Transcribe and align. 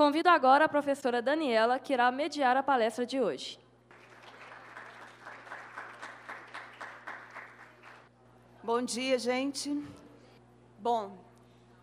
Convido 0.00 0.30
agora 0.30 0.64
a 0.64 0.68
professora 0.76 1.20
Daniela, 1.20 1.78
que 1.78 1.92
irá 1.92 2.10
mediar 2.10 2.56
a 2.56 2.62
palestra 2.62 3.04
de 3.04 3.20
hoje. 3.20 3.60
Bom 8.64 8.80
dia, 8.80 9.18
gente. 9.18 9.68
Bom, 10.78 11.18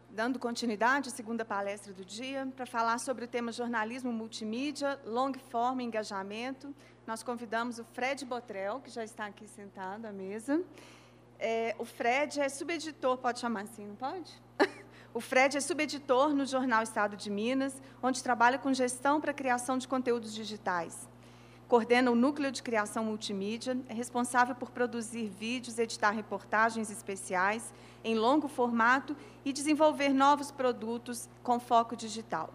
dando 0.09 0.39
continuidade 0.39 1.09
à 1.09 1.11
segunda 1.11 1.45
palestra 1.45 1.93
do 1.93 2.03
dia, 2.03 2.51
para 2.55 2.65
falar 2.65 2.97
sobre 2.97 3.25
o 3.25 3.27
tema 3.27 3.51
jornalismo 3.51 4.11
multimídia, 4.11 4.99
long 5.05 5.33
form 5.51 5.81
engajamento, 5.81 6.73
nós 7.05 7.21
convidamos 7.21 7.77
o 7.77 7.83
Fred 7.83 8.25
Botrel, 8.25 8.79
que 8.79 8.89
já 8.89 9.03
está 9.03 9.27
aqui 9.27 9.47
sentado 9.47 10.07
à 10.07 10.11
mesa. 10.11 10.63
É, 11.37 11.75
o 11.77 11.85
Fred 11.85 12.41
é 12.41 12.49
subeditor, 12.49 13.15
pode 13.19 13.39
chamar 13.39 13.65
assim, 13.65 13.85
não 13.85 13.95
pode? 13.95 14.46
O 15.17 15.19
Fred 15.19 15.57
é 15.57 15.59
subeditor 15.59 16.29
no 16.33 16.45
jornal 16.45 16.83
Estado 16.83 17.17
de 17.17 17.29
Minas, 17.29 17.81
onde 18.03 18.21
trabalha 18.21 18.59
com 18.59 18.71
gestão 18.71 19.19
para 19.19 19.31
a 19.31 19.33
criação 19.33 19.77
de 19.77 19.87
conteúdos 19.87 20.33
digitais 20.33 21.07
coordena 21.67 22.11
o 22.11 22.15
núcleo 22.15 22.51
de 22.51 22.63
criação 22.63 23.03
multimídia, 23.03 23.77
é 23.89 23.93
responsável 23.93 24.55
por 24.55 24.71
produzir 24.71 25.27
vídeos, 25.27 25.77
editar 25.77 26.11
reportagens 26.11 26.89
especiais 26.89 27.73
em 28.03 28.15
longo 28.15 28.47
formato 28.47 29.15
e 29.43 29.51
desenvolver 29.51 30.09
novos 30.09 30.49
produtos 30.49 31.27
com 31.43 31.59
foco 31.59 31.95
digital. 31.95 32.53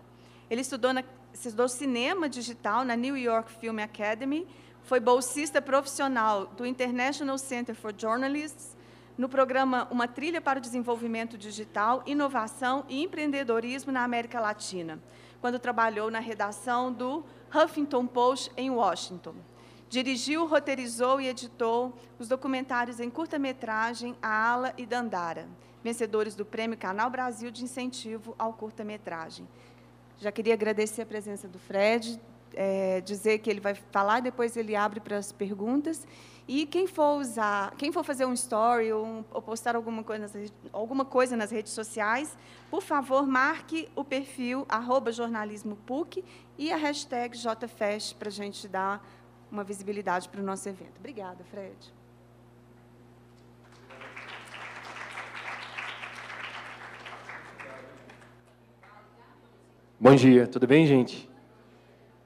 Ele 0.48 0.62
estudou, 0.62 0.92
na, 0.92 1.04
estudou 1.32 1.68
cinema 1.68 2.28
digital 2.28 2.84
na 2.84 2.96
New 2.96 3.16
York 3.16 3.52
Film 3.60 3.80
Academy, 3.80 4.46
foi 4.82 4.98
bolsista 4.98 5.60
profissional 5.60 6.46
do 6.46 6.64
International 6.64 7.36
Center 7.36 7.74
for 7.74 7.94
Journalists 7.96 8.76
no 9.16 9.28
programa 9.28 9.86
Uma 9.90 10.08
Trilha 10.08 10.40
para 10.40 10.58
o 10.58 10.62
Desenvolvimento 10.62 11.36
Digital, 11.36 12.02
Inovação 12.06 12.84
e 12.88 13.02
Empreendedorismo 13.02 13.92
na 13.92 14.04
América 14.04 14.40
Latina, 14.40 14.98
quando 15.40 15.58
trabalhou 15.58 16.10
na 16.10 16.18
redação 16.18 16.92
do 16.92 17.24
Huffington 17.54 18.06
Post, 18.06 18.50
em 18.56 18.70
Washington. 18.70 19.34
Dirigiu, 19.88 20.46
roteirizou 20.46 21.20
e 21.20 21.28
editou 21.28 21.92
os 22.18 22.26
documentários 22.26 22.98
em 22.98 23.10
curta-metragem 23.10 24.16
A 24.22 24.50
Ala 24.50 24.72
e 24.78 24.86
Dandara, 24.86 25.46
vencedores 25.84 26.34
do 26.34 26.46
Prêmio 26.46 26.78
Canal 26.78 27.10
Brasil 27.10 27.50
de 27.50 27.62
Incentivo 27.62 28.34
ao 28.38 28.54
Curta-Metragem. 28.54 29.46
Já 30.18 30.32
queria 30.32 30.54
agradecer 30.54 31.02
a 31.02 31.06
presença 31.06 31.46
do 31.46 31.58
Fred, 31.58 32.18
é, 32.54 33.02
dizer 33.02 33.40
que 33.40 33.50
ele 33.50 33.60
vai 33.60 33.74
falar, 33.74 34.20
depois 34.20 34.56
ele 34.56 34.74
abre 34.74 35.00
para 35.00 35.18
as 35.18 35.32
perguntas. 35.32 36.06
E 36.46 36.66
quem 36.66 36.86
for 36.86 37.20
usar, 37.20 37.74
quem 37.76 37.92
for 37.92 38.02
fazer 38.02 38.26
um 38.26 38.32
story 38.32 38.92
ou, 38.92 39.06
um, 39.06 39.24
ou 39.30 39.40
postar 39.40 39.76
alguma 39.76 40.02
coisa, 40.02 40.22
nas, 40.22 40.52
alguma 40.72 41.04
coisa 41.04 41.36
nas 41.36 41.50
redes 41.50 41.72
sociais, 41.72 42.36
por 42.70 42.82
favor, 42.82 43.26
marque 43.26 43.88
o 43.94 44.02
perfil 44.02 44.66
jornalismopuc 45.12 46.24
e 46.58 46.72
a 46.72 46.76
hashtag 46.76 47.36
JFest 47.38 48.16
para 48.16 48.28
a 48.28 48.32
gente 48.32 48.66
dar 48.66 49.06
uma 49.50 49.62
visibilidade 49.62 50.28
para 50.28 50.40
o 50.40 50.44
nosso 50.44 50.68
evento. 50.68 50.98
Obrigada, 50.98 51.44
Fred. 51.44 51.76
Bom 60.00 60.16
dia, 60.16 60.48
tudo 60.48 60.66
bem, 60.66 60.84
gente? 60.84 61.30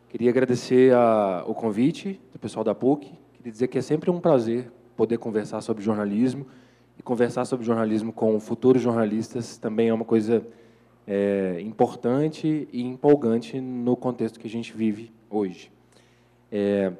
Queria 0.09 0.31
agradecer 0.31 0.95
a, 0.95 1.45
o 1.47 1.55
convite 1.55 2.19
do 2.33 2.39
pessoal 2.39 2.65
da 2.65 2.75
PUC 2.75 3.26
Queria 3.47 3.53
dizer 3.53 3.69
que 3.69 3.79
é 3.79 3.81
sempre 3.81 4.11
um 4.11 4.19
prazer 4.19 4.73
poder 4.97 5.19
conversar 5.19 5.61
sobre 5.61 5.81
jornalismo 5.81 6.49
e 6.99 7.03
conversar 7.05 7.45
sobre 7.45 7.65
jornalismo 7.65 8.13
com 8.13 8.41
futuros 8.41 8.83
jornalistas 8.83 9.57
também 9.57 9.89
é 9.89 9.95
uma 9.95 10.05
coisa 10.05 10.45
é, 11.07 11.61
importante 11.61 12.67
e 12.73 12.83
empolgante 12.83 13.61
no 13.61 13.95
contexto 13.95 14.41
que 14.41 14.49
a 14.49 14.51
gente 14.51 14.77
vive 14.77 15.13
hoje. 15.31 15.71
É, 16.51 16.93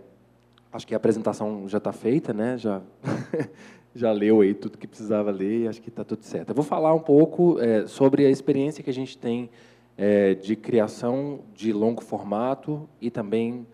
acho 0.73 0.87
que 0.87 0.95
a 0.95 0.97
apresentação 0.99 1.69
já 1.69 1.79
está 1.79 1.91
feita, 1.91 2.33
né? 2.33 2.57
Já 2.57 2.81
já 3.93 4.13
leu 4.13 4.41
aí 4.41 4.55
tudo 4.55 4.79
que 4.79 4.87
precisava 4.87 5.33
ler, 5.33 5.67
acho 5.67 5.83
que 5.83 5.89
está 5.89 6.05
tudo 6.05 6.23
certo. 6.23 6.51
Eu 6.51 6.55
vou 6.55 6.65
falar 6.65 6.95
um 6.95 7.01
pouco 7.01 7.59
é, 7.59 7.89
sobre 7.89 8.25
a 8.25 8.31
experiência 8.31 8.85
que 8.85 8.91
a 8.91 8.95
gente 8.95 9.19
tem 9.19 9.51
é, 9.99 10.35
de 10.35 10.55
criação 10.55 11.41
de 11.57 11.73
longo 11.73 12.05
formato 12.05 12.89
e 13.01 13.11
também 13.11 13.67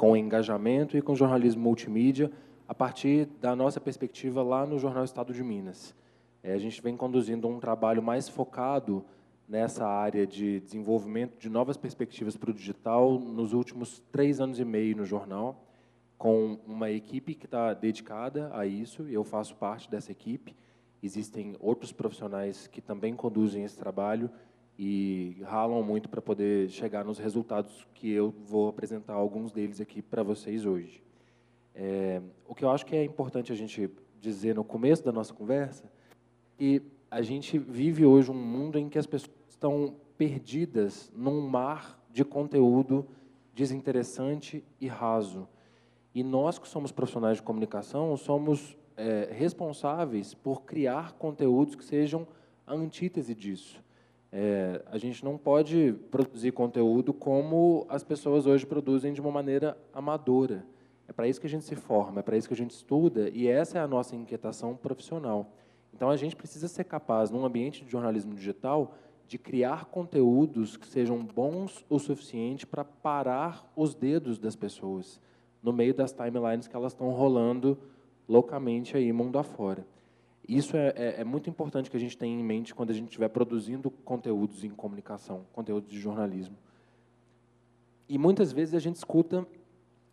com 0.00 0.16
engajamento 0.16 0.96
e 0.96 1.02
com 1.02 1.14
jornalismo 1.14 1.62
multimídia, 1.62 2.32
a 2.66 2.74
partir 2.74 3.26
da 3.38 3.54
nossa 3.54 3.78
perspectiva 3.78 4.42
lá 4.42 4.64
no 4.64 4.78
Jornal 4.78 5.04
Estado 5.04 5.30
de 5.34 5.44
Minas. 5.44 5.94
É, 6.42 6.54
a 6.54 6.58
gente 6.58 6.80
vem 6.80 6.96
conduzindo 6.96 7.46
um 7.46 7.60
trabalho 7.60 8.02
mais 8.02 8.26
focado 8.26 9.04
nessa 9.46 9.86
área 9.86 10.26
de 10.26 10.58
desenvolvimento 10.60 11.38
de 11.38 11.50
novas 11.50 11.76
perspectivas 11.76 12.34
para 12.34 12.50
o 12.50 12.54
digital 12.54 13.18
nos 13.18 13.52
últimos 13.52 14.02
três 14.10 14.40
anos 14.40 14.58
e 14.58 14.64
meio 14.64 14.96
no 14.96 15.04
jornal, 15.04 15.62
com 16.16 16.58
uma 16.66 16.90
equipe 16.90 17.34
que 17.34 17.44
está 17.44 17.74
dedicada 17.74 18.50
a 18.54 18.64
isso, 18.64 19.06
eu 19.06 19.22
faço 19.22 19.54
parte 19.56 19.90
dessa 19.90 20.10
equipe. 20.10 20.56
Existem 21.02 21.56
outros 21.60 21.92
profissionais 21.92 22.66
que 22.66 22.80
também 22.80 23.14
conduzem 23.14 23.64
esse 23.64 23.76
trabalho, 23.76 24.30
e 24.82 25.36
ralam 25.42 25.82
muito 25.82 26.08
para 26.08 26.22
poder 26.22 26.70
chegar 26.70 27.04
nos 27.04 27.18
resultados 27.18 27.86
que 27.92 28.10
eu 28.10 28.32
vou 28.46 28.66
apresentar 28.66 29.12
alguns 29.12 29.52
deles 29.52 29.78
aqui 29.78 30.00
para 30.00 30.22
vocês 30.22 30.64
hoje. 30.64 31.02
É, 31.74 32.22
o 32.48 32.54
que 32.54 32.64
eu 32.64 32.70
acho 32.70 32.86
que 32.86 32.96
é 32.96 33.04
importante 33.04 33.52
a 33.52 33.54
gente 33.54 33.90
dizer 34.18 34.54
no 34.54 34.64
começo 34.64 35.04
da 35.04 35.12
nossa 35.12 35.34
conversa 35.34 35.84
é 35.84 35.90
que 36.56 36.82
a 37.10 37.20
gente 37.20 37.58
vive 37.58 38.06
hoje 38.06 38.30
um 38.30 38.34
mundo 38.34 38.78
em 38.78 38.88
que 38.88 38.98
as 38.98 39.04
pessoas 39.04 39.30
estão 39.50 39.96
perdidas 40.16 41.12
num 41.14 41.46
mar 41.46 42.00
de 42.10 42.24
conteúdo 42.24 43.06
desinteressante 43.54 44.64
e 44.80 44.86
raso. 44.86 45.46
E 46.14 46.22
nós 46.22 46.58
que 46.58 46.66
somos 46.66 46.90
profissionais 46.90 47.36
de 47.36 47.42
comunicação 47.42 48.16
somos 48.16 48.78
é, 48.96 49.28
responsáveis 49.30 50.32
por 50.32 50.62
criar 50.62 51.12
conteúdos 51.12 51.74
que 51.74 51.84
sejam 51.84 52.26
a 52.66 52.72
antítese 52.72 53.34
disso. 53.34 53.89
É, 54.32 54.82
a 54.86 54.96
gente 54.96 55.24
não 55.24 55.36
pode 55.36 55.94
produzir 56.10 56.52
conteúdo 56.52 57.12
como 57.12 57.84
as 57.88 58.04
pessoas 58.04 58.46
hoje 58.46 58.64
produzem 58.64 59.12
de 59.12 59.20
uma 59.20 59.30
maneira 59.30 59.76
amadora. 59.92 60.64
É 61.08 61.12
para 61.12 61.26
isso 61.26 61.40
que 61.40 61.46
a 61.46 61.50
gente 61.50 61.64
se 61.64 61.74
forma, 61.74 62.20
é 62.20 62.22
para 62.22 62.36
isso 62.36 62.46
que 62.46 62.54
a 62.54 62.56
gente 62.56 62.70
estuda, 62.70 63.28
e 63.30 63.48
essa 63.48 63.78
é 63.78 63.80
a 63.80 63.88
nossa 63.88 64.14
inquietação 64.14 64.76
profissional. 64.76 65.52
Então, 65.92 66.08
a 66.08 66.16
gente 66.16 66.36
precisa 66.36 66.68
ser 66.68 66.84
capaz, 66.84 67.30
num 67.30 67.44
ambiente 67.44 67.84
de 67.84 67.90
jornalismo 67.90 68.32
digital, 68.32 68.94
de 69.26 69.36
criar 69.36 69.86
conteúdos 69.86 70.76
que 70.76 70.86
sejam 70.86 71.24
bons 71.24 71.84
o 71.88 71.98
suficiente 71.98 72.66
para 72.66 72.84
parar 72.84 73.70
os 73.74 73.94
dedos 73.94 74.38
das 74.38 74.54
pessoas 74.54 75.20
no 75.62 75.72
meio 75.72 75.94
das 75.94 76.12
timelines 76.12 76.66
que 76.66 76.74
elas 76.74 76.92
estão 76.92 77.10
rolando 77.10 77.76
loucamente 78.28 78.96
aí 78.96 79.12
mundo 79.12 79.38
afora. 79.38 79.86
Isso 80.50 80.76
é, 80.76 80.92
é, 80.96 81.20
é, 81.20 81.24
muito 81.24 81.48
importante 81.48 81.88
que 81.88 81.96
a 81.96 82.00
gente 82.00 82.18
tenha 82.18 82.36
em 82.36 82.42
mente 82.42 82.74
quando 82.74 82.90
a 82.90 82.92
gente 82.92 83.06
estiver 83.06 83.28
produzindo 83.28 83.88
conteúdos 83.88 84.64
em 84.64 84.70
comunicação, 84.70 85.46
conteúdos 85.52 85.88
de 85.88 86.00
jornalismo. 86.00 86.56
E 88.08 88.18
muitas 88.18 88.50
vezes 88.50 88.74
a 88.74 88.80
gente 88.80 88.96
escuta 88.96 89.46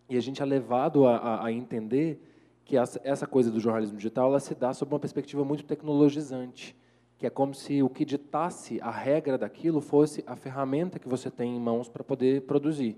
e 0.07 0.15
a 0.15 0.19
gente 0.19 0.39
é 0.39 0.45
levado 0.45 1.07
a, 1.07 1.17
a, 1.17 1.45
a 1.47 1.51
entender 1.51 2.21
que 2.63 2.77
essa, 2.77 3.01
essa, 3.03 3.25
coisa 3.25 3.49
do 3.49 3.59
jornalismo 3.59 3.97
digital 3.97 4.29
ela 4.29 4.39
se 4.39 4.53
dá 4.53 4.75
sob 4.75 4.93
uma 4.93 4.99
perspectiva 4.99 5.43
muito 5.43 5.63
tecnologizante, 5.63 6.75
que 7.17 7.25
é 7.25 7.31
como 7.31 7.55
se 7.55 7.81
o 7.81 7.89
que 7.89 8.05
ditasse 8.05 8.79
a 8.81 8.91
regra 8.91 9.39
daquilo 9.39 9.81
fosse 9.81 10.23
a 10.27 10.35
ferramenta 10.35 10.99
que 10.99 11.09
você 11.09 11.31
tem 11.31 11.55
em 11.55 11.59
mãos 11.59 11.89
para 11.89 12.03
poder 12.03 12.43
produzir. 12.43 12.95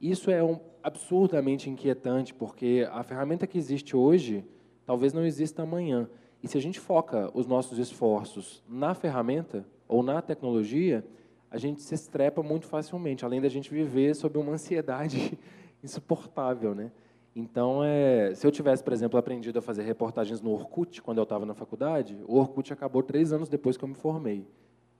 Isso 0.00 0.30
é 0.30 0.44
um, 0.44 0.60
absurdamente 0.80 1.68
inquietante, 1.68 2.32
porque 2.32 2.86
a 2.92 3.02
ferramenta 3.02 3.48
que 3.48 3.58
existe 3.58 3.96
hoje 3.96 4.44
talvez 4.86 5.12
não 5.12 5.26
exista 5.26 5.64
amanhã. 5.64 6.08
E 6.42 6.48
se 6.48 6.56
a 6.56 6.60
gente 6.60 6.78
foca 6.78 7.30
os 7.34 7.46
nossos 7.46 7.78
esforços 7.78 8.62
na 8.68 8.94
ferramenta 8.94 9.66
ou 9.86 10.02
na 10.02 10.22
tecnologia, 10.22 11.04
a 11.50 11.58
gente 11.58 11.82
se 11.82 11.94
estrepa 11.94 12.42
muito 12.42 12.66
facilmente, 12.66 13.24
além 13.24 13.40
da 13.40 13.48
gente 13.48 13.70
viver 13.70 14.14
sob 14.14 14.38
uma 14.38 14.52
ansiedade 14.52 15.38
insuportável, 15.82 16.74
né? 16.74 16.92
Então, 17.34 17.84
é, 17.84 18.34
se 18.34 18.46
eu 18.46 18.50
tivesse, 18.50 18.82
por 18.82 18.92
exemplo, 18.92 19.18
aprendido 19.18 19.58
a 19.58 19.62
fazer 19.62 19.82
reportagens 19.82 20.40
no 20.40 20.50
Orkut 20.50 21.00
quando 21.02 21.18
eu 21.18 21.22
estava 21.22 21.46
na 21.46 21.54
faculdade, 21.54 22.18
o 22.26 22.36
Orkut 22.36 22.72
acabou 22.72 23.02
três 23.02 23.32
anos 23.32 23.48
depois 23.48 23.76
que 23.76 23.84
eu 23.84 23.88
me 23.88 23.94
formei. 23.94 24.46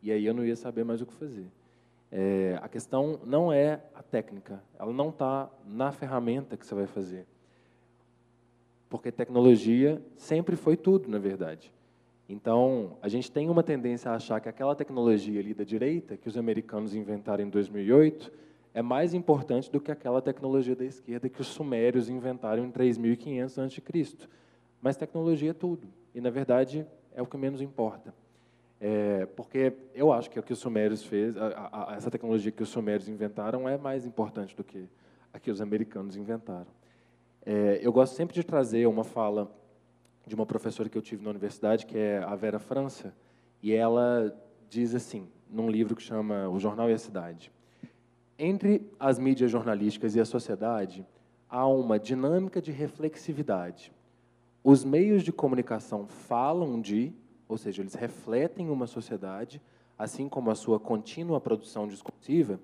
E 0.02 0.12
aí 0.12 0.24
eu 0.24 0.32
não 0.32 0.44
ia 0.44 0.54
saber 0.54 0.84
mais 0.84 1.00
o 1.00 1.06
que 1.06 1.12
fazer. 1.14 1.46
É, 2.10 2.58
a 2.62 2.68
questão 2.68 3.20
não 3.24 3.52
é 3.52 3.82
a 3.94 4.02
técnica, 4.02 4.62
ela 4.78 4.92
não 4.92 5.10
está 5.10 5.50
na 5.66 5.92
ferramenta 5.92 6.56
que 6.56 6.64
você 6.64 6.74
vai 6.74 6.86
fazer. 6.86 7.26
Porque 8.88 9.12
tecnologia 9.12 10.02
sempre 10.16 10.56
foi 10.56 10.76
tudo, 10.76 11.08
na 11.08 11.18
verdade. 11.18 11.72
Então, 12.28 12.96
a 13.00 13.08
gente 13.08 13.30
tem 13.30 13.48
uma 13.48 13.62
tendência 13.62 14.10
a 14.10 14.14
achar 14.14 14.40
que 14.40 14.48
aquela 14.48 14.74
tecnologia 14.74 15.40
ali 15.40 15.54
da 15.54 15.64
direita, 15.64 16.16
que 16.16 16.28
os 16.28 16.36
americanos 16.36 16.94
inventaram 16.94 17.44
em 17.44 17.48
2008, 17.48 18.30
é 18.74 18.82
mais 18.82 19.14
importante 19.14 19.70
do 19.70 19.80
que 19.80 19.90
aquela 19.90 20.20
tecnologia 20.20 20.76
da 20.76 20.84
esquerda 20.84 21.28
que 21.28 21.40
os 21.40 21.46
sumérios 21.46 22.08
inventaram 22.08 22.64
em 22.64 22.70
3500 22.70 23.58
a.C. 23.58 24.28
Mas 24.80 24.96
tecnologia 24.96 25.50
é 25.50 25.54
tudo, 25.54 25.88
e 26.14 26.20
na 26.20 26.30
verdade 26.30 26.86
é 27.14 27.22
o 27.22 27.26
que 27.26 27.36
menos 27.36 27.60
importa. 27.60 28.14
É, 28.80 29.26
porque 29.34 29.72
eu 29.94 30.12
acho 30.12 30.30
que 30.30 30.38
o 30.38 30.42
que 30.42 30.52
os 30.52 30.58
sumérios 30.58 31.02
fez, 31.02 31.36
a, 31.36 31.90
a, 31.90 31.96
essa 31.96 32.10
tecnologia 32.10 32.52
que 32.52 32.62
os 32.62 32.68
sumérios 32.68 33.08
inventaram 33.08 33.68
é 33.68 33.76
mais 33.76 34.06
importante 34.06 34.54
do 34.54 34.62
que 34.62 34.88
a 35.32 35.40
que 35.40 35.50
os 35.50 35.60
americanos 35.60 36.16
inventaram. 36.16 36.77
É, 37.44 37.78
eu 37.82 37.92
gosto 37.92 38.14
sempre 38.14 38.34
de 38.34 38.44
trazer 38.44 38.86
uma 38.86 39.04
fala 39.04 39.50
de 40.26 40.34
uma 40.34 40.44
professora 40.44 40.88
que 40.88 40.98
eu 40.98 41.02
tive 41.02 41.24
na 41.24 41.30
universidade, 41.30 41.86
que 41.86 41.96
é 41.96 42.18
a 42.18 42.34
Vera 42.36 42.58
França, 42.58 43.14
e 43.62 43.72
ela 43.72 44.36
diz 44.68 44.94
assim, 44.94 45.26
num 45.50 45.70
livro 45.70 45.96
que 45.96 46.02
chama 46.02 46.48
O 46.48 46.58
Jornal 46.58 46.90
e 46.90 46.92
a 46.92 46.98
Cidade: 46.98 47.50
Entre 48.38 48.86
as 49.00 49.18
mídias 49.18 49.50
jornalísticas 49.50 50.14
e 50.14 50.20
a 50.20 50.24
sociedade, 50.24 51.06
há 51.48 51.66
uma 51.66 51.98
dinâmica 51.98 52.60
de 52.60 52.70
reflexividade. 52.70 53.92
Os 54.62 54.84
meios 54.84 55.22
de 55.22 55.32
comunicação 55.32 56.06
falam 56.06 56.80
de, 56.80 57.12
ou 57.48 57.56
seja, 57.56 57.80
eles 57.80 57.94
refletem 57.94 58.68
uma 58.68 58.86
sociedade, 58.86 59.62
assim 59.98 60.28
como 60.28 60.50
a 60.50 60.54
sua 60.54 60.78
contínua 60.78 61.40
produção 61.40 61.88
discursiva, 61.88 62.60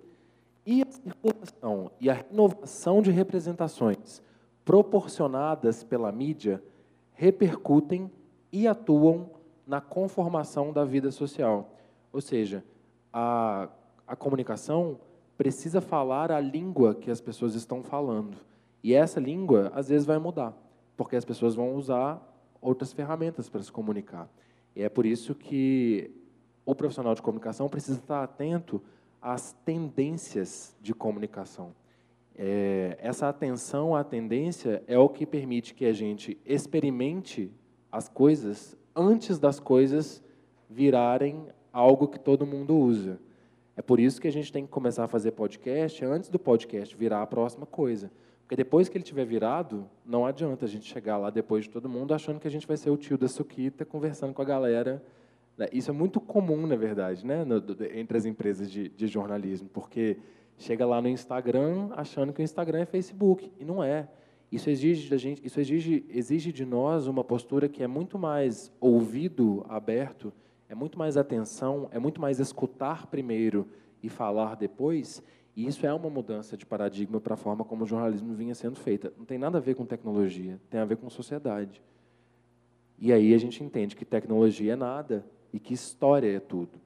e 0.67 0.83
a 0.83 0.91
circulação 0.91 1.91
e 2.01 2.11
a 2.11 2.15
renovação 2.15 3.01
de 3.01 3.11
representações 3.11 4.23
proporcionadas 4.65 5.85
pela 5.85 6.11
mídia 6.11 6.63
repercutem 7.13 8.11
e 8.53 8.67
atuam 8.67 9.31
na 9.67 9.81
conformação 9.81 10.73
da 10.73 10.85
vida 10.85 11.11
social. 11.11 11.71
Ou 12.13 12.21
seja, 12.21 12.65
a, 13.13 13.69
a 14.07 14.17
comunicação 14.17 14.99
precisa 15.37 15.81
falar 15.81 16.31
a 16.31 16.41
língua 16.41 16.95
que 16.95 17.11
as 17.11 17.21
pessoas 17.21 17.55
estão 17.55 17.83
falando. 17.83 18.37
E 18.83 18.95
essa 18.95 19.19
língua, 19.19 19.73
às 19.75 19.89
vezes, 19.89 20.07
vai 20.07 20.19
mudar, 20.19 20.55
porque 20.97 21.17
as 21.17 21.25
pessoas 21.25 21.55
vão 21.55 21.75
usar 21.75 22.23
outras 22.61 22.93
ferramentas 22.93 23.49
para 23.49 23.63
se 23.63 23.73
comunicar. 23.73 24.29
E 24.77 24.83
é 24.83 24.89
por 24.89 25.07
isso 25.07 25.35
que 25.35 26.11
o 26.65 26.75
profissional 26.75 27.15
de 27.15 27.23
comunicação 27.23 27.69
precisa 27.69 27.99
estar 27.99 28.23
atento 28.23 28.83
às 29.21 29.53
tendências 29.65 30.77
de 30.81 30.95
comunicação. 30.95 31.73
É, 32.37 32.97
essa 33.01 33.29
atenção 33.29 33.95
à 33.95 34.03
tendência 34.03 34.83
é 34.87 34.99
o 34.99 35.09
que 35.09 35.25
permite 35.25 35.75
que 35.75 35.85
a 35.85 35.93
gente 35.93 36.37
experimente 36.45 37.51
as 37.91 38.09
coisas 38.09 38.77
antes 38.95 39.39
das 39.39 39.61
coisas 39.61 40.23
virarem 40.69 41.47
algo 41.73 42.09
que 42.09 42.19
todo 42.19 42.45
mundo 42.45 42.77
usa. 42.77 43.21
É 43.77 43.83
por 43.83 43.99
isso 43.99 44.21
que 44.21 44.29
a 44.29 44.33
gente 44.33 44.53
tem 44.53 44.65
que 44.65 44.71
começar 44.71 45.05
a 45.05 45.09
fazer 45.09 45.33
podcast 45.33 46.05
antes 46.05 46.29
do 46.29 46.39
podcast 46.39 46.97
virar 46.97 47.23
a 47.23 47.27
próxima 47.27 47.67
coisa. 47.67 48.11
Porque 48.43 48.57
depois 48.57 48.89
que 48.89 48.97
ele 48.97 49.05
tiver 49.05 49.25
virado, 49.25 49.89
não 50.05 50.27
adianta 50.27 50.65
a 50.65 50.69
gente 50.69 50.85
chegar 50.85 51.17
lá 51.17 51.31
depois 51.31 51.65
de 51.65 51.71
todo 51.71 51.89
mundo 51.89 52.13
achando 52.13 52.39
que 52.39 52.47
a 52.47 52.51
gente 52.51 52.67
vai 52.67 52.77
ser 52.77 52.91
o 52.91 52.97
tio 52.97 53.17
da 53.17 53.27
Suquita 53.27 53.85
conversando 53.85 54.35
com 54.35 54.43
a 54.43 54.45
galera. 54.45 55.03
Né? 55.57 55.69
Isso 55.73 55.91
é 55.91 55.95
muito 55.95 56.21
comum, 56.21 56.67
na 56.67 56.77
verdade, 56.77 57.25
né? 57.25 57.45
entre 57.95 58.19
as 58.19 58.27
empresas 58.27 58.71
de, 58.71 58.89
de 58.91 59.07
jornalismo, 59.07 59.69
porque 59.73 60.19
chega 60.59 60.87
lá 60.87 61.01
no 61.01 61.09
Instagram 61.09 61.91
achando 61.93 62.33
que 62.33 62.41
o 62.41 62.45
Instagram 62.45 62.81
é 62.81 62.87
Facebook, 62.87 63.53
e 63.59 63.65
não 63.65 63.83
é. 63.83 64.09
Isso 64.51 64.71
exige 64.71 65.11
da 65.11 65.17
gente, 65.17 65.45
isso 65.45 65.61
exige, 65.61 66.05
exige 66.09 66.53
de 66.53 66.65
nós 66.65 67.07
uma 67.07 67.25
postura 67.25 67.69
que 67.69 67.83
é 67.83 67.87
muito 67.87 68.19
mais 68.19 68.73
ouvido 68.81 69.65
aberto, 69.69 70.33
é 70.69 70.75
muito 70.75 70.99
mais 70.99 71.17
atenção, 71.17 71.89
é 71.91 71.99
muito 71.99 72.21
mais 72.21 72.39
escutar 72.39 73.07
primeiro 73.07 73.67
e 74.03 74.09
falar 74.09 74.55
depois, 74.55 75.23
e 75.57 75.67
isso 75.67 75.87
é 75.87 75.93
uma 75.93 76.11
mudança 76.11 76.57
de 76.57 76.67
paradigma 76.67 77.21
para 77.21 77.35
a 77.35 77.37
forma 77.37 77.65
como 77.65 77.85
o 77.85 77.87
jornalismo 77.87 78.35
vinha 78.35 78.55
sendo 78.55 78.77
feita. 78.77 79.13
Não 79.17 79.25
tem 79.25 79.39
nada 79.39 79.59
a 79.59 79.61
ver 79.61 79.75
com 79.75 79.85
tecnologia, 79.85 80.61
tem 80.69 80.81
a 80.81 80.85
ver 80.85 80.97
com 80.97 81.09
sociedade. 81.09 81.83
E 82.99 83.13
aí 83.13 83.35
a 83.35 83.39
gente 83.39 83.63
entende 83.63 83.95
que 83.95 84.05
tecnologia 84.05 84.73
é 84.73 84.77
nada 84.77 85.25
e 85.53 85.59
que 85.59 85.75
história 85.75 86.37
é 86.37 86.41
tudo. 86.41 86.81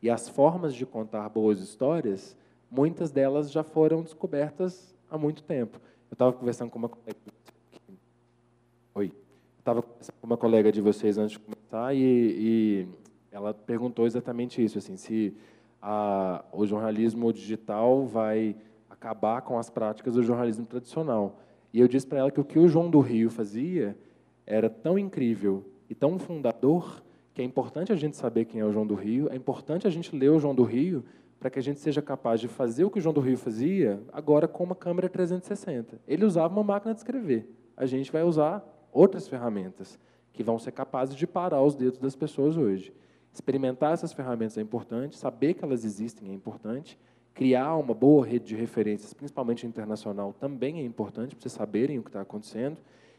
E 0.00 0.10
as 0.10 0.28
formas 0.28 0.74
de 0.74 0.84
contar 0.84 1.28
boas 1.28 1.60
histórias, 1.60 2.36
muitas 2.72 3.10
delas 3.10 3.52
já 3.52 3.62
foram 3.62 4.02
descobertas 4.02 4.96
há 5.10 5.18
muito 5.18 5.42
tempo. 5.42 5.78
Eu 6.10 6.14
estava 6.14 6.32
conversando 6.32 6.70
com 6.70 6.78
uma 6.78 6.88
colega. 6.88 7.18
Oi. 8.94 9.12
Estava 9.58 9.82
conversando 9.82 10.14
com 10.18 10.26
uma 10.26 10.36
colega 10.38 10.72
de 10.72 10.80
vocês 10.80 11.18
antes 11.18 11.32
de 11.32 11.38
começar 11.38 11.94
e, 11.94 11.98
e 12.00 12.88
ela 13.30 13.52
perguntou 13.52 14.06
exatamente 14.06 14.64
isso, 14.64 14.78
assim, 14.78 14.96
se 14.96 15.36
a, 15.80 16.42
o 16.50 16.66
jornalismo 16.66 17.30
digital 17.30 18.06
vai 18.06 18.56
acabar 18.88 19.42
com 19.42 19.58
as 19.58 19.68
práticas 19.68 20.14
do 20.14 20.22
jornalismo 20.22 20.64
tradicional. 20.64 21.40
E 21.74 21.80
eu 21.80 21.86
disse 21.86 22.06
para 22.06 22.20
ela 22.20 22.30
que 22.30 22.40
o 22.40 22.44
que 22.44 22.58
o 22.58 22.68
João 22.68 22.90
do 22.90 23.00
Rio 23.00 23.30
fazia 23.30 23.96
era 24.46 24.70
tão 24.70 24.98
incrível 24.98 25.64
e 25.90 25.94
tão 25.94 26.18
fundador 26.18 27.02
que 27.34 27.42
é 27.42 27.44
importante 27.44 27.92
a 27.92 27.96
gente 27.96 28.16
saber 28.16 28.46
quem 28.46 28.60
é 28.60 28.64
o 28.64 28.72
João 28.72 28.86
do 28.86 28.94
Rio, 28.94 29.28
é 29.30 29.36
importante 29.36 29.86
a 29.86 29.90
gente 29.90 30.14
ler 30.14 30.30
o 30.30 30.38
João 30.38 30.54
do 30.54 30.62
Rio 30.62 31.04
para 31.42 31.50
que 31.50 31.58
a 31.58 31.62
gente 31.62 31.80
seja 31.80 32.00
capaz 32.00 32.40
de 32.40 32.46
fazer 32.46 32.84
o 32.84 32.90
que 32.90 33.00
o 33.00 33.02
João 33.02 33.12
do 33.12 33.20
Rio 33.20 33.36
fazia 33.36 34.00
agora 34.12 34.46
com 34.46 34.62
uma 34.62 34.76
câmera 34.76 35.08
360. 35.08 36.00
Ele 36.06 36.24
usava 36.24 36.54
uma 36.54 36.62
máquina 36.62 36.94
de 36.94 37.00
escrever. 37.00 37.52
A 37.76 37.84
gente 37.84 38.12
vai 38.12 38.22
usar 38.22 38.64
outras 38.92 39.26
ferramentas 39.26 39.98
que 40.32 40.44
vão 40.44 40.56
ser 40.56 40.70
capazes 40.70 41.16
de 41.16 41.26
parar 41.26 41.60
os 41.60 41.74
dedos 41.74 41.98
das 41.98 42.14
pessoas 42.14 42.56
hoje. 42.56 42.94
Experimentar 43.32 43.92
essas 43.92 44.12
ferramentas 44.12 44.56
é 44.56 44.60
importante, 44.60 45.16
saber 45.16 45.54
que 45.54 45.64
elas 45.64 45.84
existem 45.84 46.30
é 46.30 46.32
importante, 46.32 46.96
criar 47.34 47.74
uma 47.74 47.92
boa 47.92 48.24
rede 48.24 48.44
de 48.44 48.54
referências, 48.54 49.12
principalmente 49.12 49.66
internacional, 49.66 50.32
também 50.32 50.78
é 50.78 50.84
importante 50.84 51.34
para 51.34 51.42
vocês 51.42 51.52
saberem 51.54 51.98
o 51.98 52.04
que 52.04 52.08
está 52.08 52.20
acontecendo, 52.20 52.78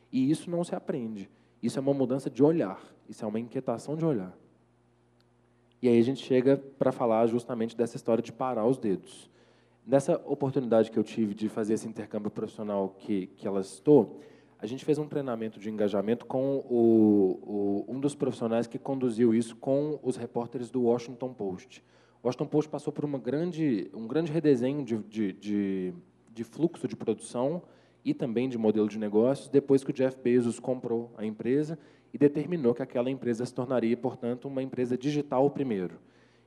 e 0.10 0.32
isso 0.32 0.50
não 0.50 0.64
se 0.64 0.74
aprende. 0.74 1.30
Isso 1.62 1.78
é 1.78 1.82
uma 1.82 1.94
mudança 1.94 2.30
de 2.30 2.42
olhar, 2.42 2.82
isso 3.10 3.26
é 3.26 3.28
uma 3.28 3.40
inquietação 3.40 3.98
de 3.98 4.06
olhar. 4.06 4.34
E 5.84 5.90
aí 5.90 6.00
a 6.00 6.04
gente 6.04 6.24
chega 6.24 6.56
para 6.80 6.94
falar 6.94 7.28
justamente 7.28 7.76
dessa 7.76 7.98
história 7.98 8.24
de 8.24 8.32
parar 8.32 8.66
os 8.66 8.78
dedos. 8.78 9.30
Nessa 9.86 10.16
oportunidade 10.26 10.90
que 10.90 10.98
eu 10.98 11.04
tive 11.04 11.34
de 11.34 11.50
fazer 11.50 11.74
esse 11.74 11.86
intercâmbio 11.86 12.32
profissional 12.32 12.96
que, 12.98 13.28
que 13.36 13.46
ela 13.46 13.62
citou, 13.64 14.22
a 14.58 14.66
gente 14.66 14.86
fez 14.86 14.98
um 14.98 15.06
treinamento 15.06 15.60
de 15.60 15.70
engajamento 15.70 16.26
com 16.26 16.64
o, 16.70 17.84
o, 17.86 17.86
um 17.90 18.00
dos 18.00 18.16
profissionais 18.16 18.66
que 18.66 18.80
conduziu 18.80 19.36
isso 19.36 19.58
com 19.58 20.00
os 20.02 20.16
repórteres 20.16 20.72
do 20.72 20.84
Washington 20.84 21.34
Post. 21.34 21.84
O 22.24 22.28
Washington 22.28 22.48
Post 22.48 22.72
passou 22.72 22.94
por 22.94 23.04
uma 23.04 23.20
grande, 23.20 23.92
um 23.94 24.08
grande 24.08 24.32
redesenho 24.32 24.86
de, 24.86 24.98
de, 25.00 25.34
de, 25.34 25.94
de 26.34 26.44
fluxo 26.46 26.88
de 26.88 26.96
produção 26.96 27.62
e 28.06 28.14
também 28.14 28.48
de 28.48 28.58
modelo 28.58 28.88
de 28.88 28.98
negócios 28.98 29.50
depois 29.50 29.84
que 29.84 29.92
o 29.92 29.94
Jeff 29.94 30.18
Bezos 30.18 30.62
comprou 30.62 31.12
a 31.18 31.26
empresa 31.26 31.78
e 32.14 32.18
determinou 32.18 32.76
que 32.76 32.84
aquela 32.84 33.10
empresa 33.10 33.46
se 33.46 33.54
tornaria, 33.54 33.98
portanto, 33.98 34.48
uma 34.48 34.62
empresa 34.62 34.96
digital 34.98 35.50
primeiro. 35.50 35.96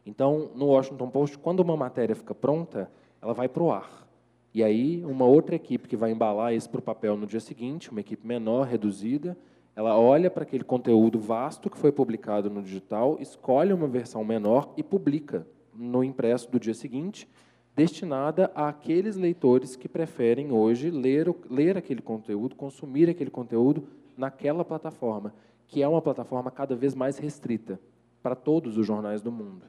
Então, 0.06 0.50
no 0.54 0.66
Washington 0.66 1.10
Post, 1.10 1.38
quando 1.38 1.60
uma 1.60 1.76
matéria 1.76 2.14
fica 2.14 2.34
pronta, 2.34 2.88
ela 3.20 3.34
vai 3.34 3.48
para 3.48 3.62
o 3.62 3.72
ar. 3.72 4.06
E 4.54 4.62
aí, 4.62 5.04
uma 5.04 5.26
outra 5.26 5.56
equipe 5.56 5.88
que 5.88 5.96
vai 5.96 6.12
embalar 6.12 6.54
isso 6.54 6.70
para 6.70 6.78
o 6.78 6.82
papel 6.82 7.16
no 7.16 7.26
dia 7.26 7.40
seguinte, 7.40 7.90
uma 7.90 8.00
equipe 8.00 8.26
menor, 8.26 8.66
reduzida, 8.66 9.36
ela 9.74 9.98
olha 9.98 10.30
para 10.30 10.44
aquele 10.44 10.64
conteúdo 10.64 11.18
vasto 11.18 11.68
que 11.68 11.76
foi 11.76 11.92
publicado 11.92 12.48
no 12.48 12.62
digital, 12.62 13.18
escolhe 13.20 13.72
uma 13.72 13.86
versão 13.86 14.24
menor 14.24 14.72
e 14.76 14.82
publica 14.82 15.46
no 15.74 16.02
impresso 16.02 16.50
do 16.50 16.58
dia 16.58 16.72
seguinte, 16.72 17.28
destinada 17.74 18.50
àqueles 18.54 19.16
leitores 19.16 19.76
que 19.76 19.86
preferem 19.86 20.50
hoje 20.50 20.90
ler, 20.90 21.28
ler 21.50 21.76
aquele 21.76 22.00
conteúdo, 22.00 22.56
consumir 22.56 23.10
aquele 23.10 23.30
conteúdo 23.30 23.86
naquela 24.16 24.64
plataforma, 24.64 25.34
que 25.66 25.82
é 25.82 25.88
uma 25.88 26.02
plataforma 26.02 26.50
cada 26.50 26.74
vez 26.74 26.94
mais 26.94 27.18
restrita 27.18 27.80
para 28.22 28.34
todos 28.34 28.76
os 28.76 28.86
jornais 28.86 29.22
do 29.22 29.30
mundo 29.32 29.66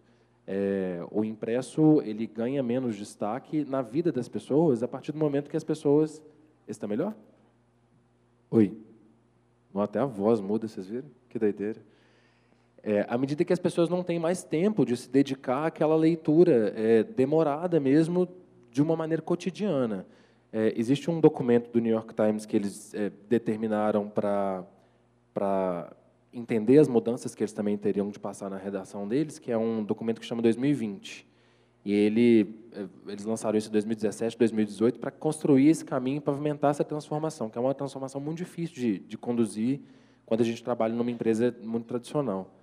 é, 0.48 1.06
o 1.12 1.26
impresso 1.26 2.02
ele 2.06 2.26
ganha 2.26 2.64
menos 2.64 2.96
destaque 2.96 3.66
na 3.66 3.82
vida 3.82 4.14
das 4.14 4.30
pessoas 4.30 4.82
a 4.82 4.88
partir 4.88 5.12
do 5.12 5.20
momento 5.20 5.50
que 5.50 5.58
as 5.58 5.64
pessoas 5.64 6.24
está 6.66 6.88
melhor? 6.88 7.14
Oi, 8.50 8.78
até 9.76 10.00
a 10.00 10.06
voz 10.06 10.40
muda, 10.40 10.68
vocês 10.68 10.88
viram? 10.88 11.10
Que 11.28 11.38
doideira. 11.38 11.82
É, 12.82 13.06
à 13.10 13.18
medida 13.18 13.44
que 13.44 13.52
as 13.52 13.60
pessoas 13.60 13.90
não 13.90 14.02
têm 14.02 14.18
mais 14.18 14.42
tempo 14.42 14.86
de 14.86 14.96
se 14.96 15.10
dedicar 15.10 15.66
àquela 15.66 15.98
leitura 15.98 16.74
é, 16.76 17.04
demorada 17.04 17.78
mesmo, 17.78 18.30
de 18.72 18.82
uma 18.82 18.96
maneira 18.96 19.22
cotidiana. 19.22 20.06
É, 20.54 20.74
existe 20.78 21.12
um 21.12 21.20
documento 21.20 21.70
do 21.72 21.82
New 21.82 21.92
York 21.92 22.14
Times 22.14 22.46
que 22.46 22.56
eles 22.56 22.94
é, 22.94 23.12
determinaram 23.28 24.08
para 24.08 24.66
entender 26.34 26.78
as 26.78 26.88
mudanças 26.88 27.34
que 27.34 27.44
eles 27.44 27.54
também 27.54 27.78
teriam 27.78 28.10
de 28.10 28.20
passar 28.20 28.50
na 28.50 28.58
redação 28.58 29.08
deles, 29.08 29.40
que 29.40 29.52
é 29.52 29.58
um 29.58 29.84
documento 29.84 30.20
que 30.20 30.26
chama 30.26 30.42
2020. 30.42 31.28
E 31.86 31.94
ele, 31.94 32.56
eh, 32.74 32.86
eles 33.08 33.24
lançaram 33.24 33.58
isso 33.58 33.70
em 33.70 33.72
2017, 33.72 34.38
2018, 34.38 35.00
para 35.00 35.10
construir 35.10 35.70
esse 35.70 35.86
caminho 35.86 36.20
pavimentar 36.22 36.72
essa 36.72 36.84
transformação, 36.84 37.50
que 37.50 37.58
é 37.58 37.62
uma 37.62 37.74
transformação 37.74 38.20
muito 38.20 38.38
difícil 38.38 38.76
de, 38.76 39.00
de 39.00 39.18
conduzir 39.18 39.80
quando 40.26 40.42
a 40.42 40.44
gente 40.44 40.62
trabalha 40.62 40.94
numa 40.94 41.10
empresa 41.10 41.56
muito 41.64 41.86
tradicional. 41.86 42.54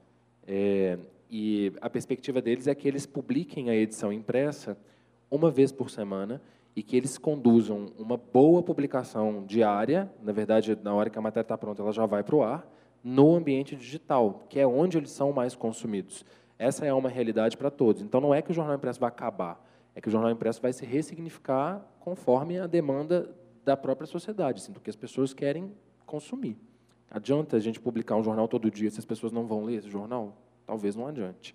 É, 0.47 0.99
e 1.31 1.73
a 1.81 1.89
perspectiva 1.89 2.43
deles 2.43 2.67
é 2.67 2.75
que 2.75 2.87
eles 2.87 3.07
publiquem 3.07 3.71
a 3.71 3.75
edição 3.75 4.13
impressa 4.13 4.77
uma 5.31 5.51
vez 5.51 5.73
por 5.73 5.91
semana 5.91 6.41
e 6.77 6.83
que 6.83 6.97
eles 6.97 7.17
conduzam 7.19 7.93
uma 7.99 8.17
boa 8.17 8.63
publicação 8.63 9.45
diária. 9.45 10.11
Na 10.23 10.33
verdade, 10.33 10.77
na 10.83 10.93
hora 10.95 11.09
que 11.09 11.19
a 11.19 11.23
matéria 11.23 11.45
está 11.45 11.57
pronta, 11.57 11.83
ela 11.83 11.93
já 11.93 12.07
vai 12.07 12.23
para 12.23 12.35
o 12.35 12.43
ar 12.43 12.67
no 13.03 13.37
ambiente 13.37 13.77
digital, 13.77 14.45
que 14.49 14.59
é 14.59 14.67
onde 14.67 14.97
eles 14.97 15.11
são 15.11 15.31
mais 15.33 15.55
consumidos. 15.55 16.25
Essa 16.59 16.87
é 16.87 16.93
uma 16.93 17.09
realidade 17.09 17.57
para 17.57 17.71
todos. 17.71 18.01
Então, 18.01 18.21
não 18.21 18.35
é 18.35 18.41
que 18.41 18.51
o 18.51 18.55
jornal 18.55 18.75
impresso 18.75 18.99
vai 18.99 19.09
acabar, 19.09 19.63
é 19.95 20.01
que 20.01 20.09
o 20.09 20.11
jornal 20.11 20.31
impresso 20.31 20.61
vai 20.63 20.73
se 20.73 20.87
ressignificar 20.87 21.85
conforme 22.01 22.59
a 22.59 22.67
demanda 22.67 23.31
da 23.65 23.77
própria 23.77 24.07
sociedade, 24.07 24.61
assim, 24.61 24.73
do 24.73 24.81
que 24.81 24.91
as 24.91 24.97
pessoas 24.97 25.35
querem 25.35 25.73
consumir. 26.07 26.57
Adianta 27.11 27.57
a 27.57 27.61
gente 27.61 27.79
publicar 27.79 28.17
um 28.17 28.23
jornal 28.23 28.49
todo 28.49 28.71
dia 28.71 28.91
se 28.91 28.99
as 28.99 29.05
pessoas 29.05 29.33
não 29.33 29.47
vão 29.47 29.65
ler 29.65 29.77
esse 29.77 29.89
jornal? 29.89 30.37
Talvez 30.67 30.97
não 30.97 31.07
adiante. 31.07 31.55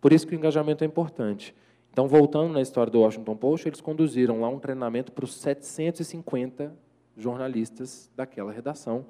Por 0.00 0.12
isso 0.12 0.26
que 0.26 0.34
o 0.34 0.36
engajamento 0.36 0.84
é 0.84 0.86
importante. 0.86 1.54
Então, 1.98 2.06
voltando 2.06 2.52
na 2.52 2.62
história 2.62 2.92
do 2.92 3.00
Washington 3.00 3.36
Post, 3.36 3.68
eles 3.68 3.80
conduziram 3.80 4.40
lá 4.40 4.48
um 4.48 4.60
treinamento 4.60 5.10
para 5.10 5.24
os 5.24 5.34
750 5.34 6.72
jornalistas 7.16 8.08
daquela 8.14 8.52
redação 8.52 9.04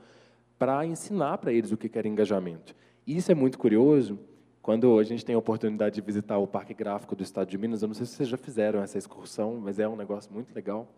para 0.59 0.87
ensinar 0.87 1.37
para 1.37 1.53
eles 1.53 1.71
o 1.71 1.77
que 1.77 1.99
era 1.99 2.09
engajamento. 2.09 2.75
E 3.07 3.15
isso 3.15 3.31
é 3.31 3.35
muito 3.35 3.59
curioso, 3.59 4.19
quando 4.63 4.99
a 4.99 5.03
gente 5.03 5.23
tem 5.23 5.35
a 5.35 5.39
oportunidade 5.39 5.97
de 5.97 6.01
visitar 6.01 6.39
o 6.39 6.47
Parque 6.47 6.73
Gráfico 6.73 7.15
do 7.15 7.23
Estado 7.23 7.51
de 7.51 7.59
Minas, 7.59 7.83
eu 7.83 7.89
não 7.89 7.95
sei 7.95 8.07
se 8.07 8.15
vocês 8.15 8.29
já 8.31 8.39
fizeram 8.39 8.81
essa 8.81 8.97
excursão, 8.97 9.61
mas 9.63 9.79
é 9.79 9.87
um 9.87 9.95
negócio 9.95 10.33
muito 10.33 10.55
legal. 10.55 10.91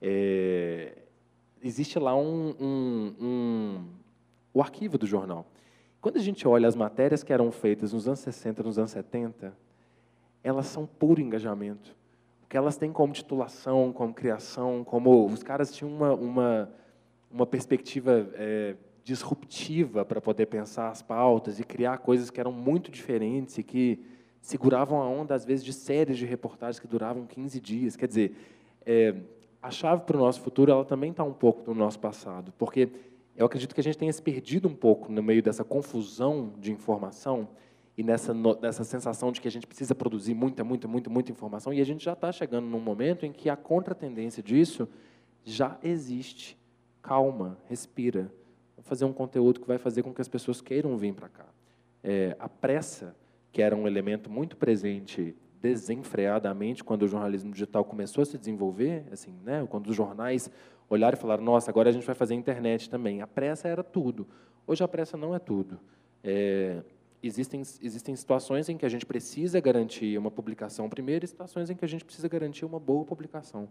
É, 0.00 0.96
existe 1.62 1.98
lá 1.98 2.16
um, 2.16 2.54
um, 2.58 3.14
um, 3.20 3.84
o 4.54 4.62
arquivo 4.62 4.96
do 4.96 5.06
jornal. 5.06 5.44
Quando 6.00 6.16
a 6.16 6.22
gente 6.22 6.48
olha 6.48 6.66
as 6.66 6.74
matérias 6.74 7.22
que 7.22 7.30
eram 7.30 7.52
feitas 7.52 7.92
nos 7.92 8.08
anos 8.08 8.20
60, 8.20 8.62
nos 8.62 8.78
anos 8.78 8.92
70, 8.92 9.65
elas 10.42 10.66
são 10.66 10.86
puro 10.86 11.20
engajamento. 11.20 11.94
Porque 12.40 12.56
elas 12.56 12.76
têm 12.76 12.92
como 12.92 13.12
titulação, 13.12 13.92
como 13.92 14.14
criação, 14.14 14.84
como 14.84 15.26
os 15.26 15.42
caras 15.42 15.74
tinham 15.74 15.92
uma, 15.92 16.14
uma, 16.14 16.70
uma 17.30 17.46
perspectiva 17.46 18.28
é, 18.34 18.76
disruptiva 19.02 20.04
para 20.04 20.20
poder 20.20 20.46
pensar 20.46 20.90
as 20.90 21.02
pautas 21.02 21.58
e 21.58 21.64
criar 21.64 21.98
coisas 21.98 22.30
que 22.30 22.38
eram 22.38 22.52
muito 22.52 22.90
diferentes 22.90 23.58
e 23.58 23.62
que 23.62 24.00
seguravam 24.40 25.02
a 25.02 25.08
onda, 25.08 25.34
às 25.34 25.44
vezes, 25.44 25.64
de 25.64 25.72
séries 25.72 26.16
de 26.18 26.24
reportagens 26.24 26.78
que 26.78 26.86
duravam 26.86 27.26
15 27.26 27.60
dias. 27.60 27.96
Quer 27.96 28.06
dizer, 28.06 28.36
é, 28.84 29.14
a 29.60 29.70
chave 29.70 30.02
para 30.02 30.16
o 30.16 30.20
nosso 30.20 30.40
futuro 30.40 30.70
ela 30.70 30.84
também 30.84 31.10
está 31.10 31.24
um 31.24 31.32
pouco 31.32 31.68
no 31.68 31.74
nosso 31.74 31.98
passado, 31.98 32.52
porque 32.56 32.88
eu 33.36 33.44
acredito 33.44 33.74
que 33.74 33.80
a 33.80 33.84
gente 33.84 33.98
tenha 33.98 34.12
se 34.12 34.22
perdido 34.22 34.68
um 34.68 34.74
pouco 34.74 35.10
no 35.10 35.22
meio 35.22 35.42
dessa 35.42 35.64
confusão 35.64 36.52
de 36.58 36.70
informação 36.70 37.48
e 37.96 38.02
nessa, 38.02 38.34
nessa 38.34 38.84
sensação 38.84 39.32
de 39.32 39.40
que 39.40 39.48
a 39.48 39.50
gente 39.50 39.66
precisa 39.66 39.94
produzir 39.94 40.34
muita, 40.34 40.62
muita, 40.62 40.86
muita, 40.86 41.10
muita 41.10 41.32
informação, 41.32 41.72
e 41.72 41.80
a 41.80 41.84
gente 41.84 42.04
já 42.04 42.12
está 42.12 42.30
chegando 42.30 42.66
num 42.66 42.80
momento 42.80 43.24
em 43.24 43.32
que 43.32 43.48
a 43.48 43.56
contratendência 43.56 44.42
disso 44.42 44.88
já 45.44 45.78
existe. 45.82 46.58
Calma, 47.00 47.58
respira 47.68 48.30
fazer 48.86 49.04
um 49.04 49.12
conteúdo 49.12 49.60
que 49.60 49.66
vai 49.66 49.78
fazer 49.78 50.02
com 50.02 50.14
que 50.14 50.20
as 50.20 50.28
pessoas 50.28 50.60
queiram 50.60 50.96
vir 50.96 51.12
para 51.12 51.28
cá. 51.28 51.46
É, 52.02 52.36
a 52.38 52.48
pressa, 52.48 53.16
que 53.52 53.60
era 53.60 53.74
um 53.74 53.86
elemento 53.86 54.30
muito 54.30 54.56
presente 54.56 55.34
desenfreadamente 55.60 56.84
quando 56.84 57.02
o 57.02 57.08
jornalismo 57.08 57.50
digital 57.50 57.84
começou 57.84 58.22
a 58.22 58.24
se 58.24 58.38
desenvolver, 58.38 59.04
assim, 59.10 59.34
né, 59.44 59.66
quando 59.68 59.88
os 59.88 59.96
jornais 59.96 60.50
olharam 60.88 61.16
e 61.16 61.20
falaram, 61.20 61.42
nossa, 61.42 61.70
agora 61.70 61.88
a 61.88 61.92
gente 61.92 62.06
vai 62.06 62.14
fazer 62.14 62.34
internet 62.34 62.88
também. 62.88 63.20
A 63.20 63.26
pressa 63.26 63.66
era 63.66 63.82
tudo. 63.82 64.26
Hoje 64.66 64.84
a 64.84 64.88
pressa 64.88 65.16
não 65.16 65.34
é 65.34 65.38
tudo. 65.38 65.80
É, 66.22 66.82
existem, 67.26 67.60
existem 67.60 68.14
situações 68.16 68.68
em 68.68 68.76
que 68.76 68.86
a 68.86 68.88
gente 68.88 69.04
precisa 69.06 69.60
garantir 69.60 70.18
uma 70.18 70.30
publicação 70.30 70.88
primeiro 70.88 71.24
e 71.24 71.28
situações 71.28 71.70
em 71.70 71.76
que 71.76 71.84
a 71.84 71.88
gente 71.88 72.04
precisa 72.04 72.28
garantir 72.28 72.64
uma 72.64 72.80
boa 72.80 73.04
publicação. 73.04 73.68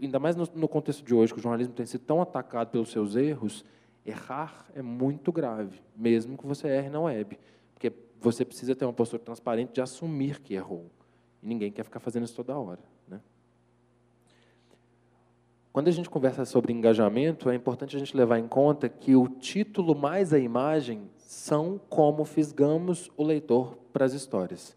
Ainda 0.00 0.18
mais 0.18 0.36
no, 0.36 0.48
no 0.54 0.68
contexto 0.68 1.04
de 1.04 1.14
hoje, 1.14 1.32
que 1.32 1.38
o 1.38 1.42
jornalismo 1.42 1.74
tem 1.74 1.86
sido 1.86 2.02
tão 2.02 2.22
atacado 2.22 2.70
pelos 2.70 2.90
seus 2.90 3.16
erros, 3.16 3.64
Errar 4.04 4.66
é 4.74 4.82
muito 4.82 5.30
grave, 5.30 5.80
mesmo 5.96 6.36
que 6.36 6.44
você 6.44 6.66
erre 6.66 6.90
na 6.90 7.00
web, 7.00 7.38
porque 7.72 7.92
você 8.20 8.44
precisa 8.44 8.74
ter 8.74 8.84
uma 8.84 8.92
postura 8.92 9.22
transparente 9.22 9.74
de 9.74 9.80
assumir 9.80 10.40
que 10.40 10.54
errou. 10.54 10.90
E 11.40 11.46
ninguém 11.46 11.70
quer 11.70 11.84
ficar 11.84 12.00
fazendo 12.00 12.24
isso 12.24 12.34
toda 12.34 12.58
hora. 12.58 12.80
Né? 13.06 13.20
Quando 15.72 15.86
a 15.86 15.92
gente 15.92 16.10
conversa 16.10 16.44
sobre 16.44 16.72
engajamento, 16.72 17.48
é 17.48 17.54
importante 17.54 17.94
a 17.94 17.98
gente 17.98 18.16
levar 18.16 18.40
em 18.40 18.48
conta 18.48 18.88
que 18.88 19.14
o 19.14 19.28
título 19.28 19.94
mais 19.94 20.32
a 20.32 20.38
imagem 20.38 21.08
são 21.32 21.80
como 21.88 22.26
fisgamos 22.26 23.10
o 23.16 23.24
leitor 23.24 23.78
para 23.90 24.04
as 24.04 24.12
histórias. 24.12 24.76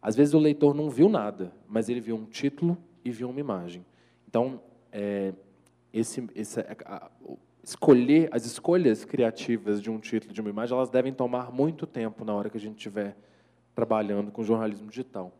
Às 0.00 0.16
vezes 0.16 0.32
o 0.32 0.38
leitor 0.38 0.74
não 0.74 0.88
viu 0.88 1.10
nada, 1.10 1.52
mas 1.68 1.90
ele 1.90 2.00
viu 2.00 2.16
um 2.16 2.24
título 2.24 2.78
e 3.04 3.10
viu 3.10 3.28
uma 3.28 3.38
imagem. 3.38 3.84
Então, 4.26 4.62
é, 4.90 5.34
esse, 5.92 6.26
esse, 6.34 6.58
a, 6.60 7.10
escolher 7.62 8.30
as 8.32 8.46
escolhas 8.46 9.04
criativas 9.04 9.82
de 9.82 9.90
um 9.90 10.00
título, 10.00 10.32
de 10.32 10.40
uma 10.40 10.48
imagem, 10.48 10.74
elas 10.74 10.88
devem 10.88 11.12
tomar 11.12 11.52
muito 11.52 11.86
tempo 11.86 12.24
na 12.24 12.34
hora 12.34 12.48
que 12.48 12.56
a 12.56 12.60
gente 12.60 12.78
estiver 12.78 13.14
trabalhando 13.74 14.32
com 14.32 14.42
jornalismo 14.42 14.88
digital. 14.88 15.30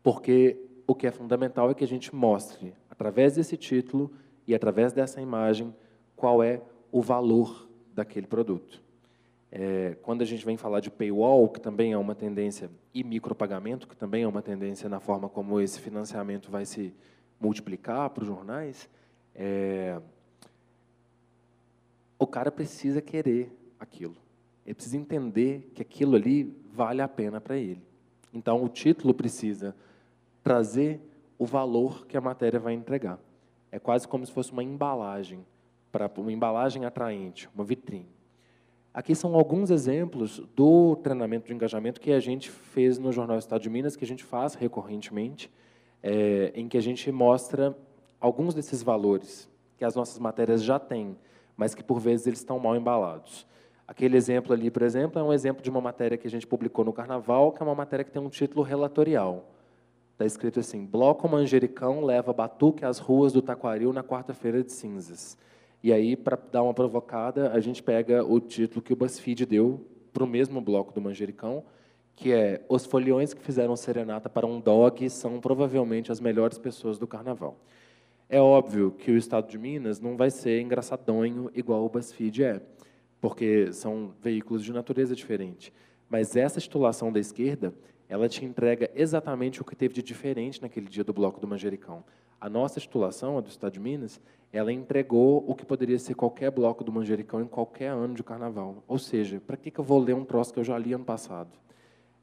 Porque 0.00 0.64
o 0.86 0.94
que 0.94 1.08
é 1.08 1.10
fundamental 1.10 1.68
é 1.68 1.74
que 1.74 1.82
a 1.82 1.88
gente 1.88 2.14
mostre, 2.14 2.72
através 2.88 3.34
desse 3.34 3.56
título 3.56 4.12
e 4.46 4.54
através 4.54 4.92
dessa 4.92 5.20
imagem, 5.20 5.74
qual 6.14 6.40
é 6.40 6.62
o 6.92 7.02
valor 7.02 7.68
daquele 7.92 8.28
produto. 8.28 8.86
É, 9.50 9.96
quando 10.02 10.22
a 10.22 10.24
gente 10.24 10.44
vem 10.44 10.56
falar 10.56 10.80
de 10.80 10.90
paywall, 10.90 11.48
que 11.48 11.60
também 11.60 11.92
é 11.92 11.98
uma 11.98 12.14
tendência, 12.14 12.70
e 12.92 13.02
micropagamento, 13.02 13.88
que 13.88 13.96
também 13.96 14.22
é 14.24 14.28
uma 14.28 14.42
tendência 14.42 14.88
na 14.88 15.00
forma 15.00 15.28
como 15.28 15.60
esse 15.60 15.80
financiamento 15.80 16.50
vai 16.50 16.66
se 16.66 16.94
multiplicar 17.40 18.10
para 18.10 18.22
os 18.22 18.28
jornais, 18.28 18.88
é, 19.34 20.00
o 22.18 22.26
cara 22.26 22.50
precisa 22.50 23.00
querer 23.00 23.50
aquilo. 23.78 24.16
Ele 24.66 24.74
precisa 24.74 24.96
entender 24.96 25.70
que 25.74 25.80
aquilo 25.80 26.16
ali 26.16 26.54
vale 26.72 27.00
a 27.00 27.08
pena 27.08 27.40
para 27.40 27.56
ele. 27.56 27.82
Então, 28.34 28.62
o 28.62 28.68
título 28.68 29.14
precisa 29.14 29.74
trazer 30.42 31.00
o 31.38 31.46
valor 31.46 32.06
que 32.06 32.16
a 32.16 32.20
matéria 32.20 32.60
vai 32.60 32.74
entregar. 32.74 33.18
É 33.70 33.78
quase 33.78 34.06
como 34.06 34.26
se 34.26 34.32
fosse 34.32 34.52
uma 34.52 34.62
embalagem, 34.62 35.46
para 35.90 36.10
uma 36.18 36.32
embalagem 36.32 36.84
atraente, 36.84 37.48
uma 37.54 37.64
vitrine. 37.64 38.17
Aqui 38.98 39.14
são 39.14 39.36
alguns 39.36 39.70
exemplos 39.70 40.42
do 40.56 40.96
treinamento 40.96 41.46
de 41.46 41.52
engajamento 41.54 42.00
que 42.00 42.10
a 42.10 42.18
gente 42.18 42.50
fez 42.50 42.98
no 42.98 43.12
Jornal 43.12 43.38
Estado 43.38 43.62
de 43.62 43.70
Minas, 43.70 43.94
que 43.94 44.04
a 44.04 44.08
gente 44.08 44.24
faz 44.24 44.54
recorrentemente, 44.54 45.48
é, 46.02 46.50
em 46.52 46.66
que 46.66 46.76
a 46.76 46.82
gente 46.82 47.12
mostra 47.12 47.78
alguns 48.20 48.54
desses 48.54 48.82
valores 48.82 49.48
que 49.76 49.84
as 49.84 49.94
nossas 49.94 50.18
matérias 50.18 50.64
já 50.64 50.80
têm 50.80 51.16
mas 51.58 51.74
que 51.74 51.82
por 51.82 51.98
vezes 51.98 52.28
eles 52.28 52.38
estão 52.38 52.56
mal 52.60 52.76
embalados. 52.76 53.44
Aquele 53.86 54.16
exemplo 54.16 54.52
ali, 54.52 54.70
por 54.70 54.82
exemplo, 54.82 55.20
é 55.20 55.22
um 55.24 55.32
exemplo 55.32 55.60
de 55.60 55.68
uma 55.68 55.80
matéria 55.80 56.16
que 56.16 56.28
a 56.28 56.30
gente 56.30 56.46
publicou 56.46 56.84
no 56.84 56.92
Carnaval, 56.92 57.50
que 57.50 57.60
é 57.60 57.66
uma 57.66 57.74
matéria 57.74 58.04
que 58.04 58.12
tem 58.12 58.22
um 58.22 58.28
título 58.28 58.62
relatorial. 58.62 59.44
Está 60.12 60.24
escrito 60.24 60.60
assim: 60.60 60.86
Bloco 60.86 61.28
Manjericão 61.28 62.04
leva 62.04 62.32
batuque 62.32 62.84
às 62.84 62.98
ruas 62.98 63.32
do 63.32 63.42
Taquaril 63.42 63.92
na 63.92 64.04
quarta-feira 64.04 64.62
de 64.62 64.70
cinzas. 64.70 65.36
E 65.82 65.92
aí, 65.92 66.16
para 66.16 66.36
dar 66.36 66.62
uma 66.62 66.74
provocada, 66.74 67.52
a 67.52 67.60
gente 67.60 67.82
pega 67.82 68.24
o 68.24 68.40
título 68.40 68.82
que 68.82 68.92
o 68.92 68.96
BuzzFeed 68.96 69.46
deu 69.46 69.86
para 70.12 70.24
o 70.24 70.26
mesmo 70.26 70.60
bloco 70.60 70.92
do 70.92 71.00
Manjericão, 71.00 71.64
que 72.16 72.32
é 72.32 72.64
Os 72.68 72.84
foliões 72.84 73.32
que 73.32 73.40
fizeram 73.40 73.76
serenata 73.76 74.28
para 74.28 74.46
um 74.46 74.60
dog 74.60 75.08
são 75.08 75.40
provavelmente 75.40 76.10
as 76.10 76.20
melhores 76.20 76.58
pessoas 76.58 76.98
do 76.98 77.06
Carnaval. 77.06 77.56
É 78.28 78.40
óbvio 78.40 78.90
que 78.90 79.10
o 79.12 79.16
Estado 79.16 79.48
de 79.48 79.56
Minas 79.56 80.00
não 80.00 80.16
vai 80.16 80.30
ser 80.30 80.60
engraçadonho 80.60 81.50
igual 81.54 81.84
o 81.84 81.88
BuzzFeed 81.88 82.42
é, 82.42 82.60
porque 83.20 83.72
são 83.72 84.12
veículos 84.20 84.64
de 84.64 84.72
natureza 84.72 85.14
diferente. 85.14 85.72
Mas 86.10 86.34
essa 86.34 86.60
titulação 86.60 87.12
da 87.12 87.20
esquerda, 87.20 87.72
ela 88.08 88.28
te 88.28 88.44
entrega 88.44 88.90
exatamente 88.94 89.62
o 89.62 89.64
que 89.64 89.76
teve 89.76 89.94
de 89.94 90.02
diferente 90.02 90.60
naquele 90.60 90.88
dia 90.88 91.04
do 91.04 91.12
Bloco 91.12 91.40
do 91.40 91.46
Manjericão. 91.46 92.04
A 92.40 92.48
nossa 92.48 92.78
titulação, 92.78 93.36
a 93.36 93.40
do 93.40 93.48
Estado 93.48 93.72
de 93.72 93.80
Minas, 93.80 94.20
ela 94.52 94.72
entregou 94.72 95.44
o 95.46 95.54
que 95.54 95.64
poderia 95.64 95.98
ser 95.98 96.14
qualquer 96.14 96.50
bloco 96.50 96.82
do 96.82 96.92
Manjericão 96.92 97.40
em 97.40 97.46
qualquer 97.46 97.88
ano 97.88 98.14
de 98.14 98.22
carnaval. 98.22 98.82
Ou 98.86 98.98
seja, 98.98 99.40
para 99.46 99.56
que, 99.56 99.70
que 99.70 99.78
eu 99.78 99.84
vou 99.84 99.98
ler 99.98 100.14
um 100.14 100.24
troço 100.24 100.52
que 100.52 100.58
eu 100.58 100.64
já 100.64 100.78
li 100.78 100.92
ano 100.92 101.04
passado? 101.04 101.50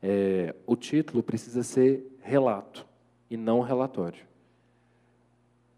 É, 0.01 0.55
o 0.65 0.75
título 0.75 1.22
precisa 1.22 1.63
ser 1.63 2.17
relato 2.22 2.86
e 3.29 3.38
não 3.38 3.62
relatório. 3.62 4.25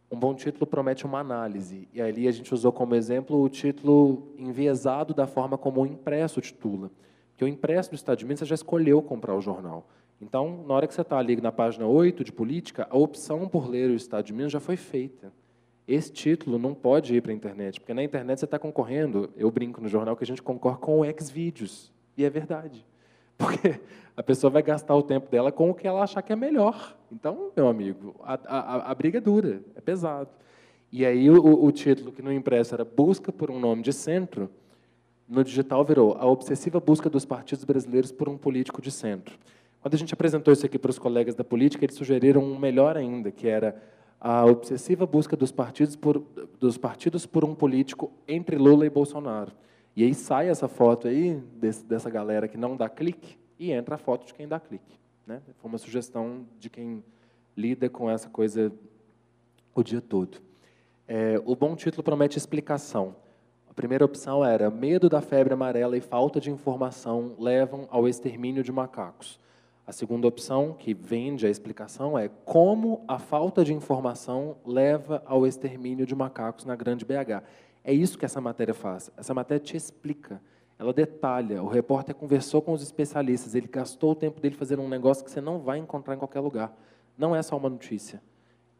Um 0.09 0.17
bom 0.17 0.33
título 0.33 0.65
promete 0.65 1.05
uma 1.05 1.19
análise, 1.19 1.87
e 1.93 2.01
ali 2.01 2.29
a 2.29 2.31
gente 2.31 2.53
usou 2.53 2.71
como 2.71 2.95
exemplo 2.95 3.41
o 3.41 3.49
título 3.49 4.33
enviesado 4.37 5.13
da 5.13 5.27
forma 5.27 5.57
como 5.57 5.81
o 5.81 5.85
impresso 5.85 6.39
titula. 6.39 6.89
Porque 7.31 7.43
o 7.43 7.47
impresso 7.47 7.89
do 7.89 7.95
Estado 7.95 8.19
de 8.19 8.25
Minas 8.25 8.47
já 8.47 8.55
escolheu 8.55 9.01
comprar 9.01 9.35
o 9.35 9.41
jornal. 9.41 9.85
Então, 10.21 10.63
na 10.67 10.73
hora 10.73 10.87
que 10.87 10.93
você 10.93 11.01
está 11.01 11.17
ali 11.17 11.39
na 11.39 11.51
página 11.51 11.85
8 11.85 12.23
de 12.23 12.31
política, 12.31 12.87
a 12.89 12.97
opção 12.97 13.47
por 13.47 13.69
ler 13.69 13.89
o 13.89 13.95
Estado 13.95 14.25
de 14.25 14.33
Minas 14.33 14.51
já 14.51 14.59
foi 14.59 14.75
feita. 14.75 15.31
Esse 15.87 16.11
título 16.11 16.57
não 16.57 16.73
pode 16.73 17.15
ir 17.15 17.21
para 17.21 17.31
a 17.31 17.35
internet, 17.35 17.79
porque 17.79 17.93
na 17.93 18.03
internet 18.03 18.39
você 18.39 18.45
está 18.45 18.59
concorrendo, 18.59 19.29
eu 19.37 19.49
brinco 19.49 19.79
no 19.79 19.87
jornal 19.87 20.17
que 20.17 20.23
a 20.23 20.27
gente 20.27 20.41
concorre 20.41 20.77
com 20.77 20.99
o 20.99 21.05
Xvideos, 21.05 21.93
e 22.17 22.25
é 22.25 22.29
verdade. 22.29 22.85
Porque 23.37 23.79
a 24.15 24.23
pessoa 24.23 24.49
vai 24.49 24.63
gastar 24.63 24.95
o 24.95 25.03
tempo 25.03 25.29
dela 25.29 25.51
com 25.51 25.69
o 25.69 25.73
que 25.75 25.87
ela 25.87 26.01
achar 26.01 26.23
que 26.23 26.33
é 26.33 26.35
melhor. 26.35 26.97
Então, 27.11 27.51
meu 27.55 27.67
amigo, 27.67 28.15
a, 28.23 28.33
a, 28.47 28.91
a 28.91 28.95
briga 28.95 29.19
é 29.19 29.21
dura, 29.21 29.61
é 29.75 29.79
pesado. 29.79 30.31
E 30.91 31.05
aí 31.05 31.29
o, 31.29 31.63
o, 31.63 31.71
título 31.71 32.11
que 32.11 32.23
no 32.23 32.33
impresso 32.33 32.73
era 32.73 32.83
Busca 32.83 33.31
por 33.31 33.51
um 33.51 33.59
nome 33.59 33.83
de 33.83 33.93
centro, 33.93 34.49
No 35.27 35.43
digital 35.43 35.85
virou 35.85 36.17
a 36.17 36.25
obsessiva 36.25 36.79
busca 36.79 37.09
dos 37.09 37.25
partidos 37.25 37.63
brasileiros 37.63 38.11
por 38.11 38.27
um 38.27 38.37
político 38.37 38.81
de 38.81 38.89
centro. 38.89 39.37
Quando 39.87 39.95
a 39.95 39.99
gente 39.99 40.13
apresentou 40.13 40.51
isso 40.51 40.65
aqui 40.65 40.77
para 40.77 40.91
os 40.91 40.99
colegas 40.99 41.33
da 41.33 41.45
política, 41.45 41.85
eles 41.85 41.95
sugeriram 41.95 42.43
um 42.43 42.59
melhor 42.59 42.97
ainda, 42.97 43.31
que 43.31 43.47
era 43.47 43.81
a 44.19 44.45
obsessiva 44.45 45.07
busca 45.07 45.37
dos 45.37 45.49
partidos 45.49 45.95
por, 45.95 46.21
dos 46.59 46.77
partidos 46.77 47.25
por 47.25 47.45
um 47.45 47.55
político 47.55 48.11
entre 48.27 48.57
Lula 48.57 48.85
e 48.85 48.89
Bolsonaro. 48.89 49.53
E 49.95 50.03
aí 50.03 50.13
sai 50.13 50.49
essa 50.49 50.67
foto 50.67 51.07
aí 51.07 51.35
desse, 51.55 51.85
dessa 51.85 52.09
galera 52.09 52.49
que 52.49 52.57
não 52.57 52.75
dá 52.75 52.89
clique 52.89 53.39
e 53.57 53.71
entra 53.71 53.95
a 53.95 53.97
foto 53.97 54.27
de 54.27 54.33
quem 54.33 54.45
dá 54.45 54.59
clique. 54.59 54.99
Né? 55.25 55.41
Foi 55.61 55.69
uma 55.69 55.77
sugestão 55.77 56.45
de 56.59 56.69
quem 56.69 57.01
lida 57.55 57.89
com 57.89 58.09
essa 58.09 58.27
coisa 58.27 58.69
o 59.73 59.81
dia 59.81 60.01
todo. 60.01 60.41
É, 61.07 61.41
o 61.45 61.55
bom 61.55 61.77
título 61.77 62.03
promete 62.03 62.37
explicação. 62.37 63.15
A 63.69 63.73
primeira 63.73 64.03
opção 64.03 64.43
era 64.43 64.69
medo 64.69 65.07
da 65.07 65.21
febre 65.21 65.53
amarela 65.53 65.95
e 65.95 66.01
falta 66.01 66.41
de 66.41 66.51
informação 66.51 67.37
levam 67.39 67.87
ao 67.89 68.05
extermínio 68.05 68.63
de 68.63 68.71
macacos. 68.73 69.39
A 69.87 69.93
segunda 69.93 70.27
opção, 70.27 70.75
que 70.77 70.93
vende 70.93 71.47
a 71.47 71.49
explicação, 71.49 72.19
é 72.19 72.29
como 72.43 73.05
a 73.07 73.17
falta 73.17 73.63
de 73.63 73.73
informação 73.73 74.57
leva 74.65 75.23
ao 75.25 75.47
extermínio 75.47 76.05
de 76.05 76.13
macacos 76.13 76.65
na 76.65 76.75
Grande 76.75 77.05
BH. 77.05 77.41
É 77.85 77.93
isso 77.93 78.17
que 78.17 78.25
essa 78.25 78.41
matéria 78.41 78.73
faz. 78.73 79.09
Essa 79.15 79.33
matéria 79.33 79.63
te 79.63 79.77
explica, 79.77 80.41
ela 80.77 80.91
detalha. 80.91 81.63
O 81.63 81.69
repórter 81.69 82.13
conversou 82.13 82.61
com 82.61 82.73
os 82.73 82.81
especialistas, 82.81 83.55
ele 83.55 83.69
gastou 83.69 84.11
o 84.11 84.15
tempo 84.15 84.41
dele 84.41 84.55
fazendo 84.55 84.81
um 84.81 84.89
negócio 84.89 85.23
que 85.23 85.31
você 85.31 85.39
não 85.39 85.59
vai 85.59 85.77
encontrar 85.77 86.15
em 86.15 86.17
qualquer 86.17 86.41
lugar. 86.41 86.77
Não 87.17 87.33
é 87.33 87.41
só 87.41 87.55
uma 87.55 87.69
notícia, 87.69 88.21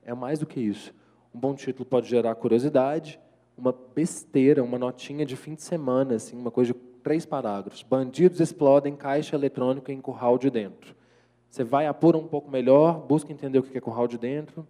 é 0.03 0.13
mais 0.13 0.39
do 0.39 0.45
que 0.45 0.59
isso. 0.59 0.93
Um 1.33 1.39
bom 1.39 1.55
título 1.55 1.85
pode 1.85 2.09
gerar 2.09 2.35
curiosidade, 2.35 3.17
uma 3.57 3.73
besteira, 3.95 4.61
uma 4.61 4.77
notinha 4.77 5.25
de 5.25 5.37
fim 5.37 5.55
de 5.55 5.61
semana, 5.61 6.15
assim, 6.15 6.35
uma 6.35 6.51
coisa 6.51 6.73
de 6.73 6.79
três 7.07 7.25
parágrafos. 7.25 7.83
Bandidos 7.83 8.41
explodem 8.41 8.93
caixa 8.93 9.33
eletrônica 9.33 9.93
em 9.93 10.01
curral 10.01 10.37
de 10.37 10.49
dentro. 10.49 10.93
Você 11.49 11.63
vai, 11.63 11.87
apura 11.87 12.17
um 12.17 12.27
pouco 12.27 12.51
melhor, 12.51 12.99
busca 12.99 13.31
entender 13.31 13.59
o 13.59 13.63
que 13.63 13.77
é 13.77 13.79
curral 13.79 14.09
de 14.09 14.17
dentro, 14.17 14.67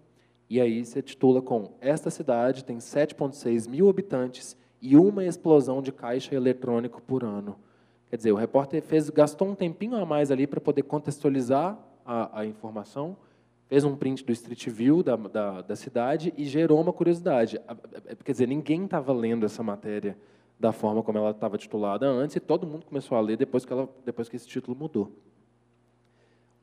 e 0.48 0.62
aí 0.62 0.86
você 0.86 1.02
titula 1.02 1.42
com 1.42 1.72
Esta 1.82 2.12
cidade 2.12 2.64
tem 2.64 2.78
7,6 2.78 3.68
mil 3.68 3.90
habitantes 3.90 4.56
e 4.80 4.96
uma 4.96 5.26
explosão 5.26 5.82
de 5.82 5.92
caixa 5.92 6.36
eletrônico 6.36 7.02
por 7.02 7.24
ano. 7.24 7.58
Quer 8.08 8.18
dizer, 8.18 8.32
o 8.32 8.36
repórter 8.36 8.84
fez, 8.84 9.10
gastou 9.10 9.48
um 9.48 9.56
tempinho 9.56 9.96
a 9.96 10.06
mais 10.06 10.30
ali 10.30 10.46
para 10.46 10.62
poder 10.62 10.84
contextualizar 10.84 11.76
a, 12.06 12.42
a, 12.42 12.46
informação, 12.46 13.18
fez 13.66 13.84
um 13.84 13.96
print 13.96 14.24
do 14.24 14.32
Street 14.32 14.68
View 14.70 15.02
da, 15.02 15.16
da, 15.16 15.62
da 15.64 15.76
cidade 15.76 16.32
e 16.38 16.46
gerou 16.46 16.80
uma 16.80 16.94
curiosidade. 16.94 17.60
Quer 18.24 18.32
dizer, 18.32 18.48
ninguém 18.48 18.86
estava 18.86 19.12
lendo 19.12 19.44
essa 19.44 19.64
matéria 19.64 20.16
da 20.60 20.72
forma 20.72 21.04
como 21.04 21.18
ela 21.18 21.32
estava 21.32 21.58
titulada 21.58 22.08
antes, 22.08 22.36
e 22.36 22.40
todo 22.40 22.66
mundo 22.66 22.86
começou 22.86 23.18
a 23.18 23.22
ler 23.22 23.38
depois 23.38 23.64
que, 23.64 23.72
ela, 23.72 23.88
depois 24.04 24.28
que 24.28 24.36
esse 24.36 24.48
título 24.48 24.76
mudou. 24.76 25.12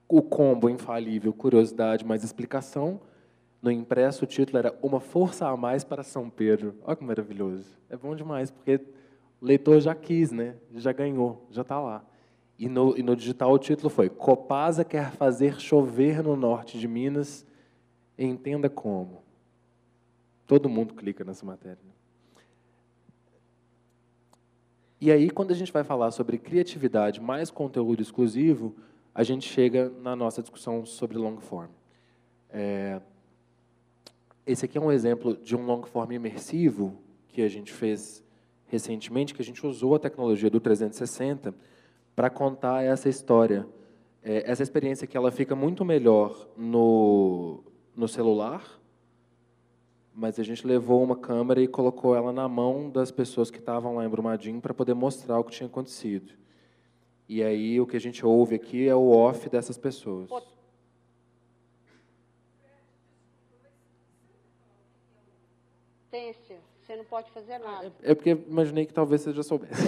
O 0.08 0.20
combo 0.20 0.68
infalível, 0.68 1.32
curiosidade 1.32 2.04
mais 2.04 2.24
explicação. 2.24 3.00
No 3.62 3.70
impresso, 3.70 4.24
o 4.24 4.26
título 4.26 4.58
era 4.58 4.76
Uma 4.82 5.00
Força 5.00 5.48
a 5.48 5.56
Mais 5.56 5.84
para 5.84 6.02
São 6.02 6.28
Pedro. 6.28 6.74
Olha 6.82 6.96
que 6.96 7.04
maravilhoso. 7.04 7.78
É 7.88 7.96
bom 7.96 8.14
demais, 8.14 8.50
porque 8.50 8.80
o 9.40 9.46
leitor 9.46 9.80
já 9.80 9.94
quis, 9.94 10.32
né? 10.32 10.56
já 10.74 10.92
ganhou, 10.92 11.46
já 11.50 11.62
está 11.62 11.80
lá. 11.80 12.04
E 12.58 12.68
no, 12.68 12.96
e 12.96 13.02
no 13.02 13.16
digital 13.16 13.52
o 13.52 13.58
título 13.58 13.90
foi 13.90 14.08
Copasa 14.08 14.84
quer 14.84 15.12
fazer 15.12 15.60
chover 15.60 16.22
no 16.22 16.36
norte 16.36 16.78
de 16.78 16.86
Minas, 16.86 17.46
entenda 18.18 18.68
como. 18.68 19.22
Todo 20.46 20.68
mundo 20.68 20.94
clica 20.94 21.24
nessa 21.24 21.44
matéria. 21.44 21.78
Né? 21.84 21.93
E 25.00 25.10
aí, 25.10 25.30
quando 25.30 25.50
a 25.50 25.54
gente 25.54 25.72
vai 25.72 25.84
falar 25.84 26.10
sobre 26.10 26.38
criatividade 26.38 27.20
mais 27.20 27.50
conteúdo 27.50 28.00
exclusivo, 28.00 28.74
a 29.14 29.22
gente 29.22 29.48
chega 29.48 29.92
na 30.02 30.16
nossa 30.16 30.40
discussão 30.40 30.84
sobre 30.84 31.18
long 31.18 31.38
form. 31.38 31.70
É, 32.50 33.00
esse 34.46 34.64
aqui 34.64 34.78
é 34.78 34.80
um 34.80 34.92
exemplo 34.92 35.36
de 35.36 35.56
um 35.56 35.64
long 35.64 35.82
form 35.82 36.12
imersivo 36.12 36.98
que 37.28 37.42
a 37.42 37.48
gente 37.48 37.72
fez 37.72 38.24
recentemente, 38.66 39.34
que 39.34 39.42
a 39.42 39.44
gente 39.44 39.66
usou 39.66 39.94
a 39.94 39.98
tecnologia 39.98 40.50
do 40.50 40.60
360 40.60 41.54
para 42.14 42.30
contar 42.30 42.82
essa 42.84 43.08
história. 43.08 43.66
É, 44.22 44.50
essa 44.50 44.62
experiência 44.62 45.06
que 45.06 45.16
ela 45.16 45.30
fica 45.30 45.54
muito 45.54 45.84
melhor 45.84 46.48
no, 46.56 47.62
no 47.94 48.08
celular, 48.08 48.80
mas 50.14 50.38
a 50.38 50.44
gente 50.44 50.64
levou 50.64 51.02
uma 51.02 51.16
câmera 51.16 51.60
e 51.60 51.66
colocou 51.66 52.14
ela 52.14 52.32
na 52.32 52.48
mão 52.48 52.88
das 52.88 53.10
pessoas 53.10 53.50
que 53.50 53.58
estavam 53.58 53.96
lá 53.96 54.04
em 54.04 54.08
Brumadinho 54.08 54.60
para 54.60 54.72
poder 54.72 54.94
mostrar 54.94 55.40
o 55.40 55.44
que 55.44 55.50
tinha 55.50 55.66
acontecido. 55.66 56.32
E 57.28 57.42
aí 57.42 57.80
o 57.80 57.86
que 57.86 57.96
a 57.96 58.00
gente 58.00 58.24
ouve 58.24 58.54
aqui 58.54 58.86
é 58.86 58.94
o 58.94 59.10
off 59.10 59.48
dessas 59.50 59.76
pessoas. 59.76 60.30
Tência, 66.10 66.58
você 66.80 66.94
não 66.94 67.04
pode 67.04 67.28
fazer 67.32 67.58
nada. 67.58 67.92
É, 68.00 68.12
é 68.12 68.14
porque 68.14 68.30
imaginei 68.30 68.86
que 68.86 68.94
talvez 68.94 69.22
você 69.22 69.32
já 69.32 69.42
soubesse. 69.42 69.82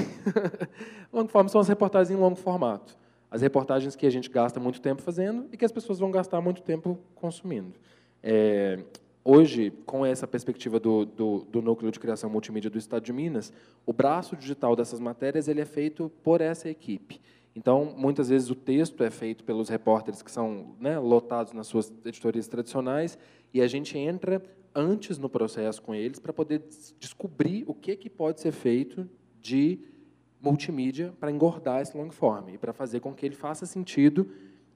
long 1.13 1.29
form 1.29 1.47
são 1.47 1.61
as 1.61 1.69
reportagens 1.69 2.11
em 2.11 2.21
longo 2.21 2.35
formato. 2.35 2.97
As 3.31 3.43
reportagens 3.43 3.95
que 3.95 4.07
a 4.07 4.11
gente 4.11 4.29
gasta 4.29 4.59
muito 4.59 4.81
tempo 4.81 5.03
fazendo 5.03 5.47
e 5.53 5.57
que 5.57 5.65
as 5.65 5.71
pessoas 5.71 6.01
vão 6.01 6.11
gastar 6.11 6.41
muito 6.41 6.63
tempo 6.63 6.99
consumindo. 7.15 7.75
É, 8.23 8.83
hoje, 9.27 9.73
com 9.85 10.07
essa 10.07 10.27
perspectiva 10.27 10.79
do, 10.79 11.05
do, 11.05 11.47
do, 11.51 11.61
Núcleo 11.61 11.91
de 11.91 11.99
Criação 11.99 12.31
Multimídia 12.31 12.71
do 12.71 12.79
Estado 12.79 13.03
de 13.05 13.13
Minas, 13.13 13.53
o 13.85 13.93
braço 13.93 14.37
digital 14.37 14.77
dessas 14.77 15.01
matérias 15.01 15.49
ele 15.49 15.61
é 15.61 15.65
feito 15.65 16.11
por 16.23 16.41
essa 16.41 16.71
equipe. 16.71 17.21
Então, 17.55 17.93
muitas 17.97 18.29
vezes 18.29 18.51
o 18.51 18.55
texto 18.55 19.03
é 19.03 19.11
feito 19.11 19.43
pelos 19.43 19.69
repórteres 19.69 20.23
que 20.23 20.31
são 20.31 20.77
né, 20.79 20.99
lotados 20.99 21.53
nas 21.53 21.67
suas 21.67 21.93
editorias 22.05 22.47
tradicionais 22.47 23.19
e 23.53 23.61
a 23.61 23.67
gente 23.67 23.99
entra 23.99 24.41
antes 24.75 25.19
no 25.19 25.29
processo 25.29 25.83
com 25.83 25.95
eles 25.95 26.19
para 26.19 26.33
poder 26.33 26.63
descobrir 27.01 27.65
o 27.67 27.75
que, 27.75 27.97
que 27.97 28.11
pode 28.11 28.41
ser 28.41 28.53
feito 28.53 29.09
de 29.41 29.81
multimídia 30.41 31.13
para 31.19 31.31
engordar 31.31 31.81
esse 31.81 31.97
long 31.97 32.11
form 32.11 32.51
e 32.51 32.59
para 32.59 32.73
fazer 32.73 33.01
com 33.01 33.13
que 33.15 33.25
ele 33.25 33.35
faça 33.35 33.65
sentido 33.67 34.31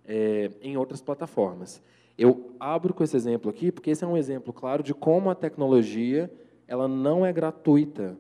é, 0.04 0.50
em 0.62 0.76
outras 0.76 1.00
plataformas. 1.02 1.82
Eu 2.20 2.54
abro 2.61 2.92
com 2.92 3.02
esse 3.02 3.16
exemplo 3.16 3.50
aqui, 3.50 3.72
porque 3.72 3.90
esse 3.90 4.04
é 4.04 4.06
um 4.06 4.14
exemplo 4.14 4.52
claro 4.52 4.83
de 4.83 4.92
como 4.92 5.30
a 5.30 5.35
tecnologia 5.35 6.30
ela 6.68 6.87
não 6.87 7.24
é 7.24 7.33
gratuita 7.33 8.14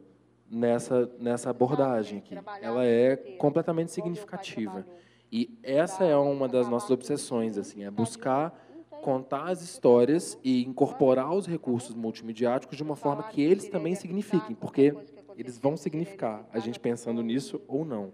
nessa, 0.50 1.12
nessa 1.18 1.50
abordagem 1.50 2.20
aqui. 2.20 2.34
Ela 2.62 2.86
é 2.86 3.14
completamente 3.36 3.92
significativa. 3.92 4.86
E 5.30 5.54
essa 5.62 6.02
é 6.02 6.16
uma 6.16 6.48
das 6.48 6.66
nossas 6.66 6.90
obsessões, 6.90 7.58
assim, 7.58 7.84
é 7.84 7.90
buscar 7.90 8.58
contar 9.02 9.50
as 9.50 9.60
histórias 9.60 10.38
e 10.42 10.64
incorporar 10.64 11.34
os 11.34 11.46
recursos 11.46 11.94
multimediáticos 11.94 12.78
de 12.78 12.82
uma 12.82 12.96
forma 12.96 13.24
que 13.24 13.42
eles 13.42 13.68
também 13.68 13.94
signifiquem, 13.94 14.56
porque 14.56 14.94
eles 15.36 15.58
vão 15.58 15.76
significar, 15.76 16.48
a 16.54 16.58
gente 16.58 16.80
pensando 16.80 17.22
nisso 17.22 17.60
ou 17.68 17.84
não. 17.84 18.12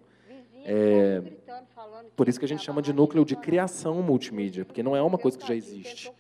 É, 0.69 1.23
por 2.17 2.29
isso 2.29 2.41
que 2.41 2.45
a 2.45 2.49
gente 2.49 2.65
chama 2.65 2.83
de 2.83 2.93
núcleo 2.93 3.25
de 3.25 3.37
criação 3.37 4.03
multimídia, 4.03 4.65
porque 4.65 4.83
não 4.83 4.97
é 4.97 5.01
uma 5.01 5.17
coisa 5.17 5.39
que 5.39 5.47
já 5.47 5.55
existe. 5.55 6.13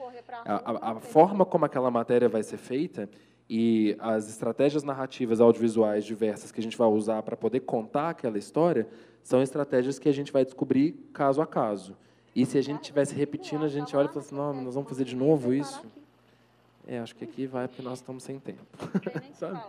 A, 0.44 0.54
a, 0.54 0.92
a 0.92 1.00
forma 1.00 1.44
como 1.44 1.64
aquela 1.64 1.90
matéria 1.90 2.28
vai 2.28 2.44
ser 2.44 2.56
feita 2.56 3.10
e 3.50 3.96
as 3.98 4.28
estratégias 4.28 4.84
narrativas 4.84 5.40
audiovisuais 5.40 6.04
diversas 6.04 6.52
que 6.52 6.60
a 6.60 6.62
gente 6.62 6.76
vai 6.76 6.86
usar 6.86 7.24
para 7.24 7.36
poder 7.36 7.60
contar 7.60 8.10
aquela 8.10 8.38
história 8.38 8.88
são 9.20 9.42
estratégias 9.42 9.98
que 9.98 10.08
a 10.08 10.12
gente 10.12 10.32
vai 10.32 10.44
descobrir 10.44 10.92
caso 11.12 11.42
a 11.42 11.46
caso. 11.46 11.96
E 12.34 12.46
se 12.46 12.56
a 12.56 12.62
gente 12.62 12.82
estivesse 12.82 13.16
repetindo, 13.16 13.64
a 13.64 13.68
gente 13.68 13.96
olha 13.96 14.06
e 14.06 14.08
fala 14.08 14.20
assim, 14.20 14.34
não, 14.36 14.52
nós 14.62 14.74
vamos 14.74 14.88
fazer 14.88 15.04
de 15.04 15.16
novo 15.16 15.52
isso? 15.52 15.84
É, 16.86 17.00
acho 17.00 17.16
que 17.16 17.24
aqui 17.24 17.46
vai 17.46 17.66
porque 17.66 17.82
nós 17.82 17.98
estamos 17.98 18.22
sem 18.22 18.38
tempo. 18.38 18.62
Sabe? 19.34 19.60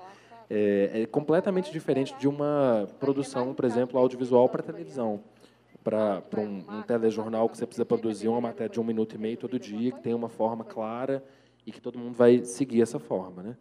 É, 0.49 1.01
é 1.01 1.05
completamente 1.05 1.71
diferente 1.71 2.15
de 2.17 2.27
uma 2.27 2.87
produção, 2.99 3.53
por 3.53 3.65
exemplo, 3.65 3.99
audiovisual 3.99 4.47
para 4.49 4.63
televisão. 4.63 5.21
Para 5.83 6.21
um, 6.37 6.79
um 6.79 6.81
telejornal 6.81 7.47
que 7.47 7.57
você 7.57 7.65
precisa 7.65 7.85
produzir 7.85 8.27
uma 8.27 8.41
matéria 8.41 8.69
de 8.69 8.79
um 8.79 8.83
minuto 8.83 9.15
e 9.15 9.17
meio 9.17 9.37
todo 9.37 9.57
dia, 9.57 9.91
que 9.91 10.01
tem 10.01 10.13
uma 10.13 10.27
forma 10.27 10.63
clara 10.65 11.23
e 11.65 11.71
que 11.71 11.81
todo 11.81 11.97
mundo 11.97 12.13
vai 12.13 12.43
seguir 12.43 12.81
essa 12.81 12.99
forma. 12.99 13.41
Né? 13.41 13.57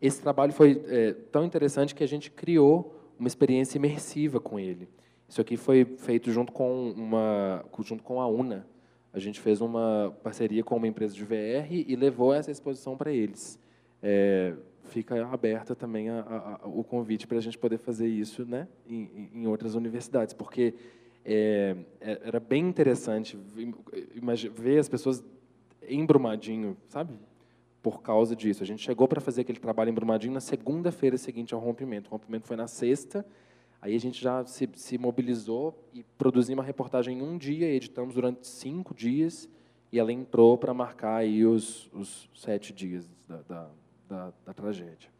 Esse 0.00 0.20
trabalho 0.20 0.52
foi 0.52 0.82
é, 0.88 1.12
tão 1.30 1.44
interessante 1.44 1.94
que 1.94 2.02
a 2.02 2.08
gente 2.08 2.30
criou 2.30 2.96
uma 3.18 3.28
experiência 3.28 3.78
imersiva 3.78 4.40
com 4.40 4.58
ele. 4.58 4.88
Isso 5.28 5.40
aqui 5.40 5.56
foi 5.56 5.84
feito 5.84 6.30
junto 6.30 6.52
com, 6.52 6.90
uma, 6.90 7.64
junto 7.80 8.02
com 8.02 8.20
a 8.20 8.26
UNA. 8.26 8.66
A 9.12 9.18
gente 9.18 9.40
fez 9.40 9.60
uma 9.60 10.14
parceria 10.22 10.64
com 10.64 10.76
uma 10.76 10.88
empresa 10.88 11.14
de 11.14 11.24
VR 11.24 11.70
e 11.70 11.94
levou 11.94 12.34
essa 12.34 12.50
exposição 12.50 12.96
para 12.96 13.12
eles. 13.12 13.58
É, 14.02 14.54
fica 14.92 15.26
aberta 15.26 15.74
também 15.74 16.08
a, 16.10 16.20
a, 16.62 16.68
o 16.68 16.84
convite 16.84 17.26
para 17.26 17.38
a 17.38 17.40
gente 17.40 17.58
poder 17.58 17.78
fazer 17.78 18.06
isso 18.06 18.44
né, 18.44 18.68
em, 18.86 19.30
em 19.34 19.46
outras 19.46 19.74
universidades, 19.74 20.34
porque 20.34 20.74
é, 21.24 21.76
é 22.00 22.20
era 22.24 22.40
bem 22.40 22.68
interessante 22.68 23.38
ver 24.54 24.78
as 24.78 24.88
pessoas 24.88 25.24
embrumadinho, 25.88 26.76
sabe? 26.88 27.12
por 27.82 28.00
causa 28.00 28.36
disso. 28.36 28.62
A 28.62 28.66
gente 28.66 28.82
chegou 28.82 29.08
para 29.08 29.20
fazer 29.20 29.40
aquele 29.40 29.58
trabalho 29.58 29.90
em 29.90 29.92
Brumadinho 29.92 30.32
na 30.32 30.40
segunda-feira 30.40 31.18
seguinte 31.18 31.52
ao 31.52 31.60
rompimento. 31.60 32.08
O 32.08 32.12
rompimento 32.12 32.46
foi 32.46 32.56
na 32.56 32.68
sexta, 32.68 33.26
aí 33.80 33.96
a 33.96 33.98
gente 33.98 34.22
já 34.22 34.44
se, 34.46 34.68
se 34.74 34.96
mobilizou 34.96 35.76
e 35.92 36.04
produzimos 36.16 36.60
uma 36.60 36.64
reportagem 36.64 37.18
em 37.18 37.22
um 37.22 37.36
dia, 37.36 37.66
editamos 37.66 38.14
durante 38.14 38.46
cinco 38.46 38.94
dias, 38.94 39.48
e 39.90 39.98
ela 39.98 40.12
entrou 40.12 40.56
para 40.56 40.72
marcar 40.72 41.16
aí 41.16 41.44
os, 41.44 41.90
os 41.92 42.30
sete 42.34 42.72
dias 42.72 43.10
da, 43.28 43.42
da, 43.42 43.70
da, 44.12 44.32
da 44.44 44.52
tragédia. 44.52 45.10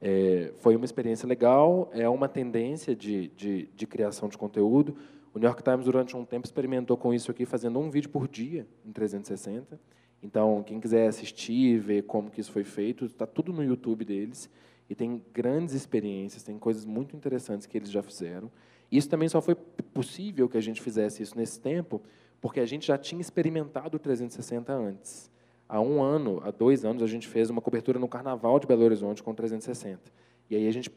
É, 0.00 0.52
foi 0.58 0.76
uma 0.76 0.84
experiência 0.84 1.26
legal, 1.26 1.88
é 1.92 2.08
uma 2.08 2.28
tendência 2.28 2.94
de, 2.94 3.28
de, 3.28 3.68
de, 3.74 3.86
criação 3.86 4.28
de 4.28 4.36
conteúdo. 4.36 4.96
O 5.32 5.38
New 5.38 5.46
York 5.46 5.62
Times, 5.62 5.84
durante 5.84 6.16
um 6.16 6.24
tempo, 6.24 6.44
experimentou 6.44 6.96
com 6.96 7.14
isso 7.14 7.30
aqui, 7.30 7.46
fazendo 7.46 7.78
um 7.78 7.88
vídeo 7.88 8.10
por 8.10 8.28
dia, 8.28 8.66
em 8.84 8.92
360. 8.92 9.80
Então, 10.22 10.62
quem 10.64 10.78
quiser 10.78 11.08
assistir, 11.08 11.78
ver 11.78 12.02
como 12.02 12.30
que 12.30 12.40
isso 12.40 12.52
foi 12.52 12.64
feito, 12.64 13.06
está 13.06 13.26
tudo 13.26 13.52
no 13.52 13.64
YouTube 13.64 14.04
deles. 14.04 14.50
E 14.90 14.94
tem 14.94 15.24
grandes 15.32 15.74
experiências, 15.74 16.42
tem 16.42 16.58
coisas 16.58 16.84
muito 16.84 17.16
interessantes 17.16 17.66
que 17.66 17.78
eles 17.78 17.90
já 17.90 18.02
fizeram. 18.02 18.50
Isso 18.90 19.08
também 19.08 19.28
só 19.28 19.40
foi 19.40 19.54
possível 19.54 20.48
que 20.48 20.58
a 20.58 20.60
gente 20.60 20.82
fizesse 20.82 21.22
isso 21.22 21.36
nesse 21.36 21.58
tempo, 21.58 22.02
porque 22.40 22.60
a 22.60 22.66
gente 22.66 22.88
já 22.88 22.98
tinha 22.98 23.20
experimentado 23.20 23.96
o 23.96 24.00
360 24.00 24.72
antes. 24.72 25.31
Há 25.72 25.80
um 25.80 26.02
ano, 26.02 26.38
há 26.44 26.50
dois 26.50 26.84
anos, 26.84 27.02
a 27.02 27.06
gente 27.06 27.26
fez 27.26 27.48
uma 27.48 27.62
cobertura 27.62 27.98
no 27.98 28.06
Carnaval 28.06 28.60
de 28.60 28.66
Belo 28.66 28.84
Horizonte 28.84 29.22
com 29.22 29.34
360. 29.34 30.02
E 30.50 30.54
aí 30.54 30.68
a 30.68 30.70
gente, 30.70 30.92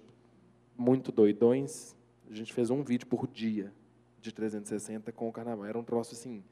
muito 0.78 1.14
doidões, 1.14 1.96
a 2.30 2.34
gente 2.34 2.52
fez 2.52 2.70
um 2.70 2.84
vídeo 2.84 3.08
por 3.08 3.26
dia 3.26 3.72
de 4.20 4.34
360 4.34 5.14
com 5.14 5.30
o 5.30 5.32
Carnaval. 5.32 5.66
Era 5.66 5.80
um 5.80 5.84
troço 5.84 6.14
assim 6.14 6.44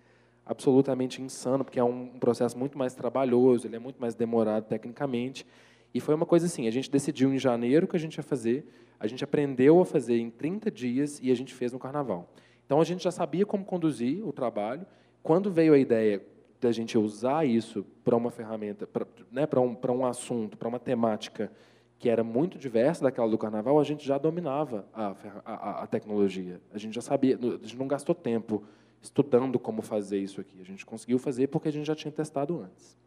absolutamente 0.46 1.22
insano, 1.22 1.66
porque 1.66 1.78
é 1.78 1.84
um 1.84 2.18
processo 2.18 2.58
muito 2.58 2.78
mais 2.78 2.96
trabalhoso, 2.96 3.68
ele 3.68 3.76
é 3.76 3.80
muito 3.80 4.00
mais 4.00 4.16
demorado 4.16 4.68
tecnicamente. 4.68 5.46
E 5.94 6.00
foi 6.00 6.16
uma 6.16 6.26
coisa 6.26 6.46
assim, 6.46 6.66
a 6.66 6.72
gente 6.72 6.90
decidiu 6.90 7.34
em 7.34 7.38
janeiro 7.38 7.90
que 7.90 7.98
a 7.98 8.00
gente 8.00 8.16
ia 8.16 8.24
fazer, 8.24 8.66
a 8.98 9.06
gente 9.06 9.22
aprendeu 9.22 9.82
a 9.82 9.86
fazer 9.86 10.18
em 10.18 10.30
30 10.30 10.72
dias 10.72 11.20
e 11.22 11.30
a 11.30 11.36
gente 11.36 11.54
fez 11.54 11.74
no 11.74 11.78
Carnaval. 11.78 12.32
Então 12.66 12.80
a 12.80 12.86
gente 12.86 13.04
já 13.04 13.12
sabia 13.12 13.46
como 13.46 13.66
conduzir 13.66 14.26
o 14.26 14.32
trabalho. 14.32 14.86
Quando 15.22 15.52
veio 15.52 15.74
a 15.74 15.78
ideia 15.78 16.24
da 16.64 16.72
gente 16.72 16.98
usar 16.98 17.46
isso 17.46 17.86
para 18.04 18.16
uma 18.16 18.32
ferramenta, 18.32 18.88
para 18.88 19.06
né, 19.32 19.48
um, 19.58 19.94
um 19.94 20.06
assunto, 20.06 20.58
para 20.58 20.68
uma 20.68 20.80
temática 20.80 21.52
que 22.00 22.10
era 22.10 22.24
muito 22.24 22.58
diversa 22.58 23.04
daquela 23.04 23.30
do 23.30 23.38
carnaval, 23.38 23.80
a 23.80 23.84
gente 23.84 24.06
já 24.06 24.18
dominava 24.18 24.86
a, 24.94 25.16
a, 25.46 25.84
a, 25.84 25.88
tecnologia. 25.88 26.60
A 26.74 26.78
gente 26.78 26.94
já 26.94 27.02
sabia, 27.02 27.38
a 27.38 27.66
gente 27.66 27.78
não 27.78 27.88
gastou 27.88 28.16
tempo 28.16 28.64
estudando 29.02 29.60
como 29.60 29.82
fazer 29.82 30.20
isso 30.20 30.42
aqui. 30.42 30.60
A 30.60 30.66
gente 30.66 30.86
conseguiu 30.86 31.20
fazer 31.20 31.48
porque 31.48 31.68
a 31.68 31.72
gente 31.72 31.86
já 31.86 31.96
tinha 31.96 32.12
testado 32.12 32.60
antes. 32.60 32.98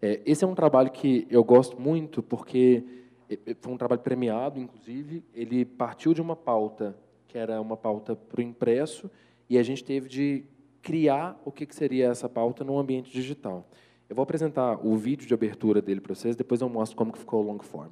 É, 0.00 0.20
esse 0.26 0.44
é 0.44 0.46
um 0.46 0.54
trabalho 0.54 0.90
que 0.90 1.26
eu 1.30 1.42
gosto 1.42 1.80
muito 1.80 2.22
porque 2.22 2.84
é, 3.28 3.38
é, 3.46 3.56
foi 3.60 3.72
um 3.72 3.78
trabalho 3.78 4.02
premiado, 4.02 4.60
inclusive. 4.60 5.22
Ele 5.34 5.64
partiu 5.64 6.12
de 6.12 6.20
uma 6.20 6.36
pauta 6.36 6.96
que 7.28 7.36
era 7.38 7.60
uma 7.60 7.76
pauta 7.76 8.14
para 8.16 8.40
o 8.40 8.42
impresso 8.42 9.10
e 9.48 9.58
a 9.58 9.62
gente 9.62 9.84
teve 9.84 10.08
de 10.08 10.44
criar 10.84 11.40
o 11.46 11.50
que 11.50 11.66
seria 11.74 12.08
essa 12.10 12.28
pauta 12.28 12.62
no 12.62 12.78
ambiente 12.78 13.10
digital. 13.10 13.66
Eu 14.06 14.14
vou 14.14 14.22
apresentar 14.22 14.78
o 14.86 14.94
vídeo 14.96 15.26
de 15.26 15.32
abertura 15.32 15.80
dele 15.80 15.98
para 15.98 16.14
vocês, 16.14 16.36
depois 16.36 16.60
eu 16.60 16.68
mostro 16.68 16.94
como 16.94 17.10
que 17.10 17.18
ficou 17.18 17.42
o 17.42 17.46
long 17.46 17.58
form. 17.58 17.88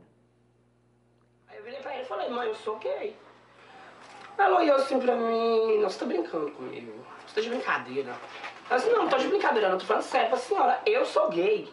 Aí 1.48 1.56
eu 1.56 1.64
virei 1.64 1.80
para 1.80 1.94
ele 1.94 2.02
e 2.02 2.06
falei, 2.06 2.28
mãe, 2.28 2.48
eu 2.48 2.54
sou 2.54 2.78
gay. 2.78 3.16
Ela 4.36 4.60
olhou 4.60 4.76
assim 4.76 4.98
para 4.98 5.16
mim, 5.16 5.78
não, 5.78 5.88
você 5.88 6.00
tá 6.00 6.04
brincando 6.04 6.50
comigo, 6.52 6.92
você 7.26 7.34
tá 7.34 7.40
de 7.40 7.48
brincadeira. 7.48 8.14
Ela 8.68 8.78
disse, 8.78 8.90
não, 8.90 9.02
não 9.04 9.08
tô 9.08 9.16
de 9.16 9.28
brincadeira, 9.28 9.70
não, 9.70 9.78
tô 9.78 9.86
falando 9.86 10.02
sério. 10.02 10.28
Falei, 10.28 10.44
senhora, 10.44 10.82
eu 10.84 11.06
sou 11.06 11.30
gay. 11.30 11.72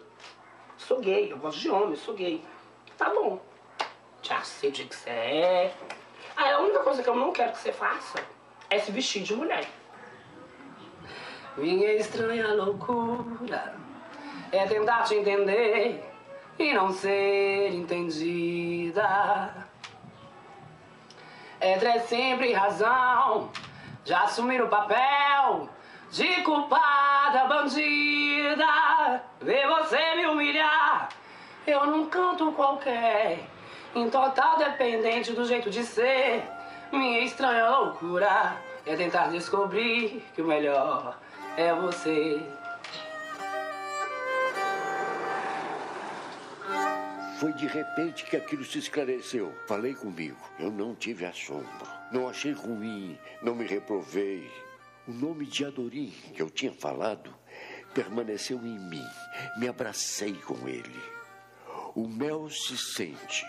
Sou 0.77 0.99
gay, 1.01 1.34
eu 1.34 1.38
gosto 1.38 1.60
de 1.60 1.69
homem, 1.69 1.95
sou 1.97 2.13
gay. 2.13 2.41
Tá 2.97 3.10
bom, 3.10 3.41
já 4.21 4.41
sei 4.41 4.69
o 4.69 4.73
que 4.73 4.95
você 4.95 5.10
é. 5.10 5.73
Aí 6.38 6.51
a 6.53 6.62
única 6.62 6.79
coisa 6.79 7.03
que 7.03 7.10
eu 7.10 7.15
não 7.15 7.34
quero 7.34 7.51
que 7.51 7.60
você 7.60 7.73
faça 7.73 8.23
é 8.69 8.79
se 8.79 8.89
vestir 8.91 9.21
de 9.21 9.36
mulher. 9.36 9.67
Minha 11.60 11.91
estranha 11.95 12.54
loucura 12.54 13.76
é 14.50 14.65
tentar 14.65 15.04
te 15.04 15.15
entender 15.15 16.02
e 16.58 16.74
não 16.74 16.89
ser 16.93 17.74
entendida. 17.74 19.67
É 21.60 21.78
ter 21.78 22.00
sempre 22.04 22.54
razão 22.54 23.52
de 24.06 24.13
assumir 24.13 24.62
o 24.62 24.69
papel 24.69 25.67
de 26.10 26.41
culpada 26.43 27.43
bandida. 27.50 29.22
Ver 29.41 29.67
você 29.67 30.15
me 30.15 30.28
humilhar, 30.28 31.10
eu 31.67 31.86
não 31.88 32.06
canto 32.06 32.54
qualquer, 32.54 33.39
em 33.93 34.10
total 34.10 34.58
dependente 34.58 35.34
do 35.34 35.43
jeito 35.43 35.69
de 35.69 35.84
ser. 35.84 36.41
Minha 36.89 37.19
estranha 37.19 37.67
loucura 37.69 38.56
é 38.86 38.95
tentar 38.95 39.28
descobrir 39.28 40.26
que 40.34 40.41
o 40.41 40.48
melhor 40.48 41.17
é 41.60 41.76
você. 41.76 42.41
Foi 47.38 47.52
de 47.54 47.67
repente 47.67 48.26
que 48.26 48.38
aquilo 48.38 48.63
se 48.63 48.80
esclareceu. 48.80 49.54
Falei 49.67 49.93
comigo. 49.93 50.39
Eu 50.58 50.72
não 50.72 50.95
tive 50.95 51.26
assombro. 51.26 51.88
Não 52.13 52.30
achei 52.30 52.54
ruim. 52.54 53.19
Não 53.41 53.56
me 53.56 53.65
reprovei. 53.65 54.50
O 55.06 55.12
nome 55.12 55.45
de 55.45 55.65
Adorim 55.65 56.13
que 56.34 56.41
eu 56.41 56.50
tinha 56.50 56.72
falado 56.72 57.36
permaneceu 57.93 58.58
em 58.60 58.80
mim. 58.80 59.06
Me 59.58 59.67
abracei 59.67 60.34
com 60.34 60.67
ele. 60.67 61.04
O 61.93 62.08
mel 62.08 62.50
se 62.50 62.78
sente. 62.78 63.45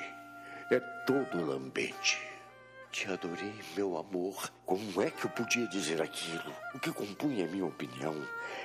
É 0.72 0.80
todo 1.06 1.44
lambente. 1.44 2.29
Te 2.90 3.06
adorei, 3.08 3.54
meu 3.76 3.96
amor. 3.96 4.50
Como 4.66 5.00
é 5.00 5.10
que 5.10 5.24
eu 5.24 5.30
podia 5.30 5.66
dizer 5.68 6.02
aquilo? 6.02 6.52
O 6.74 6.80
que 6.80 6.90
compunha 6.90 7.46
minha 7.46 7.64
opinião 7.64 8.16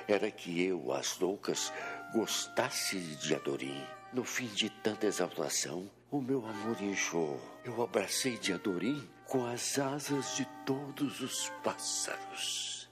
era 0.08 0.28
que 0.32 0.64
eu, 0.64 0.92
as 0.92 1.16
loucas, 1.20 1.72
gostasse 2.12 2.98
de 2.98 3.36
Adorim. 3.36 3.80
No 4.12 4.24
fim 4.24 4.48
de 4.48 4.68
tanta 4.68 5.06
exaltação, 5.06 5.88
o 6.10 6.20
meu 6.20 6.44
amor 6.44 6.80
inchou. 6.82 7.40
Eu 7.64 7.80
abracei 7.80 8.36
de 8.36 8.52
Adorim 8.52 9.08
com 9.26 9.46
as 9.46 9.78
asas 9.78 10.34
de 10.36 10.44
todos 10.64 11.20
os 11.20 11.48
pássaros. 11.62 12.90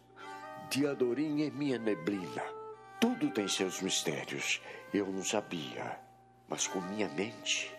Diadorim 0.70 1.42
é 1.42 1.50
minha 1.50 1.78
neblina. 1.78 2.42
Tudo 3.00 3.28
tem 3.30 3.48
seus 3.48 3.82
mistérios. 3.82 4.60
Eu 4.92 5.08
não 5.08 5.24
sabia, 5.24 5.98
mas 6.48 6.68
com 6.68 6.80
minha 6.80 7.08
mente 7.08 7.73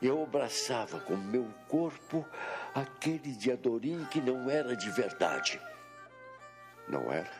eu 0.00 0.22
abraçava 0.22 1.00
com 1.00 1.16
meu 1.16 1.48
corpo 1.68 2.26
aquele 2.74 3.32
de 3.32 3.50
Adorim 3.50 4.04
que 4.10 4.20
não 4.20 4.50
era 4.50 4.76
de 4.76 4.90
verdade. 4.90 5.60
Não 6.88 7.10
era? 7.10 7.30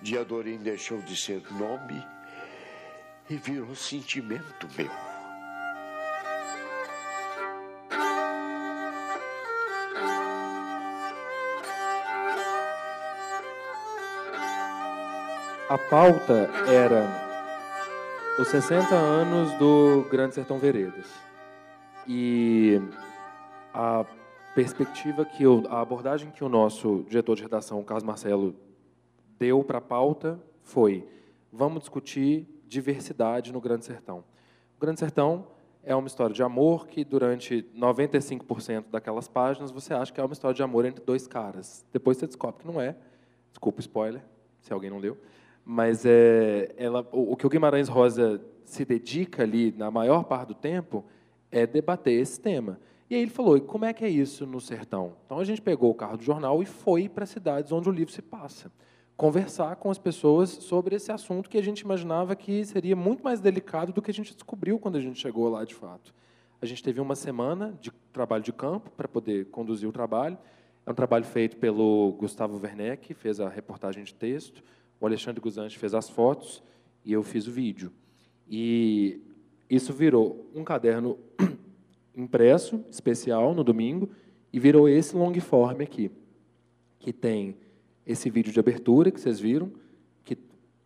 De 0.00 0.18
Adorim 0.18 0.58
deixou 0.58 1.00
de 1.02 1.16
ser 1.16 1.42
nome 1.52 2.04
e 3.30 3.36
virou 3.36 3.74
sentimento 3.74 4.68
meu. 4.76 4.90
A 15.70 15.76
pauta 15.76 16.48
era 16.66 17.27
os 18.38 18.46
60 18.46 18.94
anos 18.94 19.52
do 19.58 20.08
Grande 20.08 20.36
Sertão 20.36 20.60
Veredas. 20.60 21.06
E 22.06 22.80
a 23.74 24.06
perspectiva 24.54 25.24
que 25.24 25.42
eu, 25.42 25.64
a 25.68 25.80
abordagem 25.80 26.30
que 26.30 26.44
o 26.44 26.48
nosso 26.48 27.04
diretor 27.08 27.34
de 27.34 27.42
redação, 27.42 27.82
Carlos 27.82 28.04
Marcelo, 28.04 28.54
deu 29.36 29.64
para 29.64 29.78
a 29.78 29.80
pauta 29.80 30.38
foi: 30.62 31.04
vamos 31.52 31.80
discutir 31.80 32.46
diversidade 32.64 33.52
no 33.52 33.60
Grande 33.60 33.84
Sertão. 33.84 34.22
O 34.76 34.80
Grande 34.80 35.00
Sertão 35.00 35.48
é 35.82 35.96
uma 35.96 36.06
história 36.06 36.32
de 36.32 36.42
amor 36.42 36.86
que 36.86 37.04
durante 37.04 37.66
95% 37.76 38.84
daquelas 38.92 39.26
páginas 39.26 39.72
você 39.72 39.92
acha 39.92 40.12
que 40.12 40.20
é 40.20 40.24
uma 40.24 40.32
história 40.32 40.54
de 40.54 40.62
amor 40.62 40.84
entre 40.84 41.04
dois 41.04 41.26
caras. 41.26 41.84
Depois 41.92 42.16
você 42.16 42.26
descobre 42.28 42.60
que 42.60 42.66
não 42.68 42.80
é. 42.80 42.94
Desculpa 43.50 43.78
o 43.78 43.80
spoiler, 43.80 44.22
se 44.60 44.72
alguém 44.72 44.90
não 44.90 44.98
leu. 44.98 45.18
Mas 45.70 46.06
é, 46.06 46.74
ela, 46.78 47.06
o, 47.12 47.32
o 47.32 47.36
que 47.36 47.46
o 47.46 47.50
Guimarães 47.50 47.88
Rosa 47.88 48.40
se 48.64 48.86
dedica 48.86 49.42
ali, 49.42 49.70
na 49.76 49.90
maior 49.90 50.24
parte 50.24 50.48
do 50.48 50.54
tempo, 50.54 51.04
é 51.52 51.66
debater 51.66 52.18
esse 52.18 52.40
tema. 52.40 52.80
E 53.10 53.14
aí 53.14 53.20
ele 53.20 53.30
falou, 53.30 53.54
e 53.54 53.60
como 53.60 53.84
é 53.84 53.92
que 53.92 54.02
é 54.02 54.08
isso 54.08 54.46
no 54.46 54.62
sertão? 54.62 55.12
Então 55.26 55.38
a 55.38 55.44
gente 55.44 55.60
pegou 55.60 55.90
o 55.90 55.94
carro 55.94 56.16
do 56.16 56.22
jornal 56.22 56.62
e 56.62 56.64
foi 56.64 57.06
para 57.06 57.26
cidades 57.26 57.70
onde 57.70 57.86
o 57.86 57.92
livro 57.92 58.10
se 58.10 58.22
passa. 58.22 58.72
Conversar 59.14 59.76
com 59.76 59.90
as 59.90 59.98
pessoas 59.98 60.48
sobre 60.48 60.96
esse 60.96 61.12
assunto 61.12 61.50
que 61.50 61.58
a 61.58 61.62
gente 61.62 61.80
imaginava 61.80 62.34
que 62.34 62.64
seria 62.64 62.96
muito 62.96 63.22
mais 63.22 63.38
delicado 63.38 63.92
do 63.92 64.00
que 64.00 64.10
a 64.10 64.14
gente 64.14 64.32
descobriu 64.32 64.78
quando 64.78 64.96
a 64.96 65.00
gente 65.02 65.20
chegou 65.20 65.50
lá 65.50 65.66
de 65.66 65.74
fato. 65.74 66.14
A 66.62 66.64
gente 66.64 66.82
teve 66.82 66.98
uma 66.98 67.14
semana 67.14 67.78
de 67.78 67.92
trabalho 68.10 68.42
de 68.42 68.54
campo 68.54 68.90
para 68.92 69.06
poder 69.06 69.44
conduzir 69.50 69.86
o 69.86 69.92
trabalho. 69.92 70.38
É 70.86 70.90
um 70.90 70.94
trabalho 70.94 71.26
feito 71.26 71.58
pelo 71.58 72.16
Gustavo 72.18 72.58
Werneck, 72.58 73.08
que 73.08 73.12
fez 73.12 73.38
a 73.38 73.50
reportagem 73.50 74.02
de 74.02 74.14
texto, 74.14 74.62
o 75.00 75.06
Alexandre 75.06 75.40
Guzante 75.40 75.78
fez 75.78 75.94
as 75.94 76.08
fotos 76.08 76.62
e 77.04 77.12
eu 77.12 77.22
fiz 77.22 77.46
o 77.46 77.52
vídeo. 77.52 77.92
E 78.48 79.20
isso 79.68 79.92
virou 79.92 80.50
um 80.54 80.64
caderno 80.64 81.18
impresso, 82.16 82.84
especial, 82.90 83.54
no 83.54 83.62
domingo, 83.62 84.10
e 84.52 84.58
virou 84.58 84.88
esse 84.88 85.14
long 85.14 85.38
form 85.40 85.82
aqui, 85.82 86.10
que 86.98 87.12
tem 87.12 87.56
esse 88.06 88.30
vídeo 88.30 88.52
de 88.52 88.58
abertura 88.58 89.10
que 89.10 89.20
vocês 89.20 89.38
viram, 89.38 89.70
que, 90.24 90.36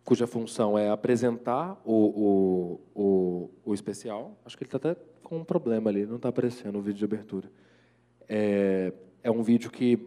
cuja 0.03 0.27
função 0.27 0.77
é 0.77 0.89
apresentar 0.89 1.81
o, 1.85 1.93
o, 1.93 2.81
o, 2.93 3.49
o 3.65 3.73
especial. 3.73 4.37
Acho 4.45 4.57
que 4.57 4.63
ele 4.63 4.67
está 4.67 4.77
até 4.77 4.99
com 5.23 5.37
um 5.37 5.43
problema 5.43 5.89
ali, 5.89 6.05
não 6.05 6.17
está 6.17 6.29
aparecendo 6.29 6.77
o 6.77 6.81
vídeo 6.81 6.99
de 6.99 7.05
abertura. 7.05 7.49
É, 8.27 8.93
é 9.23 9.31
um 9.31 9.41
vídeo 9.41 9.71
que 9.71 9.97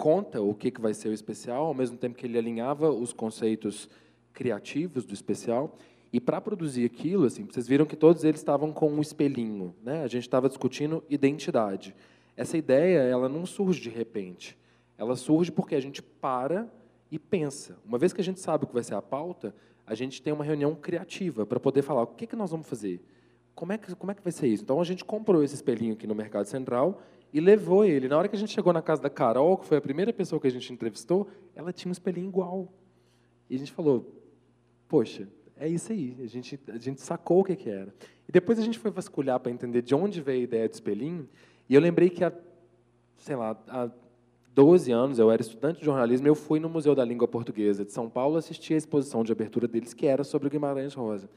conta 0.00 0.40
o 0.40 0.54
que, 0.54 0.70
que 0.70 0.80
vai 0.80 0.94
ser 0.94 1.10
o 1.10 1.12
especial, 1.12 1.66
ao 1.66 1.74
mesmo 1.74 1.98
tempo 1.98 2.16
que 2.16 2.24
ele 2.24 2.38
alinhava 2.38 2.90
os 2.90 3.12
conceitos 3.12 3.86
criativos 4.32 5.04
do 5.04 5.12
especial. 5.12 5.76
E 6.10 6.18
para 6.18 6.40
produzir 6.40 6.86
aquilo, 6.86 7.26
assim, 7.26 7.44
vocês 7.44 7.68
viram 7.68 7.84
que 7.84 7.94
todos 7.94 8.24
eles 8.24 8.40
estavam 8.40 8.72
com 8.72 8.90
um 8.90 9.02
espelhinho, 9.02 9.74
né? 9.82 10.02
A 10.02 10.06
gente 10.06 10.22
estava 10.22 10.48
discutindo 10.48 11.04
identidade. 11.10 11.94
Essa 12.34 12.56
ideia, 12.56 13.00
ela 13.00 13.28
não 13.28 13.44
surge 13.44 13.78
de 13.78 13.90
repente. 13.90 14.56
Ela 14.96 15.16
surge 15.16 15.52
porque 15.52 15.74
a 15.74 15.80
gente 15.80 16.00
para 16.02 16.66
e 17.10 17.18
pensa. 17.18 17.76
Uma 17.84 17.98
vez 17.98 18.14
que 18.14 18.22
a 18.22 18.24
gente 18.24 18.40
sabe 18.40 18.64
o 18.64 18.66
que 18.66 18.72
vai 18.72 18.82
ser 18.82 18.94
a 18.94 19.02
pauta, 19.02 19.54
a 19.86 19.94
gente 19.94 20.22
tem 20.22 20.32
uma 20.32 20.44
reunião 20.44 20.74
criativa 20.74 21.44
para 21.44 21.60
poder 21.60 21.82
falar 21.82 22.04
o 22.04 22.06
que, 22.06 22.26
que 22.26 22.36
nós 22.36 22.50
vamos 22.50 22.66
fazer, 22.66 23.02
como 23.54 23.74
é, 23.74 23.76
que, 23.76 23.94
como 23.94 24.10
é 24.10 24.14
que 24.14 24.22
vai 24.22 24.32
ser 24.32 24.46
isso. 24.46 24.62
Então 24.62 24.80
a 24.80 24.84
gente 24.84 25.04
comprou 25.04 25.44
esse 25.44 25.54
espelhinho 25.54 25.92
aqui 25.92 26.06
no 26.06 26.14
Mercado 26.14 26.46
Central 26.46 27.02
e 27.32 27.40
levou 27.40 27.84
ele. 27.84 28.08
Na 28.08 28.18
hora 28.18 28.28
que 28.28 28.36
a 28.36 28.38
gente 28.38 28.52
chegou 28.52 28.72
na 28.72 28.82
casa 28.82 29.02
da 29.02 29.10
Carol, 29.10 29.56
que 29.56 29.66
foi 29.66 29.78
a 29.78 29.80
primeira 29.80 30.12
pessoa 30.12 30.40
que 30.40 30.46
a 30.46 30.50
gente 30.50 30.72
entrevistou, 30.72 31.28
ela 31.54 31.72
tinha 31.72 31.90
um 31.90 31.92
espelhinho 31.92 32.28
igual. 32.28 32.72
E 33.48 33.54
a 33.54 33.58
gente 33.58 33.72
falou: 33.72 34.14
poxa, 34.88 35.28
é 35.56 35.68
isso 35.68 35.92
aí. 35.92 36.16
A 36.22 36.26
gente, 36.26 36.58
a 36.68 36.78
gente 36.78 37.00
sacou 37.00 37.40
o 37.40 37.44
que, 37.44 37.54
que 37.54 37.68
era. 37.68 37.94
E 38.28 38.32
depois 38.32 38.58
a 38.58 38.62
gente 38.62 38.78
foi 38.78 38.90
vasculhar 38.90 39.38
para 39.40 39.52
entender 39.52 39.82
de 39.82 39.94
onde 39.94 40.20
veio 40.20 40.40
a 40.40 40.44
ideia 40.44 40.68
do 40.68 40.72
espelhinho. 40.72 41.28
E 41.68 41.74
eu 41.74 41.80
lembrei 41.80 42.10
que 42.10 42.24
há, 42.24 42.32
sei 43.16 43.36
lá, 43.36 43.56
há 43.68 43.90
12 44.54 44.90
anos, 44.90 45.18
eu 45.18 45.30
era 45.30 45.40
estudante 45.40 45.78
de 45.78 45.84
jornalismo, 45.84 46.26
eu 46.26 46.34
fui 46.34 46.58
no 46.58 46.68
Museu 46.68 46.94
da 46.94 47.04
Língua 47.04 47.28
Portuguesa 47.28 47.84
de 47.84 47.92
São 47.92 48.10
Paulo 48.10 48.36
assistir 48.36 48.74
a 48.74 48.76
exposição 48.76 49.22
de 49.22 49.32
abertura 49.32 49.68
deles, 49.68 49.94
que 49.94 50.06
era 50.06 50.24
sobre 50.24 50.48
o 50.48 50.50
Guimarães 50.50 50.94
Rosa. 50.94 51.30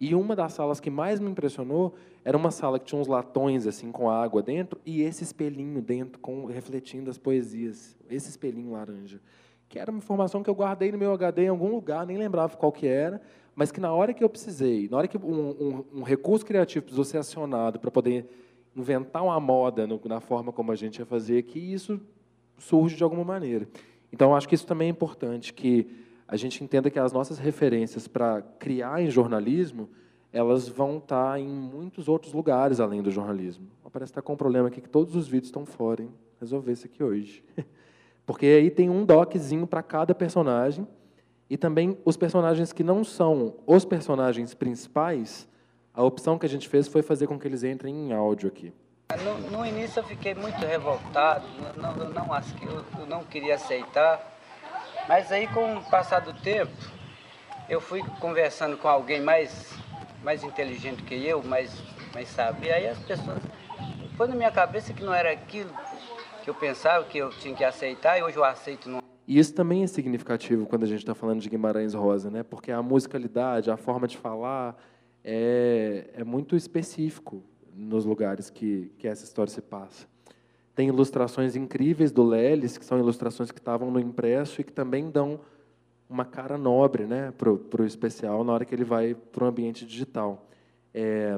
E 0.00 0.14
uma 0.14 0.36
das 0.36 0.52
salas 0.52 0.78
que 0.78 0.90
mais 0.90 1.18
me 1.18 1.30
impressionou 1.30 1.94
era 2.24 2.36
uma 2.36 2.50
sala 2.50 2.78
que 2.78 2.86
tinha 2.86 3.00
uns 3.00 3.08
latões 3.08 3.66
assim 3.66 3.90
com 3.90 4.08
água 4.08 4.42
dentro 4.42 4.80
e 4.86 5.02
esse 5.02 5.24
espelhinho 5.24 5.82
dentro 5.82 6.20
com 6.20 6.46
refletindo 6.46 7.10
as 7.10 7.18
poesias, 7.18 7.96
esse 8.08 8.28
espelhinho 8.30 8.72
laranja, 8.72 9.20
que 9.68 9.78
era 9.78 9.90
uma 9.90 9.98
informação 9.98 10.42
que 10.42 10.48
eu 10.48 10.54
guardei 10.54 10.92
no 10.92 10.98
meu 10.98 11.12
HD 11.12 11.44
em 11.44 11.48
algum 11.48 11.70
lugar, 11.70 12.06
nem 12.06 12.16
lembrava 12.16 12.56
qual 12.56 12.70
que 12.70 12.86
era, 12.86 13.20
mas 13.54 13.72
que 13.72 13.80
na 13.80 13.92
hora 13.92 14.14
que 14.14 14.22
eu 14.22 14.28
precisei, 14.28 14.88
na 14.88 14.98
hora 14.98 15.08
que 15.08 15.18
um, 15.18 15.50
um, 15.50 15.84
um 15.96 16.02
recurso 16.02 16.46
criativo 16.46 16.84
precisou 16.84 17.04
ser 17.04 17.18
acionado 17.18 17.80
para 17.80 17.90
poder 17.90 18.28
inventar 18.76 19.24
uma 19.24 19.40
moda 19.40 19.86
no, 19.86 20.00
na 20.04 20.20
forma 20.20 20.52
como 20.52 20.70
a 20.70 20.76
gente 20.76 21.00
ia 21.00 21.06
fazer 21.06 21.38
aqui, 21.38 21.72
isso 21.72 22.00
surge 22.56 22.96
de 22.96 23.02
alguma 23.02 23.24
maneira. 23.24 23.68
Então, 24.12 24.34
acho 24.34 24.48
que 24.48 24.54
isso 24.54 24.66
também 24.66 24.86
é 24.86 24.90
importante, 24.90 25.52
que 25.52 25.86
a 26.28 26.36
gente 26.36 26.62
entenda 26.62 26.90
que 26.90 26.98
as 26.98 27.10
nossas 27.10 27.38
referências 27.38 28.06
para 28.06 28.42
criar 28.58 29.02
em 29.02 29.10
jornalismo, 29.10 29.88
elas 30.30 30.68
vão 30.68 30.98
estar 30.98 31.32
tá 31.32 31.40
em 31.40 31.48
muitos 31.48 32.06
outros 32.06 32.34
lugares 32.34 32.78
além 32.78 33.02
do 33.02 33.10
jornalismo. 33.10 33.66
Parece 33.90 34.12
estar 34.12 34.20
tá 34.20 34.26
com 34.26 34.34
um 34.34 34.36
problema 34.36 34.68
aqui 34.68 34.82
que 34.82 34.88
todos 34.88 35.16
os 35.16 35.26
vídeos 35.26 35.48
estão 35.48 35.64
fora, 35.64 36.02
hein? 36.02 36.10
Resolver 36.38 36.70
isso 36.70 36.84
aqui 36.84 37.02
hoje. 37.02 37.42
Porque 38.26 38.44
aí 38.44 38.70
tem 38.70 38.90
um 38.90 39.06
doczinho 39.06 39.66
para 39.66 39.82
cada 39.82 40.14
personagem, 40.14 40.86
e 41.48 41.56
também 41.56 41.96
os 42.04 42.14
personagens 42.14 42.74
que 42.74 42.84
não 42.84 43.02
são 43.02 43.54
os 43.66 43.86
personagens 43.86 44.52
principais, 44.52 45.48
a 45.94 46.02
opção 46.02 46.38
que 46.38 46.44
a 46.44 46.48
gente 46.48 46.68
fez 46.68 46.86
foi 46.86 47.00
fazer 47.00 47.26
com 47.26 47.38
que 47.38 47.48
eles 47.48 47.64
entrem 47.64 47.94
em 47.94 48.12
áudio 48.12 48.48
aqui. 48.48 48.70
No, 49.24 49.50
no 49.50 49.64
início 49.64 50.00
eu 50.00 50.04
fiquei 50.04 50.34
muito 50.34 50.58
revoltado, 50.58 51.46
não, 51.78 51.96
não, 51.96 52.10
não, 52.10 52.42
eu 53.00 53.06
não 53.06 53.24
queria 53.24 53.54
aceitar, 53.54 54.37
mas 55.08 55.32
aí 55.32 55.48
com 55.48 55.78
o 55.78 55.84
passar 55.84 56.20
do 56.20 56.34
tempo, 56.34 56.70
eu 57.68 57.80
fui 57.80 58.02
conversando 58.20 58.76
com 58.76 58.86
alguém 58.86 59.22
mais, 59.22 59.72
mais 60.22 60.44
inteligente 60.44 61.02
que 61.02 61.14
eu, 61.14 61.42
mais, 61.42 61.72
mais 62.12 62.28
sábio, 62.28 62.66
e 62.66 62.70
aí 62.70 62.86
as 62.86 62.98
pessoas, 62.98 63.38
foi 64.16 64.28
na 64.28 64.36
minha 64.36 64.50
cabeça 64.52 64.92
que 64.92 65.02
não 65.02 65.14
era 65.14 65.32
aquilo 65.32 65.70
que 66.44 66.50
eu 66.50 66.54
pensava, 66.54 67.04
que 67.06 67.16
eu 67.16 67.30
tinha 67.30 67.54
que 67.54 67.64
aceitar, 67.64 68.18
e 68.18 68.22
hoje 68.22 68.36
eu 68.36 68.44
aceito. 68.44 68.88
No... 68.88 69.02
E 69.26 69.38
isso 69.38 69.54
também 69.54 69.82
é 69.82 69.86
significativo 69.86 70.66
quando 70.66 70.84
a 70.84 70.86
gente 70.86 71.00
está 71.00 71.14
falando 71.14 71.40
de 71.40 71.48
Guimarães 71.48 71.94
Rosa, 71.94 72.30
né? 72.30 72.42
porque 72.42 72.70
a 72.70 72.82
musicalidade, 72.82 73.70
a 73.70 73.76
forma 73.76 74.06
de 74.06 74.16
falar 74.16 74.76
é, 75.24 76.10
é 76.14 76.24
muito 76.24 76.54
específico 76.54 77.42
nos 77.74 78.04
lugares 78.04 78.50
que, 78.50 78.92
que 78.98 79.08
essa 79.08 79.24
história 79.24 79.50
se 79.50 79.62
passa. 79.62 80.06
Tem 80.78 80.86
ilustrações 80.86 81.56
incríveis 81.56 82.12
do 82.12 82.22
Lelis, 82.22 82.78
que 82.78 82.84
são 82.84 83.00
ilustrações 83.00 83.50
que 83.50 83.58
estavam 83.58 83.90
no 83.90 83.98
impresso 83.98 84.60
e 84.60 84.64
que 84.64 84.72
também 84.72 85.10
dão 85.10 85.40
uma 86.08 86.24
cara 86.24 86.56
nobre 86.56 87.02
né, 87.04 87.32
para 87.36 87.50
o 87.50 87.84
especial 87.84 88.44
na 88.44 88.52
hora 88.52 88.64
que 88.64 88.76
ele 88.76 88.84
vai 88.84 89.12
para 89.12 89.42
o 89.42 89.48
ambiente 89.48 89.84
digital. 89.84 90.46
É, 90.94 91.36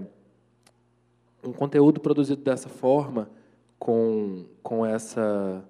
um 1.42 1.54
conteúdo 1.54 2.00
produzido 2.00 2.42
dessa 2.42 2.68
forma, 2.68 3.30
com, 3.78 4.44
com, 4.62 4.84
essa, 4.84 5.64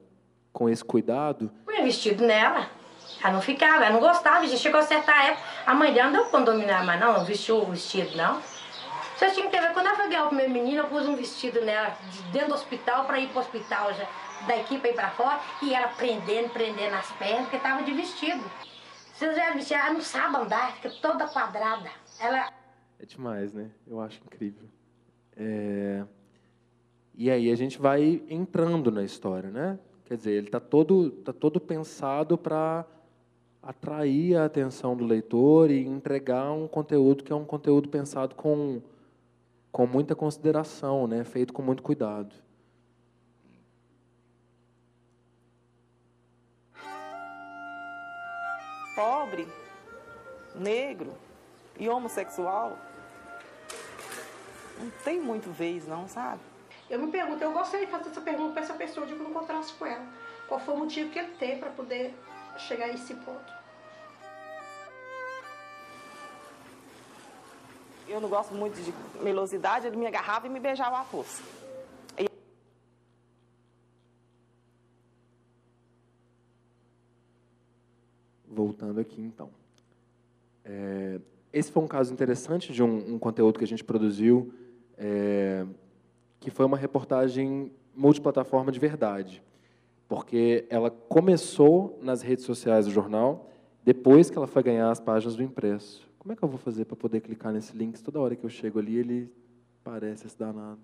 com 0.52 0.68
esse 0.68 0.84
cuidado. 0.84 1.48
Põe 1.64 1.84
vestido 1.84 2.26
nela. 2.26 2.68
Ela 3.22 3.34
não 3.34 3.40
ficava, 3.40 3.84
ela 3.84 3.92
não 3.92 4.00
gostava. 4.00 4.48
Já 4.48 4.56
chegou 4.56 4.80
a 4.80 4.82
certa 4.82 5.12
época. 5.12 5.46
A 5.64 5.74
mãe 5.76 5.94
dela 5.94 6.10
não 6.10 6.22
deu 6.22 6.24
condominar 6.28 6.84
não, 6.98 7.18
não 7.18 7.24
vestiu 7.24 7.58
o 7.58 7.66
vestido, 7.66 8.16
não. 8.16 8.40
Vocês 9.20 9.34
tinham 9.34 9.50
que 9.50 9.60
ver, 9.60 9.74
quando 9.74 9.86
eu 9.86 9.96
foi 9.96 10.08
ganhar 10.08 10.24
o 10.24 10.28
primeiro 10.28 10.50
menino, 10.50 10.78
eu 10.78 10.86
pus 10.86 11.06
um 11.06 11.14
vestido 11.14 11.60
nela 11.60 11.90
de 12.10 12.22
dentro 12.32 12.48
do 12.48 12.54
hospital 12.54 13.04
para 13.04 13.20
ir 13.20 13.28
para 13.28 13.36
o 13.36 13.40
hospital 13.40 13.92
já, 13.92 14.08
daqui 14.46 14.78
para 14.78 14.88
ir 14.88 14.94
para 14.94 15.10
fora, 15.10 15.38
e 15.62 15.74
ela 15.74 15.88
prendendo, 15.88 16.48
prendendo 16.48 16.94
as 16.94 17.12
pernas, 17.18 17.42
porque 17.42 17.56
estava 17.58 17.82
de 17.82 17.92
vestido. 17.92 18.42
Vocês 19.12 19.36
já 19.36 19.52
viram, 19.52 19.78
ela 19.78 19.92
não 19.92 20.00
sabe 20.00 20.36
andar, 20.38 20.72
fica 20.76 20.88
toda 21.02 21.28
quadrada. 21.28 21.90
Ela... 22.18 22.50
É 22.98 23.04
demais, 23.04 23.52
né? 23.52 23.70
Eu 23.86 24.00
acho 24.00 24.22
incrível. 24.24 24.66
É... 25.36 26.02
E 27.14 27.30
aí 27.30 27.52
a 27.52 27.56
gente 27.56 27.78
vai 27.78 28.22
entrando 28.26 28.90
na 28.90 29.04
história, 29.04 29.50
né? 29.50 29.78
Quer 30.06 30.16
dizer, 30.16 30.30
ele 30.30 30.46
está 30.46 30.60
todo, 30.60 31.10
tá 31.10 31.32
todo 31.34 31.60
pensado 31.60 32.38
para 32.38 32.86
atrair 33.62 34.38
a 34.38 34.46
atenção 34.46 34.96
do 34.96 35.04
leitor 35.04 35.70
e 35.70 35.86
entregar 35.86 36.50
um 36.52 36.66
conteúdo 36.66 37.22
que 37.22 37.30
é 37.30 37.36
um 37.36 37.44
conteúdo 37.44 37.86
pensado 37.90 38.34
com 38.34 38.80
com 39.70 39.86
muita 39.86 40.14
consideração, 40.14 41.06
né? 41.06 41.24
feito 41.24 41.52
com 41.52 41.62
muito 41.62 41.82
cuidado. 41.82 42.34
Pobre, 48.94 49.48
negro 50.54 51.14
e 51.78 51.88
homossexual 51.88 52.76
não 54.78 54.90
tem 55.04 55.20
muito 55.20 55.50
vez, 55.50 55.86
não, 55.86 56.08
sabe? 56.08 56.40
Eu 56.88 56.98
me 56.98 57.10
pergunto, 57.10 57.42
eu 57.42 57.52
gostaria 57.52 57.86
de 57.86 57.92
fazer 57.92 58.10
essa 58.10 58.20
pergunta 58.20 58.52
para 58.52 58.62
essa 58.62 58.74
pessoa 58.74 59.06
de 59.06 59.14
que 59.14 59.20
eu 59.20 59.24
não 59.24 59.30
encontrasse 59.30 59.72
com 59.74 59.86
ela. 59.86 60.04
Qual 60.48 60.58
foi 60.58 60.74
o 60.74 60.78
motivo 60.78 61.10
que 61.10 61.18
ele 61.18 61.32
teve 61.38 61.60
para 61.60 61.70
poder 61.70 62.14
chegar 62.56 62.86
a 62.86 62.88
esse 62.88 63.14
ponto? 63.14 63.59
Eu 68.10 68.20
não 68.20 68.28
gosto 68.28 68.52
muito 68.54 68.74
de 68.82 68.92
melosidade, 69.22 69.86
ele 69.86 69.96
me 69.96 70.06
agarrava 70.06 70.46
e 70.46 70.50
me 70.50 70.58
beijava 70.58 70.98
a 70.98 71.04
força. 71.04 71.42
Voltando 78.48 78.98
aqui, 78.98 79.22
então. 79.22 79.48
É, 80.64 81.20
esse 81.52 81.70
foi 81.70 81.82
um 81.82 81.86
caso 81.86 82.12
interessante 82.12 82.72
de 82.72 82.82
um, 82.82 83.14
um 83.14 83.18
conteúdo 83.18 83.58
que 83.58 83.64
a 83.64 83.68
gente 83.68 83.84
produziu, 83.84 84.52
é, 84.98 85.64
que 86.40 86.50
foi 86.50 86.66
uma 86.66 86.76
reportagem 86.76 87.72
multiplataforma 87.94 88.72
de 88.72 88.80
verdade, 88.80 89.42
porque 90.08 90.66
ela 90.68 90.90
começou 90.90 91.96
nas 92.02 92.22
redes 92.22 92.44
sociais 92.44 92.86
do 92.86 92.92
jornal, 92.92 93.48
depois 93.84 94.28
que 94.30 94.36
ela 94.36 94.48
foi 94.48 94.64
ganhar 94.64 94.90
as 94.90 94.98
páginas 94.98 95.36
do 95.36 95.42
impresso. 95.44 96.09
Como 96.20 96.34
é 96.34 96.36
que 96.36 96.42
eu 96.42 96.48
vou 96.48 96.58
fazer 96.58 96.84
para 96.84 96.96
poder 96.96 97.22
clicar 97.22 97.50
nesse 97.50 97.74
link? 97.74 97.98
Toda 98.02 98.20
hora 98.20 98.36
que 98.36 98.44
eu 98.44 98.50
chego 98.50 98.78
ali, 98.78 98.94
ele 98.94 99.32
parece 99.82 100.26
esse 100.26 100.38
danado. 100.38 100.78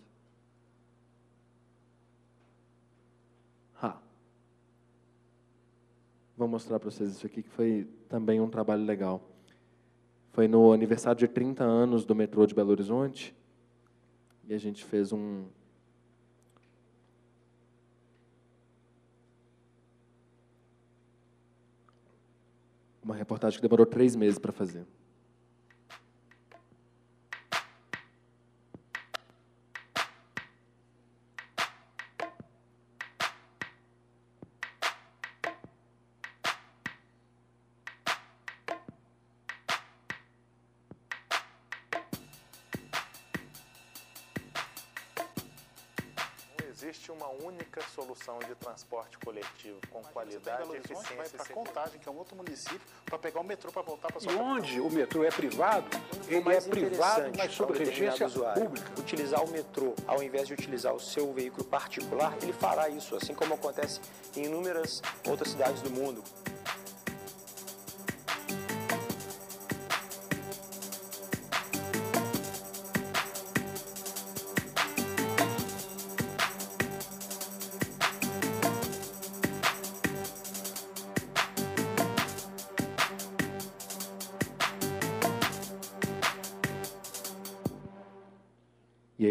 Ha. 3.83 4.01
Vou 6.39 6.49
mostrar 6.49 6.81
para 6.81 6.91
vocês 6.91 7.11
isso 7.11 7.27
aqui, 7.27 7.43
que 7.43 7.51
foi 7.51 7.87
também 8.09 8.41
um 8.41 8.49
trabalho 8.49 8.83
legal. 8.83 9.21
Foi 10.33 10.49
no 10.49 10.73
aniversário 10.73 11.19
de 11.19 11.29
30 11.29 11.63
anos 11.63 12.07
do 12.07 12.15
metrô 12.15 12.47
de 12.47 12.55
Belo 12.55 12.71
Horizonte, 12.71 13.37
e 14.49 14.55
a 14.55 14.59
gente 14.59 14.87
fez 14.87 15.13
um, 15.13 15.45
uma 23.05 23.15
reportagem 23.15 23.59
que 23.59 23.63
demorou 23.63 23.85
três 23.85 24.17
meses 24.17 24.39
para 24.39 24.51
fazer. 24.51 24.87
Solução 48.17 48.39
de 48.39 48.55
transporte 48.55 49.19
coletivo 49.19 49.79
com 49.91 50.03
qualidade 50.03 50.69
e 50.73 50.77
eficiência. 50.77 51.17
Vai 51.17 51.29
para 51.29 51.45
Contagem, 51.47 52.01
que 52.01 52.09
é 52.09 52.13
um 52.13 52.17
outro 52.17 52.37
município, 52.37 52.81
para 53.05 53.19
pegar 53.19 53.41
o 53.41 53.45
metrô 53.45 53.71
para 53.71 53.83
voltar 53.83 54.09
para 54.09 54.21
sua 54.21 54.33
E 54.33 54.37
onde 54.37 54.81
o 54.81 54.91
metrô 54.91 55.25
é 55.25 55.31
privado, 55.31 55.87
ele 56.29 56.53
é 56.53 56.61
privado, 56.61 57.33
mas 57.37 57.53
sob 57.53 57.79
regência 57.79 58.29
pública. 58.29 58.93
Utilizar 58.99 59.45
o 59.45 59.51
metrô, 59.51 59.95
ao 60.07 60.23
invés 60.23 60.49
de 60.49 60.55
utilizar 60.55 60.95
o 60.95 61.01
seu 61.01 61.33
veículo 61.33 61.65
particular, 61.65 62.37
ele 62.43 62.53
fará 62.53 62.89
isso, 62.89 63.15
assim 63.15 63.35
como 63.35 63.55
acontece 63.55 64.01
em 64.37 64.45
inúmeras 64.45 65.03
outras 65.27 65.51
cidades 65.51 65.83
do 65.83 65.91
mundo. 65.91 66.23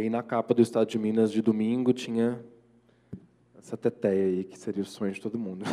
Aí 0.06 0.10
na 0.10 0.22
capa 0.22 0.54
do 0.54 0.62
Estado 0.62 0.88
de 0.88 1.00
Minas 1.00 1.32
de 1.32 1.42
domingo 1.42 1.92
tinha 1.92 2.40
essa 3.58 3.76
teteia 3.76 4.26
aí, 4.26 4.44
que 4.44 4.58
seria 4.58 4.84
o 4.84 4.86
sonho 4.86 5.12
de 5.12 5.20
todo 5.20 5.38
mundo. 5.38 5.66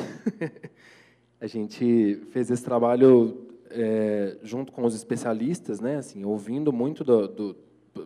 a 1.38 1.46
gente 1.46 2.18
fez 2.30 2.50
esse 2.50 2.64
trabalho 2.64 3.46
é, 3.70 4.38
junto 4.42 4.72
com 4.72 4.84
os 4.84 4.94
especialistas, 4.94 5.80
né, 5.80 5.96
assim, 5.96 6.24
ouvindo 6.24 6.72
muito 6.72 7.04
do, 7.04 7.28
do 7.28 7.56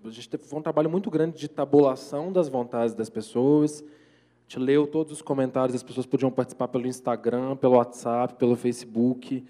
a 0.05 0.11
gente 0.11 0.29
teve 0.29 0.43
um 0.53 0.61
trabalho 0.61 0.91
muito 0.91 1.09
grande 1.09 1.39
de 1.39 1.47
tabulação 1.47 2.33
das 2.33 2.49
vontades 2.49 2.93
das 2.93 3.09
pessoas. 3.09 3.83
A 3.83 4.43
gente 4.43 4.59
leu 4.59 4.85
todos 4.85 5.12
os 5.12 5.23
comentários, 5.23 5.77
as 5.77 5.83
pessoas 5.85 6.07
podiam 6.07 6.29
participar 6.29 6.67
pelo 6.67 6.89
Instagram, 6.89 7.55
pelo 7.55 7.77
WhatsApp, 7.77 8.35
pelo 8.35 8.57
Facebook 8.57 9.45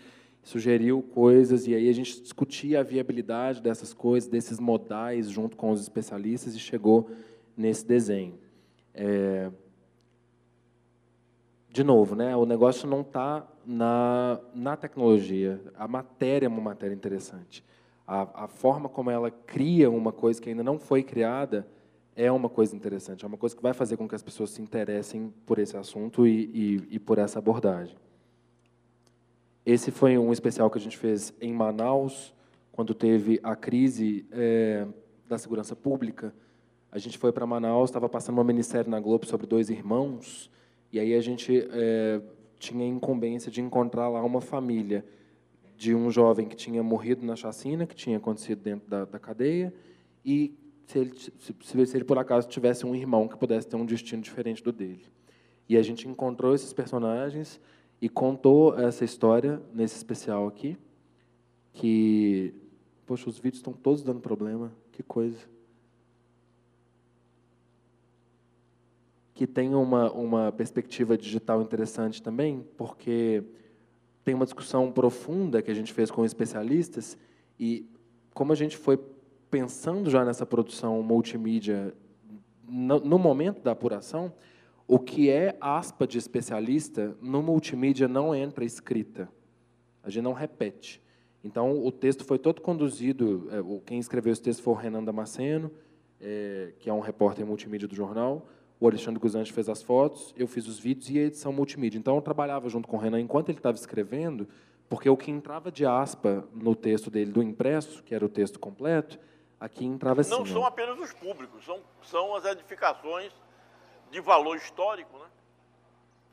sugeriu 0.47 1.03
coisas 1.03 1.67
e 1.67 1.75
aí 1.75 1.89
a 1.89 1.93
gente 1.93 2.23
discutia 2.23 2.79
a 2.79 2.83
viabilidade 2.85 3.61
dessas 3.61 3.93
coisas, 3.93 4.31
desses 4.31 4.61
modais, 4.61 5.29
junto 5.29 5.57
com 5.57 5.73
os 5.73 5.81
especialistas 5.81 6.55
e 6.55 6.61
chegou 6.61 7.11
nesse 7.57 7.85
desenho. 7.85 8.39
É... 8.95 9.51
De 11.69 11.83
novo, 11.83 12.15
né, 12.15 12.37
o 12.37 12.47
negócio 12.47 12.89
não 12.89 13.01
está 13.01 13.45
na, 13.67 14.41
na 14.55 14.77
tecnologia. 14.77 15.61
A 15.75 15.89
matéria 15.89 16.47
é 16.47 16.49
uma 16.49 16.63
matéria 16.63 16.95
interessante. 16.95 17.65
A, 18.07 18.45
a 18.45 18.47
forma 18.47 18.89
como 18.89 19.11
ela 19.11 19.33
cria 19.33 19.91
uma 19.91 20.13
coisa 20.13 20.41
que 20.41 20.49
ainda 20.49 20.63
não 20.63 20.79
foi 20.79 21.03
criada 21.03 21.67
é 22.15 22.31
uma 22.31 22.49
coisa 22.49 22.77
interessante. 22.77 23.25
É 23.25 23.27
uma 23.27 23.37
coisa 23.37 23.57
que 23.57 23.63
vai 23.63 23.75
fazer 23.75 23.97
com 23.97 24.09
que 24.09 24.15
as 24.15 24.23
pessoas 24.23 24.51
se 24.51 24.63
interessem 24.63 25.35
por 25.45 25.59
esse 25.59 25.77
assunto 25.77 26.25
e, 26.25 26.45
e, 26.55 26.89
e 26.93 26.99
por 27.01 27.19
essa 27.19 27.41
abordagem. 27.41 27.97
Esse 29.67 29.91
foi 29.91 30.17
um 30.17 30.33
especial 30.33 30.71
que 30.71 30.79
a 30.79 30.81
gente 30.81 30.97
fez 30.97 31.35
em 31.41 31.53
Manaus, 31.53 32.33
quando 32.71 32.95
teve 32.95 33.41
a 33.43 33.57
crise 33.57 34.25
é, 34.31 34.87
da 35.27 35.37
segurança 35.39 35.75
pública. 35.75 36.33
A 36.89 36.99
gente 36.99 37.19
foi 37.19 37.33
para 37.33 37.45
Manaus, 37.45 37.91
estava 37.91 38.09
passando 38.09 38.37
uma 38.37 38.45
minissérie 38.45 38.89
na 38.89 39.01
Globo 39.01 39.27
sobre 39.27 39.45
dois 39.45 39.69
irmãos, 39.69 40.49
e 40.93 41.01
aí 41.01 41.15
a 41.15 41.21
gente 41.21 41.69
é, 41.73 42.23
tinha 42.61 42.85
a 42.85 42.89
incumbência 42.89 43.51
de 43.51 43.61
encontrar 43.61 44.09
lá 44.09 44.23
uma 44.23 44.41
família 44.41 45.05
de 45.77 45.93
um 45.97 46.13
jovem 46.13 46.47
que 46.47 46.55
tinha 46.55 46.81
morrido 46.81 47.27
na 47.27 47.35
chacina, 47.35 47.89
que 47.89 47.97
tinha 47.97 48.19
acontecido 48.19 48.63
dentro 48.63 48.89
da, 48.89 49.05
da 49.05 49.19
cadeia, 49.19 49.75
e 50.25 50.57
se 50.87 50.99
ele, 51.01 51.13
se, 51.19 51.87
se 51.87 51.97
ele, 51.97 52.05
por 52.05 52.19
acaso, 52.19 52.47
tivesse 52.47 52.87
um 52.87 52.95
irmão 52.95 53.27
que 53.27 53.37
pudesse 53.37 53.67
ter 53.67 53.75
um 53.75 53.85
destino 53.85 54.23
diferente 54.23 54.63
do 54.63 54.71
dele. 54.71 55.07
E 55.69 55.77
a 55.77 55.83
gente 55.83 56.07
encontrou 56.07 56.55
esses 56.55 56.73
personagens 56.73 57.61
e 58.01 58.09
contou 58.09 58.79
essa 58.79 59.05
história 59.05 59.61
nesse 59.73 59.97
especial 59.97 60.47
aqui, 60.47 60.77
que, 61.73 62.55
poxa, 63.07 63.29
os 63.29 63.39
vídeos 63.39 63.59
estão 63.59 63.73
todos 63.73 64.03
dando 64.03 64.21
problema, 64.21 64.73
que 64.93 65.03
coisa. 65.03 65.39
Que 69.35 69.47
tem 69.47 69.75
uma, 69.75 70.11
uma 70.13 70.53
perspectiva 70.53 71.17
digital 71.17 71.61
interessante 71.63 72.23
também, 72.23 72.65
porque 72.77 73.43
tem 74.25 74.35
uma 74.35 74.45
discussão 74.45 74.91
profunda 74.91 75.63
que 75.63 75.71
a 75.71 75.75
gente 75.75 75.93
fez 75.93 76.11
com 76.11 76.25
especialistas, 76.25 77.17
e 77.59 77.87
como 78.35 78.53
a 78.53 78.57
gente 78.57 78.77
foi 78.77 78.99
pensando 79.51 80.11
já 80.11 80.25
nessa 80.25 80.45
produção 80.45 81.03
multimídia 81.03 81.95
no, 82.69 83.01
no 83.01 83.19
momento 83.19 83.63
da 83.63 83.73
apuração, 83.73 84.33
o 84.89 84.99
que 84.99 85.31
é 85.31 85.57
aspa 85.61 86.07
de 86.07 86.17
especialista, 86.17 87.17
no 87.21 87.43
multimídia 87.43 88.07
não 88.07 88.35
entra 88.35 88.65
escrita. 88.65 89.29
A 90.03 90.11
gente 90.11 90.23
não 90.23 90.33
repete. 90.33 91.03
Então, 91.43 91.85
o 91.85 91.91
texto 91.91 92.25
foi 92.25 92.39
todo 92.39 92.61
conduzido, 92.61 93.49
é, 93.51 93.81
quem 93.85 93.99
escreveu 93.99 94.33
esse 94.33 94.43
texto 94.43 94.63
foi 94.63 94.75
o 94.75 94.77
Renan 94.77 95.03
Damasceno, 95.03 95.71
é, 96.21 96.73
que 96.79 96.89
é 96.89 96.93
um 96.93 97.01
repórter 97.01 97.45
multimídia 97.45 97.89
do 97.89 97.95
jornal, 97.95 98.47
o 98.79 98.87
Alexandre 98.87 99.19
Guzante 99.19 99.53
fez 99.53 99.69
as 99.69 99.83
fotos, 99.83 100.35
eu 100.37 100.47
fiz 100.47 100.69
os 100.69 100.79
vídeos 100.79 101.09
e 101.11 101.19
a 101.19 101.23
edição 101.23 101.53
multimídia. 101.53 101.99
Então, 101.99 102.15
eu 102.15 102.23
trabalhava 102.23 102.69
junto 102.69 102.87
com 102.87 102.97
o 102.97 103.01
Renan 103.01 103.21
enquanto 103.21 103.49
ele 103.49 103.59
estava 103.59 103.77
escrevendo, 103.77 104.47
porque 104.89 105.09
o 105.09 105.17
que 105.17 105.31
entrava 105.31 105.73
de 105.73 105.85
aspa 105.85 106.47
no 106.53 106.75
texto 106.75 107.11
dele 107.11 107.33
do 107.33 107.43
impresso, 107.43 108.03
que 108.03 108.15
era 108.15 108.25
o 108.25 108.29
texto 108.29 108.59
completo, 108.61 109.19
aqui 109.59 109.85
entrava 109.85 110.21
assim. 110.21 110.31
Não 110.31 110.47
são 110.47 110.65
apenas 110.65 110.99
os 110.99 111.13
públicos, 111.13 111.65
são, 111.65 111.81
são 112.03 112.37
as 112.37 112.45
edificações 112.45 113.33
de 114.11 114.21
valor 114.21 114.57
histórico, 114.57 115.19
né? 115.19 115.29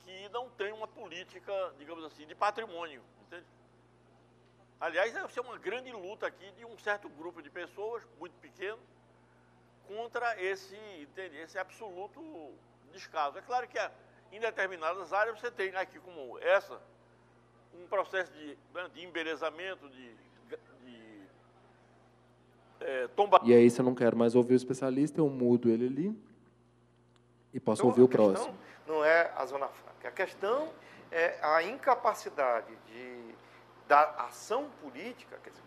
que 0.04 0.30
não 0.30 0.50
tem 0.50 0.72
uma 0.74 0.88
política, 0.88 1.74
digamos 1.78 2.04
assim, 2.06 2.26
de 2.26 2.36
patrimônio. 2.36 3.02
Entende? 3.26 3.46
Aliás, 4.80 5.14
deve 5.14 5.32
ser 5.34 5.40
uma 5.40 5.58
grande 5.58 5.92
luta 5.92 6.28
aqui 6.28 6.52
de 6.52 6.66
um 6.66 6.78
certo 6.78 7.10
grupo 7.10 7.42
de 7.42 7.50
pessoas, 7.50 8.04
muito 8.20 8.34
pequeno, 8.40 8.80
contra 9.88 10.42
esse, 10.42 10.76
entende? 11.02 11.38
esse 11.38 11.58
absoluto 11.58 12.22
descaso. 12.92 13.38
É 13.38 13.42
claro 13.42 13.68
que 13.68 13.80
em 14.32 14.40
determinadas 14.40 15.14
áreas 15.14 15.40
você 15.40 15.50
tem 15.50 15.76
aqui 15.76 16.00
como 16.00 16.38
essa, 16.40 16.80
um 17.74 17.88
processo 17.88 18.32
de, 18.34 18.58
né, 18.74 18.90
de 18.94 19.04
embelezamento, 19.04 19.90
de, 19.90 20.14
de 20.84 21.22
é, 22.82 23.08
tomba... 23.10 23.40
E 23.44 23.54
aí, 23.54 23.70
se 23.70 23.80
eu 23.80 23.86
não 23.86 23.96
quero 23.96 24.18
mais 24.18 24.36
ouvir 24.36 24.54
o 24.54 24.58
especialista, 24.58 25.20
eu 25.20 25.30
mudo 25.30 25.70
ele 25.70 25.88
ali 25.88 26.33
e 27.54 27.60
posso 27.60 27.82
então, 27.82 27.90
ouvir 27.90 28.02
o 28.02 28.08
próximo. 28.08 28.54
Não 28.88 29.04
é 29.04 29.32
a 29.36 29.46
Zona 29.46 29.68
Franca. 29.68 30.08
A 30.08 30.12
questão 30.12 30.70
é 31.12 31.38
a 31.42 31.62
incapacidade 31.64 32.74
de, 32.88 33.36
da 33.88 34.04
ação 34.18 34.66
política, 34.82 35.38
dizer, 35.46 35.62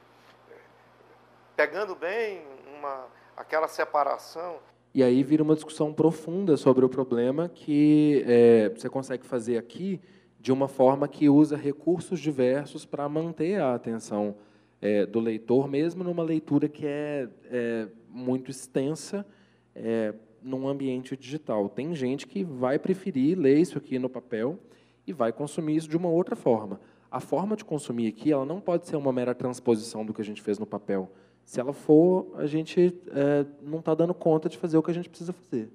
pegando 1.55 1.95
bem 1.95 2.43
uma, 2.77 3.07
aquela 3.37 3.69
separação. 3.69 4.59
E 4.93 5.03
aí 5.03 5.23
vira 5.23 5.43
uma 5.43 5.55
discussão 5.55 5.93
profunda 5.93 6.57
sobre 6.57 6.85
o 6.85 6.89
problema 6.89 7.49
que 7.49 8.25
é, 8.27 8.69
você 8.71 8.89
consegue 8.89 9.25
fazer 9.25 9.57
aqui 9.57 10.01
de 10.41 10.53
uma 10.53 10.69
forma 10.69 11.09
que 11.09 11.29
usa 11.29 11.57
recursos 11.57 12.21
diversos 12.21 12.85
para 12.85 13.09
manter 13.09 13.61
a 13.61 13.75
atenção 13.75 14.37
é, 14.81 15.07
do 15.07 15.21
leitor, 15.21 15.69
mesmo 15.69 16.05
numa 16.05 16.23
leitura 16.23 16.69
que 16.69 16.87
é, 16.87 17.29
é 17.45 17.89
muito 18.09 18.51
extensa, 18.51 19.27
é, 19.75 20.15
num 20.47 20.69
ambiente 20.69 21.17
digital. 21.17 21.69
Tem 21.69 21.93
gente 21.95 22.25
que 22.25 22.45
vai 22.45 22.79
preferir 22.79 23.37
ler 23.37 23.59
isso 23.59 23.77
aqui 23.77 23.99
no 23.99 24.09
papel 24.09 24.57
e 25.05 25.13
vai 25.13 25.33
consumir 25.33 25.75
isso 25.75 25.89
de 25.89 25.97
uma 25.97 26.09
outra 26.09 26.37
forma. 26.37 26.81
A 27.11 27.19
forma 27.19 27.57
de 27.57 27.65
consumir 27.65 28.07
aqui 28.07 28.31
ela 28.31 28.45
não 28.45 28.61
pode 28.61 28.87
ser 28.87 28.95
uma 28.95 29.13
mera 29.13 29.35
transposição 29.35 30.07
do 30.07 30.15
que 30.15 30.23
a 30.23 30.25
gente 30.25 30.41
fez 30.41 30.57
no 30.57 30.65
papel. 30.65 31.11
Se 31.45 31.59
ela 31.59 31.73
for, 31.73 32.33
a 32.37 32.47
gente 32.47 32.97
é, 33.09 33.45
não 33.61 33.81
está 33.81 33.93
dando 33.93 34.15
conta 34.15 34.49
de 34.49 34.57
fazer 34.57 34.79
o 34.79 34.83
que 34.83 34.91
a 34.91 34.95
gente 34.95 35.09
precisa 35.09 35.33
fazer, 35.33 35.69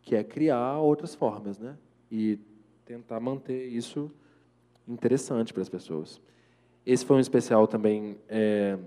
que 0.00 0.14
é 0.14 0.22
criar 0.22 0.78
outras 0.78 1.14
formas, 1.14 1.58
né? 1.58 1.76
E 2.10 2.38
tentar 2.84 3.18
manter 3.18 3.66
isso 3.66 4.10
interessante 4.86 5.52
para 5.52 5.62
as 5.62 5.68
pessoas. 5.68 6.20
Esse 6.86 7.04
foi 7.04 7.16
um 7.16 7.20
especial 7.20 7.66
também 7.66 8.16
é, 8.28 8.78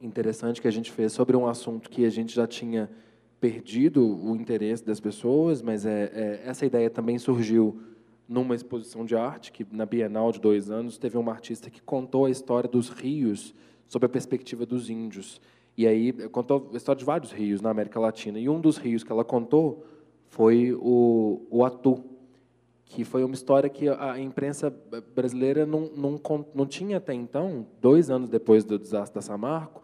interessante 0.00 0.60
que 0.60 0.68
a 0.68 0.72
gente 0.72 0.90
fez 0.90 1.12
sobre 1.12 1.36
um 1.36 1.46
assunto 1.46 1.88
que 1.88 2.04
a 2.04 2.10
gente 2.10 2.34
já 2.34 2.46
tinha 2.46 2.90
perdido 3.42 4.06
o 4.06 4.36
interesse 4.36 4.86
das 4.86 5.00
pessoas, 5.00 5.60
mas 5.60 5.84
é, 5.84 6.04
é, 6.14 6.42
essa 6.48 6.64
ideia 6.64 6.88
também 6.88 7.18
surgiu 7.18 7.76
numa 8.28 8.54
exposição 8.54 9.04
de 9.04 9.16
arte 9.16 9.50
que 9.50 9.66
na 9.68 9.84
Bienal 9.84 10.30
de 10.30 10.40
dois 10.40 10.70
anos 10.70 10.96
teve 10.96 11.18
uma 11.18 11.32
artista 11.32 11.68
que 11.68 11.82
contou 11.82 12.26
a 12.26 12.30
história 12.30 12.70
dos 12.70 12.88
rios 12.88 13.52
sob 13.88 14.06
a 14.06 14.08
perspectiva 14.08 14.64
dos 14.64 14.88
índios. 14.88 15.40
E 15.76 15.88
aí 15.88 16.12
contou 16.28 16.70
a 16.72 16.76
história 16.76 17.00
de 17.00 17.04
vários 17.04 17.32
rios 17.32 17.60
na 17.60 17.70
América 17.70 17.98
Latina. 17.98 18.38
E 18.38 18.48
um 18.48 18.60
dos 18.60 18.76
rios 18.76 19.02
que 19.02 19.10
ela 19.10 19.24
contou 19.24 19.84
foi 20.28 20.72
o, 20.72 21.42
o 21.50 21.64
Atu 21.64 22.00
que 22.84 23.04
foi 23.04 23.24
uma 23.24 23.34
história 23.34 23.68
que 23.68 23.88
a 23.88 24.20
imprensa 24.20 24.72
brasileira 25.16 25.66
não, 25.66 25.90
não, 25.96 26.20
não 26.54 26.66
tinha 26.66 26.98
até 26.98 27.12
então 27.12 27.66
dois 27.80 28.08
anos 28.08 28.28
depois 28.28 28.64
do 28.64 28.78
desastre 28.78 29.16
da 29.16 29.20
Samarco 29.20 29.82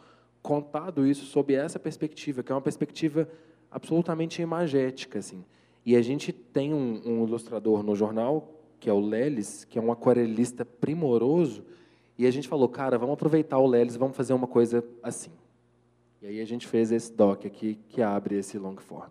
contado 0.49 1.07
isso 1.07 1.27
sob 1.27 1.53
essa 1.53 1.79
perspectiva 1.79 2.43
que 2.43 2.51
é 2.51 2.55
uma 2.55 2.63
perspectiva 2.63 3.29
absolutamente 3.71 4.41
imagética 4.41 5.19
assim. 5.19 5.45
E 5.85 5.95
a 5.95 6.01
gente 6.01 6.33
tem 6.33 6.73
um, 6.73 7.03
um 7.05 7.27
ilustrador 7.27 7.83
no 7.83 7.95
jornal, 7.95 8.51
que 8.81 8.89
é 8.89 8.93
o 8.93 8.99
Lelis, 8.99 9.67
que 9.67 9.79
é 9.79 9.83
um 9.83 9.93
aquarelista 9.93 10.65
primoroso, 10.65 11.63
e 12.17 12.27
a 12.27 12.31
gente 12.31 12.49
falou, 12.49 12.67
cara, 12.67 12.97
vamos 12.97 13.13
aproveitar 13.13 13.59
o 13.59 13.67
Lelis 13.67 13.97
vamos 13.97 14.17
fazer 14.17 14.33
uma 14.33 14.47
coisa 14.47 14.83
assim. 15.03 15.31
E 16.23 16.27
aí 16.27 16.41
a 16.41 16.47
gente 16.47 16.67
fez 16.67 16.91
esse 16.93 17.13
doc 17.13 17.45
aqui, 17.45 17.79
que 17.87 18.01
abre 18.01 18.37
esse 18.37 18.59
long 18.59 18.77
form. 18.77 19.11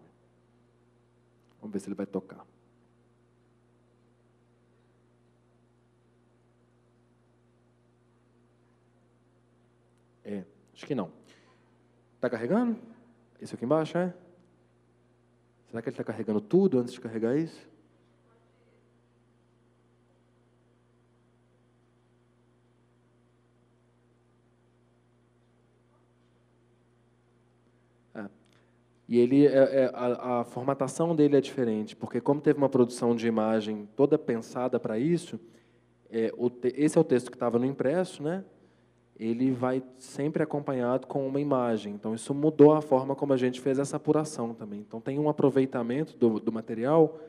Vamos 1.61 1.71
ver 1.71 1.79
se 1.79 1.87
ele 1.87 1.95
vai 1.95 2.07
tocar. 2.07 2.43
É, 10.25 10.43
acho 10.73 10.85
que 10.85 10.95
não. 10.95 11.16
Está 12.17 12.31
carregando? 12.31 12.75
Esse 13.39 13.53
aqui 13.53 13.63
embaixo, 13.63 13.95
é? 13.95 14.11
Será 15.67 15.83
que 15.83 15.89
ele 15.89 15.93
está 15.93 16.03
carregando 16.03 16.41
tudo 16.41 16.79
antes 16.79 16.91
de 16.91 16.99
carregar 16.99 17.37
isso? 17.37 17.69
É. 28.15 28.27
E 29.07 29.19
ele, 29.19 29.45
é, 29.45 29.51
é, 29.51 29.91
a, 29.93 30.39
a, 30.39 30.43
formatação 30.43 31.15
dele 31.15 31.37
é 31.37 31.41
diferente, 31.41 31.95
porque 31.95 32.19
como 32.19 32.41
teve 32.41 32.57
uma 32.57 32.67
produção 32.67 33.15
de 33.15 33.27
imagem 33.27 33.87
toda 33.95 34.17
pensada 34.17 34.79
para 34.79 34.97
isso, 34.97 35.39
é, 36.09 36.31
esse 36.73 36.97
é 36.97 37.01
o 37.01 37.03
texto 37.03 37.29
que 37.29 37.35
estava 37.35 37.59
no 37.59 37.65
impresso, 37.65 38.23
né? 38.23 38.43
Ele 39.19 39.51
vai 39.51 39.81
sempre 39.97 40.43
acompanhado 40.43 41.07
com 41.07 41.27
uma 41.27 41.41
imagem. 41.41 41.93
Então, 41.93 42.13
isso 42.13 42.33
mudou 42.33 42.73
a 42.73 42.81
forma 42.81 43.15
como 43.15 43.33
a 43.33 43.37
gente 43.37 43.59
fez 43.59 43.79
essa 43.79 43.97
apuração 43.97 44.53
também. 44.53 44.79
Então, 44.79 45.01
tem 45.01 45.17
um 45.17 45.27
aproveitamento 45.27 46.15
do, 46.17 46.39
do 46.39 46.51
material 46.51 47.19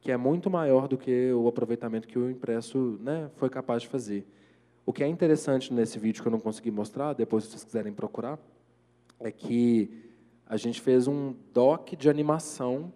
que 0.00 0.10
é 0.10 0.16
muito 0.16 0.50
maior 0.50 0.88
do 0.88 0.96
que 0.96 1.30
o 1.32 1.46
aproveitamento 1.46 2.08
que 2.08 2.18
o 2.18 2.30
impresso 2.30 2.98
né, 3.00 3.30
foi 3.36 3.50
capaz 3.50 3.82
de 3.82 3.88
fazer. 3.88 4.26
O 4.84 4.92
que 4.92 5.04
é 5.04 5.06
interessante 5.06 5.72
nesse 5.72 5.98
vídeo 5.98 6.22
que 6.22 6.26
eu 6.26 6.32
não 6.32 6.40
consegui 6.40 6.70
mostrar, 6.70 7.12
depois 7.12 7.44
se 7.44 7.50
vocês 7.50 7.64
quiserem 7.64 7.92
procurar, 7.92 8.38
é 9.20 9.30
que 9.30 9.90
a 10.46 10.56
gente 10.56 10.80
fez 10.80 11.06
um 11.06 11.34
doc 11.52 11.90
de 11.90 12.08
animação 12.08 12.92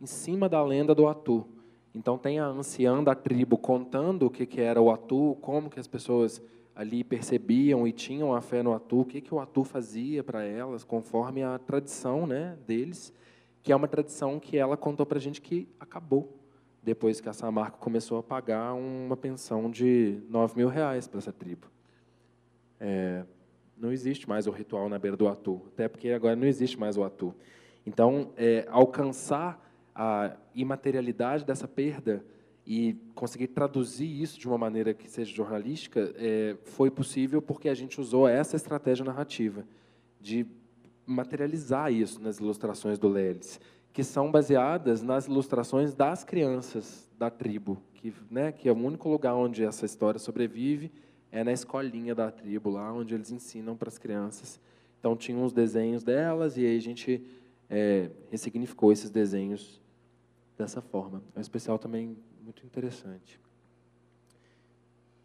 em 0.00 0.06
cima 0.06 0.48
da 0.48 0.62
lenda 0.62 0.94
do 0.94 1.06
Atu. 1.06 1.46
Então 1.94 2.18
tem 2.18 2.38
a 2.38 2.46
anciã 2.46 3.02
da 3.02 3.14
tribo 3.14 3.56
contando 3.56 4.26
o 4.26 4.30
que, 4.30 4.44
que 4.44 4.60
era 4.60 4.82
o 4.82 4.90
Atu, 4.90 5.38
como 5.40 5.70
que 5.70 5.80
as 5.80 5.86
pessoas 5.86 6.42
ali 6.78 7.02
percebiam 7.02 7.88
e 7.88 7.92
tinham 7.92 8.32
a 8.32 8.40
fé 8.40 8.62
no 8.62 8.72
Atu, 8.72 9.00
o 9.00 9.04
que, 9.04 9.20
que 9.20 9.34
o 9.34 9.40
Atu 9.40 9.64
fazia 9.64 10.22
para 10.22 10.44
elas, 10.44 10.84
conforme 10.84 11.42
a 11.42 11.58
tradição 11.58 12.24
né, 12.24 12.56
deles, 12.68 13.12
que 13.64 13.72
é 13.72 13.76
uma 13.76 13.88
tradição 13.88 14.38
que 14.38 14.56
ela 14.56 14.76
contou 14.76 15.04
para 15.04 15.18
a 15.18 15.20
gente 15.20 15.42
que 15.42 15.68
acabou 15.80 16.38
depois 16.80 17.20
que 17.20 17.28
a 17.28 17.32
Samarco 17.32 17.80
começou 17.80 18.18
a 18.18 18.22
pagar 18.22 18.74
uma 18.74 19.16
pensão 19.16 19.68
de 19.68 20.20
9 20.30 20.56
mil 20.56 20.68
reais 20.68 21.08
para 21.08 21.18
essa 21.18 21.32
tribo. 21.32 21.66
É, 22.78 23.24
não 23.76 23.90
existe 23.90 24.28
mais 24.28 24.46
o 24.46 24.52
ritual 24.52 24.88
na 24.88 25.00
beira 25.00 25.16
do 25.16 25.26
Atu, 25.26 25.60
até 25.74 25.88
porque 25.88 26.10
agora 26.10 26.36
não 26.36 26.46
existe 26.46 26.78
mais 26.78 26.96
o 26.96 27.02
Atu. 27.02 27.34
Então, 27.84 28.30
é, 28.36 28.64
alcançar 28.70 29.68
a 29.92 30.36
imaterialidade 30.54 31.44
dessa 31.44 31.66
perda 31.66 32.24
e 32.70 32.94
conseguir 33.14 33.48
traduzir 33.48 34.20
isso 34.20 34.38
de 34.38 34.46
uma 34.46 34.58
maneira 34.58 34.92
que 34.92 35.08
seja 35.08 35.34
jornalística 35.34 36.12
é, 36.16 36.54
foi 36.64 36.90
possível 36.90 37.40
porque 37.40 37.66
a 37.66 37.74
gente 37.74 37.98
usou 37.98 38.28
essa 38.28 38.56
estratégia 38.56 39.06
narrativa 39.06 39.64
de 40.20 40.46
materializar 41.06 41.90
isso 41.90 42.20
nas 42.20 42.38
ilustrações 42.40 42.98
do 42.98 43.08
Lelis, 43.08 43.58
que 43.90 44.04
são 44.04 44.30
baseadas 44.30 45.00
nas 45.00 45.26
ilustrações 45.26 45.94
das 45.94 46.24
crianças 46.24 47.10
da 47.16 47.30
tribo, 47.30 47.82
que, 47.94 48.12
né, 48.30 48.52
que 48.52 48.68
é 48.68 48.72
o 48.72 48.76
único 48.76 49.08
lugar 49.08 49.34
onde 49.34 49.64
essa 49.64 49.86
história 49.86 50.20
sobrevive 50.20 50.92
é 51.32 51.42
na 51.42 51.52
escolinha 51.52 52.14
da 52.14 52.30
tribo, 52.30 52.68
lá 52.68 52.92
onde 52.92 53.14
eles 53.14 53.30
ensinam 53.30 53.78
para 53.78 53.88
as 53.88 53.96
crianças. 53.96 54.60
Então, 54.98 55.16
tinham 55.16 55.42
os 55.42 55.54
desenhos 55.54 56.04
delas 56.04 56.58
e 56.58 56.66
aí 56.66 56.76
a 56.76 56.80
gente 56.82 57.24
é, 57.70 58.10
ressignificou 58.30 58.92
esses 58.92 59.08
desenhos 59.08 59.80
dessa 60.58 60.82
forma. 60.82 61.22
É 61.34 61.38
um 61.38 61.40
especial 61.40 61.78
também 61.78 62.16
muito 62.42 62.66
interessante. 62.66 63.40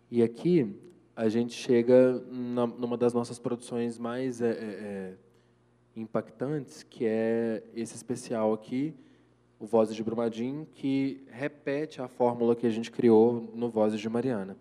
E 0.10 0.22
aqui 0.22 0.80
a 1.16 1.28
gente 1.28 1.54
chega 1.54 2.24
na, 2.30 2.68
numa 2.68 2.96
das 2.96 3.14
nossas 3.14 3.40
produções 3.40 3.98
mais 3.98 4.42
é, 4.42 4.50
é, 4.50 4.54
é, 4.54 5.14
impactantes, 5.96 6.84
que 6.84 7.06
é 7.06 7.64
esse 7.74 7.96
especial 7.96 8.54
aqui, 8.54 8.94
o 9.60 9.66
Vozes 9.66 9.96
de 9.96 10.04
Brumadinho, 10.04 10.68
que 10.74 11.26
repete 11.30 12.02
a 12.02 12.08
fórmula 12.08 12.56
que 12.56 12.68
a 12.68 12.70
gente 12.70 12.92
criou 12.92 13.50
no 13.54 13.70
Vozes 13.70 14.00
de 14.00 14.08
Mariana. 14.08 14.56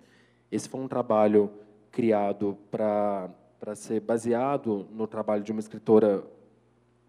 Esse 0.51 0.69
foi 0.69 0.81
um 0.81 0.89
trabalho 0.89 1.51
criado 1.91 2.57
para 2.71 3.31
para 3.63 3.77
ser 3.77 4.01
baseado 4.01 4.89
no 4.91 5.07
trabalho 5.07 5.45
de 5.45 5.53
uma 5.53 5.61
escritora 5.61 6.25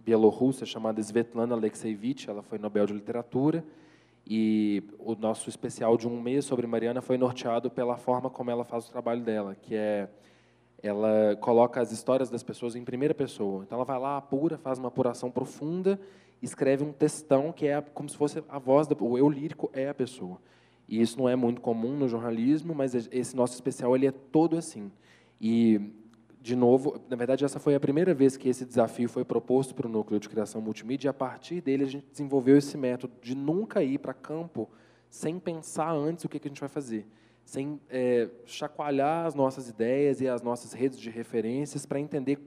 bielorrussa 0.04 0.66
chamada 0.66 0.99
Svetlana 1.01 1.56
Alexeyevich, 1.56 2.30
ela 2.30 2.41
foi 2.41 2.58
Nobel 2.58 2.86
de 2.86 2.93
Literatura, 2.93 3.66
e 4.26 4.84
o 4.99 5.16
nosso 5.16 5.49
especial 5.49 5.97
de 5.97 6.08
um 6.08 6.22
mês 6.22 6.45
sobre 6.45 6.66
Mariana 6.66 7.01
foi 7.01 7.18
norteado 7.18 7.70
pela 7.70 7.97
forma 7.97 8.30
como 8.30 8.49
ela 8.49 8.64
faz 8.64 8.88
o 8.88 8.91
trabalho 8.91 9.22
dela, 9.22 9.56
que 9.56 9.76
é 9.76 10.10
ela 10.82 11.38
coloca 11.38 11.80
as 11.80 11.93
histórias 11.93 12.30
das 12.30 12.43
pessoas 12.43 12.76
em 12.76 12.84
primeira 12.84 13.14
pessoa. 13.14 13.64
Então 13.64 13.78
ela 13.78 13.86
vai 13.86 13.97
lá, 13.97 14.18
apura, 14.18 14.58
faz 14.58 14.78
uma 14.78 14.89
apuração 14.89 15.32
profunda, 15.32 15.97
escreve 16.41 16.84
um 16.84 16.91
textão 16.91 17.54
que 17.54 17.66
é 17.68 17.82
como 17.82 18.10
se 18.10 18.18
fosse 18.18 18.43
a 18.49 18.60
voz, 18.60 18.86
do, 18.86 19.01
o 19.01 19.18
eu 19.18 19.30
lírico 19.30 19.70
é 19.72 19.88
a 19.88 19.93
pessoa. 19.93 20.41
E 20.88 21.01
isso 21.01 21.18
não 21.18 21.30
é 21.30 21.38
muito 21.38 21.62
comum 21.62 21.95
no 21.95 22.10
jornalismo, 22.10 22.76
mas 22.76 22.93
esse 22.93 23.34
nosso 23.34 23.54
especial 23.54 23.95
ele 23.95 24.08
é 24.08 24.12
todo 24.12 24.58
assim. 24.58 24.91
E 25.39 25.80
de 26.44 26.58
novo, 26.58 27.00
na 27.10 27.16
verdade, 27.16 27.46
essa 27.46 27.58
foi 27.58 27.74
a 27.74 27.80
primeira 27.80 28.14
vez 28.14 28.36
que 28.36 28.50
esse 28.50 28.66
desafio 28.66 29.08
foi 29.08 29.24
proposto 29.24 29.74
para 29.74 29.88
o 29.88 29.89
núcleo 29.89 30.20
de 30.20 30.28
criação 30.28 30.60
multimídia, 30.60 31.08
e 31.08 31.10
a 31.10 31.14
partir 31.14 31.62
dele 31.62 31.86
a 31.86 31.88
gente 31.88 32.06
desenvolveu 32.12 32.58
esse 32.58 32.78
método 32.78 33.14
de 33.22 33.34
nunca 33.34 33.82
ir 33.82 33.98
para 33.98 34.14
campo 34.14 34.70
sem 35.10 35.39
pensar 35.39 35.94
antes 35.94 36.26
o 36.26 36.28
que, 36.28 36.38
a 36.44 36.50
gente 36.50 36.60
vai 36.60 36.68
fazer, 36.68 37.08
sem 37.46 37.80
é, 37.89 38.28
chacoalhar 38.46 39.26
as 39.26 39.34
nossas 39.34 39.70
ideias 39.70 40.20
e 40.20 40.28
as 40.28 40.41
nossas 40.41 40.74
redes 40.74 41.00
de 41.00 41.10
referências 41.10 41.86
para 41.86 41.98
entender 41.98 42.38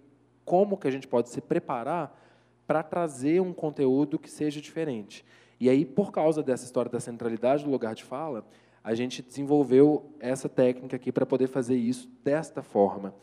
como 0.45 0.77
que 0.77 0.87
a 0.87 0.91
gente 0.91 1.09
pode 1.09 1.31
se 1.31 1.41
preparar 1.41 2.23
para 2.67 2.83
trazer 2.83 3.41
um 3.41 3.55
conteúdo 3.55 4.19
que 4.19 4.31
seja 4.31 4.61
diferente. 4.61 5.25
E 5.59 5.71
aí, 5.71 5.87
por 5.87 6.13
causa 6.13 6.43
dessa 6.43 6.67
história 6.67 6.91
da 6.91 7.01
centralidade 7.01 7.65
do 7.65 7.71
lugar 7.71 7.95
de 7.95 8.05
fala, 8.05 8.47
a 8.85 8.95
gente 8.95 9.23
desenvolveu 9.23 10.13
essa 10.21 10.51
técnica 10.51 10.97
aqui 10.97 11.11
para 11.11 11.25
poder 11.25 11.47
fazer 11.47 11.77
isso 11.77 12.11
desta 12.23 12.63
forma. 12.63 13.15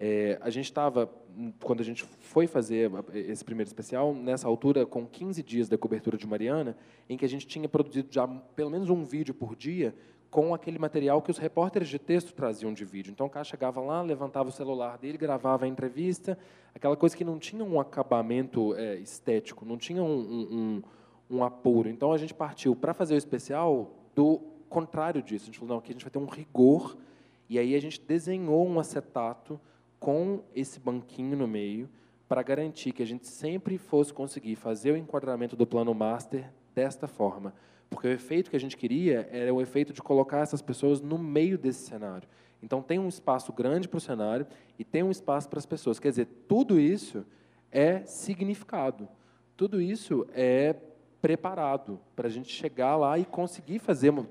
É, 0.00 0.38
a 0.40 0.48
gente 0.48 0.66
estava, 0.66 1.10
quando 1.60 1.80
a 1.80 1.84
gente 1.84 2.04
foi 2.04 2.46
fazer 2.46 2.88
esse 3.12 3.44
primeiro 3.44 3.66
especial, 3.66 4.14
nessa 4.14 4.46
altura, 4.46 4.86
com 4.86 5.04
15 5.04 5.42
dias 5.42 5.68
da 5.68 5.76
cobertura 5.76 6.16
de 6.16 6.24
Mariana, 6.24 6.76
em 7.08 7.16
que 7.16 7.24
a 7.24 7.28
gente 7.28 7.48
tinha 7.48 7.68
produzido 7.68 8.06
já 8.08 8.28
pelo 8.28 8.70
menos 8.70 8.88
um 8.90 9.04
vídeo 9.04 9.34
por 9.34 9.56
dia 9.56 9.92
com 10.30 10.54
aquele 10.54 10.78
material 10.78 11.20
que 11.20 11.32
os 11.32 11.38
repórteres 11.38 11.88
de 11.88 11.98
texto 11.98 12.32
traziam 12.32 12.72
de 12.72 12.84
vídeo. 12.84 13.10
Então, 13.10 13.26
o 13.26 13.30
cara 13.30 13.44
chegava 13.44 13.80
lá, 13.80 14.00
levantava 14.02 14.50
o 14.50 14.52
celular 14.52 14.98
dele, 14.98 15.18
gravava 15.18 15.64
a 15.64 15.68
entrevista, 15.68 16.38
aquela 16.72 16.96
coisa 16.96 17.16
que 17.16 17.24
não 17.24 17.38
tinha 17.38 17.64
um 17.64 17.80
acabamento 17.80 18.76
é, 18.76 18.96
estético, 18.96 19.64
não 19.64 19.76
tinha 19.76 20.02
um, 20.04 20.20
um, 20.20 20.82
um, 21.30 21.44
apuro. 21.44 21.88
Então, 21.88 22.12
a 22.12 22.18
gente 22.18 22.34
partiu 22.34 22.76
para 22.76 22.94
fazer 22.94 23.14
o 23.14 23.18
especial 23.18 23.90
do 24.14 24.38
contrário 24.68 25.22
disso. 25.22 25.44
A 25.44 25.46
gente 25.46 25.58
falou, 25.58 25.74
não, 25.74 25.78
aqui 25.78 25.90
a 25.90 25.94
gente 25.94 26.04
vai 26.04 26.10
ter 26.10 26.18
um 26.18 26.26
rigor, 26.26 26.96
e 27.48 27.58
aí 27.58 27.74
a 27.74 27.80
gente 27.80 28.00
desenhou 28.00 28.64
um 28.64 28.78
acetato 28.78 29.58
com 29.98 30.42
esse 30.54 30.78
banquinho 30.78 31.36
no 31.36 31.46
meio 31.46 31.88
para 32.28 32.42
garantir 32.42 32.92
que 32.92 33.02
a 33.02 33.06
gente 33.06 33.26
sempre 33.26 33.78
fosse 33.78 34.12
conseguir 34.12 34.56
fazer 34.56 34.92
o 34.92 34.96
enquadramento 34.96 35.56
do 35.56 35.66
plano 35.66 35.94
master 35.94 36.50
desta 36.74 37.08
forma. 37.08 37.54
Porque 37.88 38.06
o 38.06 38.10
efeito 38.10 38.50
que 38.50 38.56
a 38.56 38.60
gente 38.60 38.76
queria 38.76 39.28
era 39.32 39.52
o 39.52 39.62
efeito 39.62 39.92
de 39.92 40.02
colocar 40.02 40.40
essas 40.40 40.60
pessoas 40.60 41.00
no 41.00 41.16
meio 41.16 41.56
desse 41.56 41.86
cenário. 41.86 42.28
Então, 42.62 42.82
tem 42.82 42.98
um 42.98 43.08
espaço 43.08 43.52
grande 43.52 43.88
para 43.88 43.98
o 43.98 44.00
cenário 44.00 44.46
e 44.78 44.84
tem 44.84 45.02
um 45.02 45.10
espaço 45.10 45.48
para 45.48 45.58
as 45.58 45.66
pessoas. 45.66 45.98
Quer 45.98 46.10
dizer, 46.10 46.28
tudo 46.46 46.78
isso 46.78 47.24
é 47.70 48.04
significado. 48.04 49.08
Tudo 49.56 49.80
isso 49.80 50.26
é 50.32 50.74
preparado 51.20 51.98
para 52.14 52.28
a 52.28 52.30
gente 52.30 52.48
chegar 52.48 52.96
lá 52.96 53.18
e 53.18 53.24
conseguir 53.24 53.78
fazer. 53.78 54.10
Uma, 54.10 54.26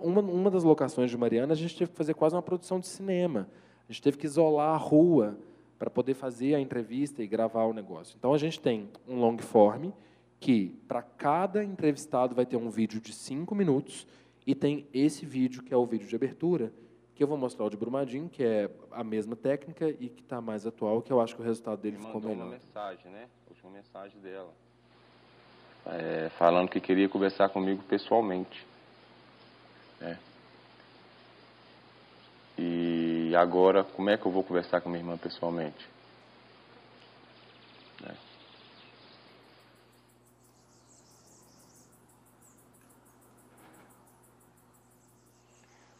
uma, 0.00 0.20
uma 0.20 0.50
das 0.50 0.64
locações 0.64 1.10
de 1.10 1.16
Mariana, 1.16 1.52
a 1.52 1.56
gente 1.56 1.76
teve 1.76 1.90
que 1.90 1.96
fazer 1.96 2.14
quase 2.14 2.34
uma 2.34 2.42
produção 2.42 2.78
de 2.78 2.86
cinema. 2.86 3.48
A 3.90 3.92
gente 3.92 4.02
teve 4.02 4.18
que 4.18 4.24
isolar 4.24 4.72
a 4.72 4.76
rua 4.76 5.36
para 5.76 5.90
poder 5.90 6.14
fazer 6.14 6.54
a 6.54 6.60
entrevista 6.60 7.24
e 7.24 7.26
gravar 7.26 7.64
o 7.64 7.72
negócio. 7.72 8.14
Então, 8.16 8.32
a 8.32 8.38
gente 8.38 8.60
tem 8.60 8.88
um 9.08 9.18
long 9.18 9.36
form, 9.38 9.90
que 10.38 10.78
para 10.86 11.02
cada 11.02 11.64
entrevistado 11.64 12.32
vai 12.32 12.46
ter 12.46 12.56
um 12.56 12.70
vídeo 12.70 13.00
de 13.00 13.12
cinco 13.12 13.52
minutos, 13.52 14.06
e 14.46 14.54
tem 14.54 14.86
esse 14.94 15.26
vídeo, 15.26 15.60
que 15.64 15.74
é 15.74 15.76
o 15.76 15.84
vídeo 15.84 16.06
de 16.06 16.14
abertura, 16.14 16.72
que 17.16 17.22
eu 17.24 17.26
vou 17.26 17.36
mostrar 17.36 17.64
o 17.64 17.68
de 17.68 17.76
Brumadinho, 17.76 18.28
que 18.28 18.44
é 18.44 18.70
a 18.92 19.02
mesma 19.02 19.34
técnica 19.34 19.90
e 19.90 20.08
que 20.08 20.22
está 20.22 20.40
mais 20.40 20.64
atual, 20.64 21.02
que 21.02 21.12
eu 21.12 21.20
acho 21.20 21.34
que 21.34 21.42
o 21.42 21.44
resultado 21.44 21.80
dele 21.80 21.98
ficou 21.98 22.20
melhor. 22.20 22.44
uma 22.44 22.46
mensagem, 22.46 23.10
né? 23.10 23.28
Última 23.48 23.72
mensagem 23.72 24.20
dela. 24.20 24.54
é, 25.86 26.28
falando 26.38 26.68
que 26.68 26.80
queria 26.80 27.08
conversar 27.08 27.48
comigo 27.48 27.82
pessoalmente. 27.88 28.64
Né? 30.00 30.16
E 32.56 33.09
agora, 33.36 33.84
como 33.84 34.10
é 34.10 34.16
que 34.16 34.26
eu 34.26 34.32
vou 34.32 34.42
conversar 34.42 34.80
com 34.80 34.88
minha 34.88 35.00
irmã 35.00 35.16
pessoalmente? 35.16 35.88
Né? 38.00 38.16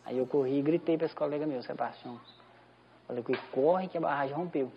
Aí 0.05 0.19
eu 0.19 0.27
corri 0.27 0.59
e 0.59 0.63
gritei 0.63 0.97
para 0.97 1.07
esse 1.07 1.15
colega 1.15 1.47
meu, 1.47 1.63
Sebastião. 1.63 2.21
Falei 3.07 3.23
que 3.23 3.37
corre 3.53 3.89
que 3.89 3.99
a 3.99 4.01
barragem 4.01 4.35
rompeu. 4.35 4.73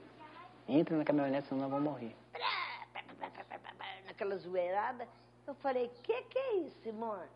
Entra 0.67 0.97
na 0.97 1.03
caminhonete, 1.03 1.47
senão 1.47 1.61
nós 1.61 1.71
vamos 1.71 1.91
morrer. 1.91 2.15
Naquela 4.05 4.37
zoeirada, 4.37 5.07
eu 5.47 5.55
falei, 5.55 5.89
que 6.03 6.21
que 6.23 6.37
é 6.37 6.55
isso, 6.57 6.77
Simone? 6.83 7.27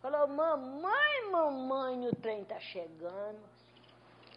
Falou, 0.00 0.28
mamãe, 0.28 1.30
mamãe, 1.30 2.08
o 2.08 2.16
trem 2.16 2.44
tá 2.44 2.58
chegando. 2.60 3.57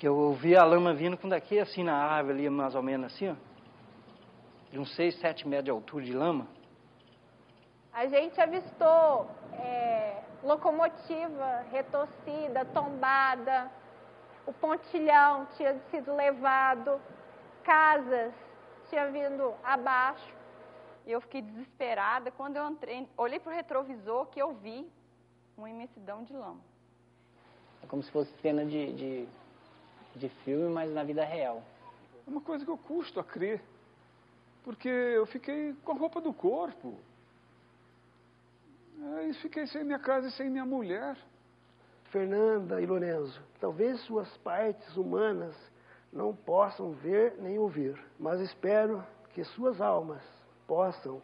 Que 0.01 0.07
eu 0.07 0.17
ouvi 0.17 0.57
a 0.57 0.63
lama 0.63 0.95
vindo 0.95 1.15
com 1.15 1.29
daqui, 1.29 1.59
assim, 1.59 1.83
na 1.83 1.95
árvore 1.95 2.39
ali, 2.39 2.49
mais 2.49 2.73
ou 2.73 2.81
menos 2.81 3.13
assim, 3.13 3.29
ó. 3.29 3.35
De 4.71 4.79
uns 4.79 4.95
6, 4.95 5.19
7 5.19 5.47
metros 5.47 5.65
de 5.65 5.69
altura 5.69 6.03
de 6.03 6.11
lama. 6.11 6.47
A 7.93 8.07
gente 8.07 8.41
avistou 8.41 9.29
é, 9.53 10.23
locomotiva 10.41 11.65
retorcida, 11.71 12.65
tombada, 12.73 13.69
o 14.47 14.51
pontilhão 14.51 15.45
tinha 15.55 15.79
sido 15.91 16.15
levado, 16.15 16.99
casas 17.63 18.33
tinham 18.89 19.11
vindo 19.11 19.53
abaixo. 19.63 20.33
E 21.05 21.11
eu 21.11 21.21
fiquei 21.21 21.43
desesperada 21.43 22.31
quando 22.31 22.57
eu 22.57 22.67
entrei, 22.67 23.07
olhei 23.15 23.39
para 23.39 23.51
o 23.51 23.55
retrovisor 23.55 24.25
que 24.31 24.41
eu 24.41 24.51
vi 24.55 24.91
uma 25.55 25.69
imensidão 25.69 26.23
de 26.23 26.33
lama. 26.33 26.61
É 27.83 27.85
como 27.85 28.01
se 28.01 28.11
fosse 28.11 28.31
cena 28.41 28.65
de, 28.65 28.93
de, 28.93 29.27
de 30.15 30.29
filme, 30.43 30.69
mas 30.69 30.91
na 30.91 31.03
vida 31.03 31.23
real. 31.23 31.63
É 32.25 32.29
uma 32.29 32.41
coisa 32.41 32.63
que 32.63 32.71
eu 32.71 32.77
custo 32.77 33.19
a 33.19 33.23
crer, 33.23 33.61
porque 34.63 34.89
eu 34.89 35.25
fiquei 35.25 35.73
com 35.83 35.91
a 35.91 35.95
roupa 35.95 36.21
do 36.21 36.33
corpo. 36.33 36.97
Aí 39.17 39.33
fiquei 39.35 39.65
sem 39.67 39.83
minha 39.83 39.99
casa 39.99 40.27
e 40.27 40.31
sem 40.31 40.49
minha 40.49 40.65
mulher. 40.65 41.17
Fernanda 42.11 42.81
e 42.81 42.85
Lorenzo, 42.85 43.41
talvez 43.59 43.99
suas 44.01 44.35
partes 44.37 44.97
humanas 44.97 45.55
não 46.11 46.35
possam 46.35 46.91
ver 46.91 47.35
nem 47.39 47.57
ouvir, 47.57 47.97
mas 48.19 48.41
espero 48.41 49.03
que 49.29 49.43
suas 49.45 49.79
almas 49.79 50.21
possam 50.67 51.21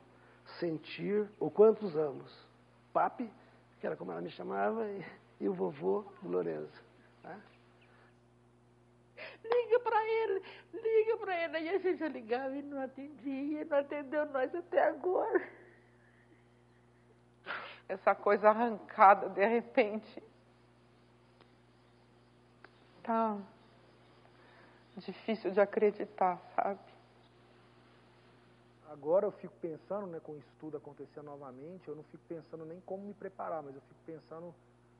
sentir 0.59 1.29
o 1.39 1.51
quanto 1.51 1.85
os 1.85 1.95
amo. 1.97 2.23
Papi, 2.93 3.29
que 3.79 3.85
era 3.85 3.97
como 3.97 4.13
ela 4.13 4.21
me 4.21 4.29
chamava, 4.29 4.87
e, 4.87 5.05
e 5.41 5.49
o 5.49 5.53
vovô 5.53 6.05
do 6.21 6.29
Lorenzo. 6.29 6.71
Tá? 7.21 7.37
Liga 9.49 9.79
para 9.79 10.03
ele, 10.03 10.43
liga 10.73 11.17
para 11.17 11.43
ele. 11.43 11.57
Aí 11.57 11.69
a 11.69 11.77
gente 11.77 12.07
ligava 12.07 12.55
e 12.55 12.61
não 12.61 12.81
atendia, 12.81 13.65
não 13.65 13.77
atendeu 13.77 14.25
nós 14.27 14.53
até 14.53 14.87
agora. 14.87 15.47
Essa 17.87 18.13
coisa 18.13 18.49
arrancada 18.49 19.29
de 19.29 19.45
repente. 19.45 20.23
Tá 23.03 23.37
difícil 24.97 25.51
de 25.51 25.61
acreditar, 25.61 26.41
sabe? 26.55 26.79
Agora 28.89 29.25
eu 29.25 29.31
fico 29.31 29.53
pensando, 29.61 30.07
né, 30.07 30.19
com 30.19 30.35
isso 30.35 30.51
tudo 30.59 30.77
acontecendo 30.77 31.25
novamente, 31.25 31.87
eu 31.87 31.95
não 31.95 32.03
fico 32.03 32.23
pensando 32.27 32.65
nem 32.65 32.81
como 32.81 33.03
me 33.03 33.13
preparar, 33.13 33.61
mas 33.61 33.75
eu 33.75 33.81
fico 33.81 33.99
pensando 34.05 34.55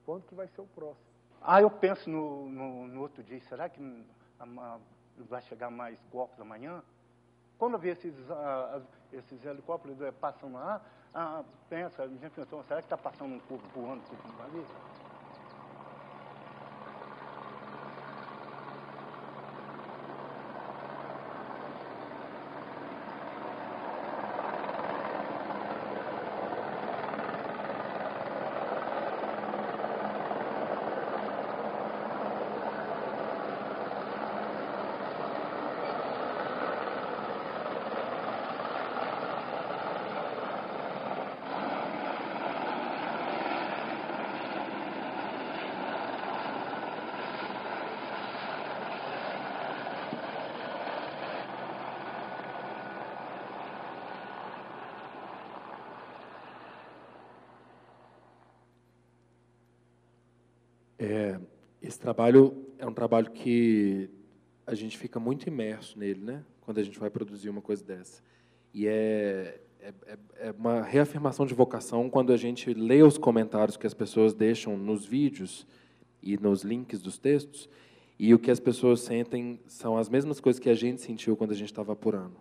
quando 0.05 0.23
que 0.27 0.35
vai 0.35 0.47
ser 0.47 0.61
o 0.61 0.67
próximo. 0.67 1.07
Ah, 1.41 1.61
eu 1.61 1.69
penso 1.69 2.09
no, 2.09 2.47
no, 2.49 2.87
no 2.87 3.01
outro 3.01 3.23
dia, 3.23 3.41
será 3.41 3.69
que 3.69 3.81
vai 5.29 5.41
chegar 5.41 5.69
mais 5.69 5.99
corpos 6.11 6.39
amanhã? 6.39 6.81
Quando 7.57 7.73
eu 7.73 7.79
vi 7.79 7.89
esses, 7.89 8.13
uh, 8.29 8.83
esses 9.11 9.43
helicópteros 9.43 9.97
passando 10.19 10.53
lá, 10.53 10.81
ah, 11.13 11.43
pensa, 11.69 12.03
a 12.03 12.07
gente 12.07 12.29
pensou, 12.29 12.63
será 12.63 12.81
que 12.81 12.85
está 12.85 12.97
passando 12.97 13.33
um 13.33 13.39
corpo 13.39 13.67
voando 13.73 14.03
ali? 14.43 14.63
É, 60.99 61.39
esse 61.81 61.99
trabalho 61.99 62.65
é 62.77 62.85
um 62.85 62.93
trabalho 62.93 63.31
que 63.31 64.09
a 64.65 64.73
gente 64.73 64.97
fica 64.97 65.19
muito 65.19 65.47
imerso 65.47 65.97
nele, 65.97 66.23
né? 66.23 66.43
Quando 66.61 66.79
a 66.79 66.83
gente 66.83 66.99
vai 66.99 67.09
produzir 67.09 67.49
uma 67.49 67.61
coisa 67.61 67.83
dessa. 67.83 68.21
E 68.73 68.87
é, 68.87 69.59
é, 69.79 69.93
é, 70.05 70.17
é 70.47 70.51
uma 70.51 70.81
reafirmação 70.81 71.45
de 71.45 71.53
vocação 71.53 72.09
quando 72.09 72.33
a 72.33 72.37
gente 72.37 72.73
lê 72.73 73.01
os 73.01 73.17
comentários 73.17 73.77
que 73.77 73.87
as 73.87 73.93
pessoas 73.93 74.33
deixam 74.33 74.77
nos 74.77 75.05
vídeos 75.05 75.65
e 76.21 76.37
nos 76.37 76.63
links 76.63 76.99
dos 76.99 77.17
textos, 77.17 77.69
e 78.19 78.33
o 78.33 78.39
que 78.39 78.49
as 78.49 78.59
pessoas 78.59 79.01
sentem 79.01 79.59
são 79.67 79.97
as 79.97 80.09
mesmas 80.09 80.39
coisas 80.39 80.59
que 80.59 80.69
a 80.69 80.73
gente 80.73 81.01
sentiu 81.01 81.37
quando 81.37 81.51
a 81.51 81.55
gente 81.55 81.71
estava 81.71 81.93
apurando. 81.93 82.35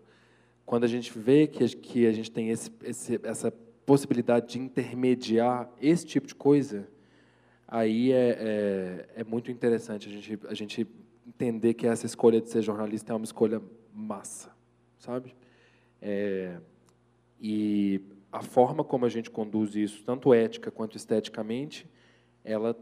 Quando 0.65 0.85
a 0.85 0.89
gente 0.89 1.17
vê 1.17 1.47
que, 1.47 1.65
que 1.77 2.07
a 2.07 2.13
gente 2.13 2.31
tem 2.31 2.49
esse, 2.49 2.73
esse, 2.83 3.21
essa 3.23 3.53
possibilidade 3.85 4.49
de 4.49 4.59
intermediar 4.59 5.71
esse 5.81 6.05
tipo 6.05 6.27
de 6.27 6.35
coisa, 6.35 6.89
aí 7.67 8.13
é, 8.13 8.37
é, 8.39 9.21
é, 9.21 9.25
muito 9.25 9.51
interessante 9.51 10.09
a 10.09 10.13
gente, 10.13 10.39
a 10.49 10.55
gente 10.55 10.87
entender 11.27 11.75
que 11.75 11.87
essa 11.87 12.07
escolha 12.07 12.41
de 12.41 12.49
ser 12.49 12.63
jornalista 12.63 13.13
é 13.13 13.17
uma 13.17 13.25
escolha 13.25 13.61
massa, 13.93 14.51
sabe? 14.99 15.35
É, 16.01 16.59
e 17.41 18.01
a 18.31 18.43
forma 18.43 18.85
como 18.85 19.05
a 19.05 19.09
gente 19.09 19.31
conduz 19.31 19.75
isso, 19.75 20.05
tanto 20.05 20.33
ética 20.33 20.71
quanto 20.71 20.97
esteticamente, 20.97 21.89
ela 22.45 22.77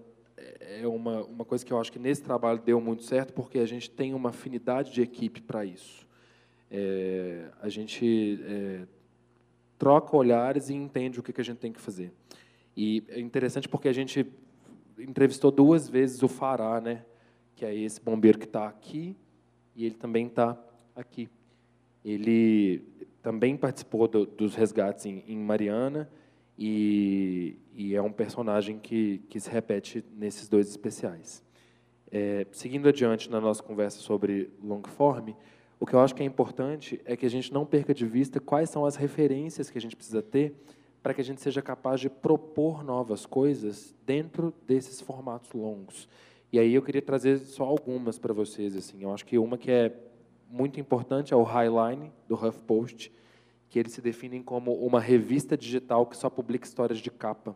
é 0.61 0.87
uma, 0.87 1.25
uma 1.25 1.45
coisa 1.45 1.65
que 1.65 1.73
eu 1.73 1.81
acho 1.81 1.93
que 1.93 1.99
nesse 1.99 2.23
trabalho 2.23 2.61
deu 2.61 2.81
muito 2.81 3.03
certo, 3.03 3.33
porque 3.33 3.59
a 3.59 3.67
gente 3.67 3.91
tem 3.91 4.15
uma 4.15 4.31
afinidade 4.31 4.93
de 4.93 5.01
equipe 5.01 5.41
para 5.41 5.65
isso. 5.65 6.07
É, 6.71 7.51
a 7.63 7.69
gente 7.69 8.41
é, 8.43 8.87
troca 9.79 10.17
olhares 10.17 10.69
e 10.69 10.75
entende 10.75 11.21
o 11.21 11.23
que, 11.23 11.33
que 11.33 11.41
a 11.41 11.45
gente 11.45 11.59
tem 11.59 11.73
que 11.73 11.81
fazer. 11.81 12.13
E 12.77 13.05
é 13.09 13.21
interessante 13.21 13.69
porque 13.69 13.89
a 13.89 13.93
gente 13.93 14.27
entrevistou 14.99 15.51
duas 15.51 15.89
vezes 15.89 16.23
o 16.23 16.29
Fará, 16.29 16.81
né? 16.81 17.05
Que 17.55 17.65
é 17.65 17.75
esse 17.75 18.01
bombeiro 18.01 18.39
que 18.39 18.47
está 18.47 18.67
aqui 18.67 19.17
e 19.75 19.85
ele 19.85 19.95
também 19.95 20.27
está 20.27 20.59
aqui. 20.95 21.29
Ele 22.05 22.83
também 23.23 23.57
participou 23.57 24.07
do, 24.07 24.27
dos 24.27 24.55
resgates 24.55 25.07
em, 25.07 25.25
em 25.27 25.39
Mariana 25.39 26.11
e, 26.59 27.57
e, 27.75 27.95
é 27.95 28.03
um 28.03 28.13
personagem 28.13 28.79
que, 28.79 29.19
que 29.29 29.41
se 29.41 29.51
repete 29.51 30.05
nesses 30.17 30.49
dois 30.49 30.69
especiais. 30.69 31.43
É, 32.11 32.47
seguindo 32.53 32.89
adiante 32.89 33.31
na 33.31 33.41
nossa 33.41 33.63
conversa 33.63 33.99
sobre 33.99 34.51
long 34.63 34.83
form, 34.83 35.31
o 35.81 35.87
que 35.87 35.95
eu 35.95 36.01
acho 36.01 36.15
que 36.15 36.23
é 36.23 36.27
importante 36.27 37.01
é 37.05 37.17
que 37.17 37.27
a 37.27 37.31
gente 37.31 37.53
não 37.53 37.67
perca 37.67 37.93
de 37.93 38.07
vista 38.07 38.39
quais 38.39 38.71
são 38.71 38.87
as 38.87 38.95
referências 38.95 39.69
que 39.69 39.79
a 39.79 39.81
gente 39.81 39.97
precisa 39.97 40.23
ter 40.23 40.55
para 41.05 41.13
que 41.13 41.21
a 41.21 41.25
gente 41.25 41.43
seja 41.43 41.61
capaz 41.61 42.01
de 42.01 42.09
propor 42.09 42.83
novas 42.83 43.27
coisas 43.27 43.95
dentro 44.07 44.55
desses 44.67 45.03
formatos 45.03 45.53
longos. 45.53 46.09
E 46.51 46.59
aí 46.59 46.73
eu 46.73 46.81
queria 46.81 47.03
trazer 47.03 47.37
só 47.41 47.65
algumas 47.65 48.19
para 48.19 48.33
vocês. 48.33 48.75
Assim, 48.75 49.03
eu 49.03 49.13
acho 49.13 49.27
que 49.27 49.37
uma 49.37 49.59
que 49.59 49.71
é 49.71 49.95
muito 50.49 50.81
importante 50.81 51.35
é 51.35 51.37
o 51.37 51.43
Highline 51.43 52.11
do 52.27 52.35
HuffPost, 52.35 53.13
que 53.69 53.79
eles 53.79 53.93
se 53.93 54.01
definem 54.01 54.43
como 54.43 54.73
uma 54.73 54.99
revista 54.99 55.59
digital 55.59 56.07
que 56.07 56.17
só 56.17 56.31
publica 56.31 56.67
histórias 56.67 57.01
de 57.01 57.11
capa. 57.11 57.55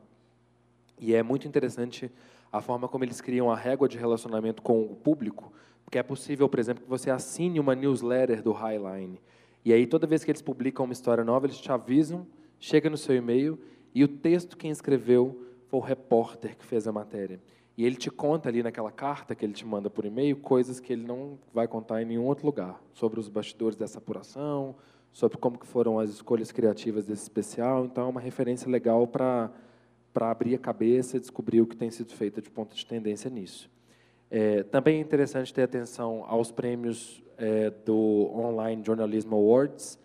E 0.99 1.15
é 1.15 1.23
muito 1.23 1.49
interessante 1.49 2.13
a 2.53 2.61
forma 2.61 2.87
como 2.87 3.03
eles 3.03 3.23
criam 3.23 3.51
a 3.51 3.57
régua 3.57 3.89
de 3.89 3.97
relacionamento 3.97 4.61
com 4.61 4.83
o 4.83 4.95
público, 4.95 5.51
porque 5.87 5.97
é 5.97 6.03
possível, 6.03 6.51
por 6.51 6.61
exemplo, 6.61 6.85
que 6.85 6.91
você 6.91 7.11
assine 7.11 7.59
uma 7.59 7.75
newsletter 7.75 8.43
do 8.43 8.53
Highline. 8.53 9.19
E 9.65 9.73
aí, 9.73 9.87
toda 9.87 10.07
vez 10.07 10.23
que 10.23 10.31
eles 10.31 10.43
publicam 10.43 10.85
uma 10.85 10.93
história 10.93 11.25
nova, 11.25 11.47
eles 11.47 11.59
te 11.59 11.73
avisam 11.73 12.27
chega 12.59 12.91
no 12.91 12.97
seu 12.97 13.15
e-mail 13.15 13.59
e 13.95 14.05
o 14.05 14.09
texto 14.09 14.57
quem 14.57 14.71
escreveu 14.71 15.45
foi 15.67 15.81
o 15.81 15.83
repórter 15.83 16.57
que 16.57 16.65
fez 16.65 16.87
a 16.87 16.93
matéria. 16.93 17.41
E 17.77 17.85
ele 17.85 17.97
te 17.97 18.11
conta 18.11 18.49
ali 18.49 18.63
naquela 18.63 18.91
carta 18.91 19.35
que 19.35 19.45
ele 19.45 19.53
te 19.53 19.65
manda 19.65 19.89
por 19.89 20.05
e-mail 20.05 20.37
coisas 20.37 20.81
que 20.81 20.93
ele 20.93 21.07
não 21.07 21.39
vai 21.53 21.69
contar 21.69 22.03
em 22.03 22.05
nenhum 22.05 22.25
outro 22.25 22.45
lugar, 22.45 22.83
sobre 22.93 23.21
os 23.21 23.29
bastidores 23.29 23.77
dessa 23.77 23.99
apuração, 23.99 24.75
sobre 25.13 25.39
como 25.39 25.59
que 25.59 25.67
foram 25.67 25.99
as 25.99 26.11
escolhas 26.11 26.51
criativas 26.51 27.07
desse 27.07 27.23
especial. 27.23 27.85
Então 27.85 28.07
é 28.07 28.09
uma 28.09 28.21
referência 28.21 28.69
legal 28.69 29.07
para 29.07 29.51
para 30.13 30.31
abrir 30.33 30.57
a 30.57 30.59
cabeça 30.59 31.17
e 31.17 31.21
descobrir 31.21 31.61
o 31.61 31.67
que 31.67 31.77
tem 31.77 31.91
sido 31.93 32.13
feito 32.13 32.43
de 32.43 32.51
ponto 32.51 32.75
de 32.75 32.85
tendência 32.85 33.31
nisso. 33.31 33.71
É, 34.29 34.65
também 34.65 34.99
é 34.99 35.01
interessante 35.01 35.55
ter 35.55 35.63
atenção 35.63 36.25
aos 36.27 36.51
prêmios 36.51 37.23
é, 37.37 37.71
do 37.71 38.31
Online 38.35 38.83
Journalism 38.85 39.33
Awards, 39.33 39.99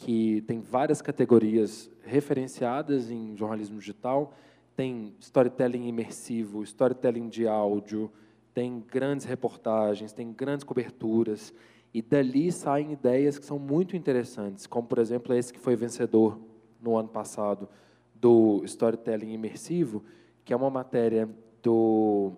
que 0.00 0.40
tem 0.46 0.60
várias 0.60 1.02
categorias 1.02 1.90
referenciadas 2.02 3.10
em 3.10 3.36
jornalismo 3.36 3.78
digital. 3.78 4.32
Tem 4.74 5.14
storytelling 5.20 5.86
imersivo, 5.86 6.62
storytelling 6.62 7.28
de 7.28 7.46
áudio, 7.46 8.10
tem 8.54 8.82
grandes 8.90 9.26
reportagens, 9.26 10.12
tem 10.12 10.32
grandes 10.32 10.64
coberturas. 10.64 11.52
E 11.92 12.00
dali 12.00 12.50
saem 12.50 12.92
ideias 12.92 13.38
que 13.38 13.44
são 13.44 13.58
muito 13.58 13.94
interessantes, 13.94 14.66
como, 14.66 14.88
por 14.88 14.98
exemplo, 14.98 15.34
esse 15.34 15.52
que 15.52 15.58
foi 15.58 15.76
vencedor 15.76 16.40
no 16.80 16.96
ano 16.96 17.08
passado 17.08 17.68
do 18.14 18.62
storytelling 18.64 19.32
imersivo, 19.32 20.02
que 20.44 20.52
é 20.52 20.56
uma 20.56 20.70
matéria 20.70 21.28
do 21.62 22.32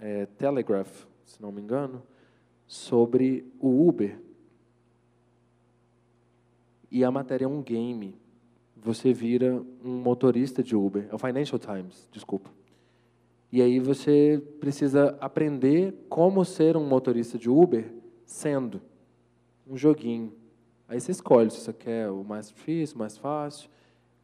é, 0.00 0.26
Telegraph, 0.26 1.04
se 1.24 1.42
não 1.42 1.50
me 1.50 1.60
engano, 1.60 2.00
sobre 2.64 3.50
o 3.58 3.88
Uber. 3.88 4.20
E 6.90 7.04
a 7.04 7.10
matéria 7.10 7.44
é 7.44 7.48
um 7.48 7.62
game. 7.62 8.14
Você 8.76 9.12
vira 9.12 9.62
um 9.84 10.00
motorista 10.00 10.62
de 10.62 10.74
Uber. 10.74 11.06
É 11.10 11.14
o 11.14 11.18
Financial 11.18 11.58
Times, 11.58 12.08
desculpa. 12.10 12.50
E 13.50 13.62
aí 13.62 13.80
você 13.80 14.42
precisa 14.60 15.16
aprender 15.20 15.94
como 16.08 16.44
ser 16.44 16.76
um 16.76 16.86
motorista 16.86 17.38
de 17.38 17.48
Uber 17.48 17.90
sendo 18.24 18.80
um 19.66 19.76
joguinho. 19.76 20.32
Aí 20.86 21.00
você 21.00 21.12
escolhe 21.12 21.50
se 21.50 21.60
você 21.60 21.72
quer 21.72 22.10
o 22.10 22.22
mais 22.22 22.48
difícil, 22.48 22.96
o 22.96 22.98
mais 22.98 23.16
fácil. 23.16 23.70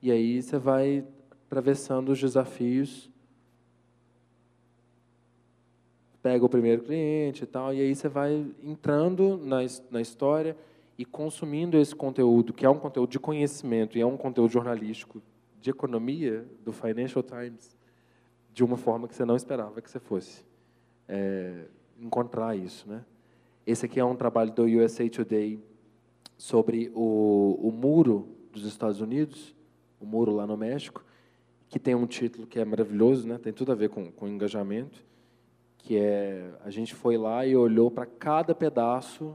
E 0.00 0.10
aí 0.10 0.42
você 0.42 0.58
vai 0.58 1.04
atravessando 1.46 2.12
os 2.12 2.18
desafios. 2.18 3.10
Pega 6.22 6.44
o 6.44 6.48
primeiro 6.48 6.82
cliente 6.82 7.44
e 7.44 7.46
tal, 7.46 7.74
e 7.74 7.80
aí 7.80 7.94
você 7.94 8.08
vai 8.08 8.46
entrando 8.62 9.36
na, 9.36 9.58
na 9.90 10.00
história 10.00 10.56
e 10.96 11.04
consumindo 11.04 11.76
esse 11.76 11.94
conteúdo, 11.94 12.52
que 12.52 12.64
é 12.64 12.70
um 12.70 12.78
conteúdo 12.78 13.10
de 13.10 13.18
conhecimento 13.18 13.98
e 13.98 14.00
é 14.00 14.06
um 14.06 14.16
conteúdo 14.16 14.52
jornalístico 14.52 15.20
de 15.60 15.70
economia 15.70 16.46
do 16.64 16.72
Financial 16.72 17.22
Times, 17.22 17.76
de 18.52 18.62
uma 18.62 18.76
forma 18.76 19.08
que 19.08 19.14
você 19.14 19.24
não 19.24 19.34
esperava 19.34 19.80
que 19.80 19.90
você 19.90 19.98
fosse 19.98 20.44
é, 21.08 21.64
encontrar 21.98 22.56
isso, 22.56 22.88
né? 22.88 23.04
Esse 23.66 23.86
aqui 23.86 23.98
é 23.98 24.04
um 24.04 24.14
trabalho 24.14 24.52
do 24.52 24.64
USA 24.64 25.08
Today 25.08 25.58
sobre 26.36 26.92
o, 26.94 27.58
o 27.62 27.72
muro 27.72 28.28
dos 28.52 28.64
Estados 28.64 29.00
Unidos, 29.00 29.54
o 29.98 30.04
muro 30.04 30.32
lá 30.32 30.46
no 30.46 30.56
México, 30.56 31.04
que 31.68 31.78
tem 31.78 31.94
um 31.94 32.06
título 32.06 32.46
que 32.46 32.60
é 32.60 32.64
maravilhoso, 32.64 33.26
né? 33.26 33.38
Tem 33.38 33.52
tudo 33.52 33.72
a 33.72 33.74
ver 33.74 33.88
com, 33.88 34.12
com 34.12 34.28
engajamento, 34.28 35.04
que 35.78 35.96
é 35.96 36.52
a 36.62 36.70
gente 36.70 36.94
foi 36.94 37.16
lá 37.16 37.46
e 37.46 37.56
olhou 37.56 37.90
para 37.90 38.06
cada 38.06 38.54
pedaço 38.54 39.34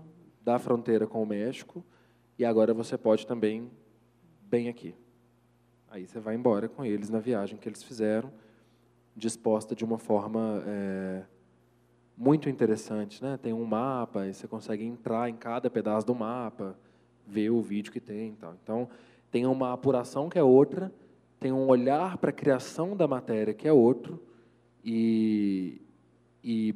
da 0.50 0.58
fronteira 0.58 1.06
com 1.06 1.22
o 1.22 1.26
México 1.28 1.86
e 2.36 2.44
agora 2.44 2.74
você 2.74 2.98
pode 2.98 3.28
também 3.28 3.70
bem 4.42 4.68
aqui. 4.68 4.96
Aí 5.88 6.08
você 6.08 6.20
vai 6.20 6.34
embora 6.34 6.68
com 6.68 6.84
eles 6.84 7.08
na 7.08 7.20
viagem 7.20 7.56
que 7.56 7.70
eles 7.70 7.84
fizeram, 7.84 8.34
disposta 9.16 9.76
de 9.76 9.86
uma 9.86 10.00
forma 10.00 10.64
é, 10.66 11.24
muito 12.18 12.50
interessante, 12.50 13.22
né? 13.22 13.38
Tem 13.38 13.54
um 13.54 13.64
mapa 13.64 14.26
e 14.26 14.34
você 14.34 14.48
consegue 14.48 14.84
entrar 14.84 15.30
em 15.30 15.36
cada 15.36 15.70
pedaço 15.70 16.08
do 16.08 16.16
mapa, 16.16 16.76
ver 17.28 17.52
o 17.52 17.62
vídeo 17.62 17.92
que 17.92 18.00
tem, 18.00 18.34
tal. 18.34 18.56
Então 18.64 18.90
tem 19.30 19.46
uma 19.46 19.72
apuração 19.72 20.30
que 20.30 20.40
é 20.40 20.44
outra, 20.44 20.92
tem 21.40 21.52
um 21.52 21.68
olhar 21.68 22.18
para 22.18 22.32
a 22.32 22.34
criação 22.34 22.98
da 22.98 23.08
matéria 23.08 23.54
que 23.54 23.68
é 23.68 23.72
outro 23.72 24.20
e, 24.84 25.80
e 26.44 26.74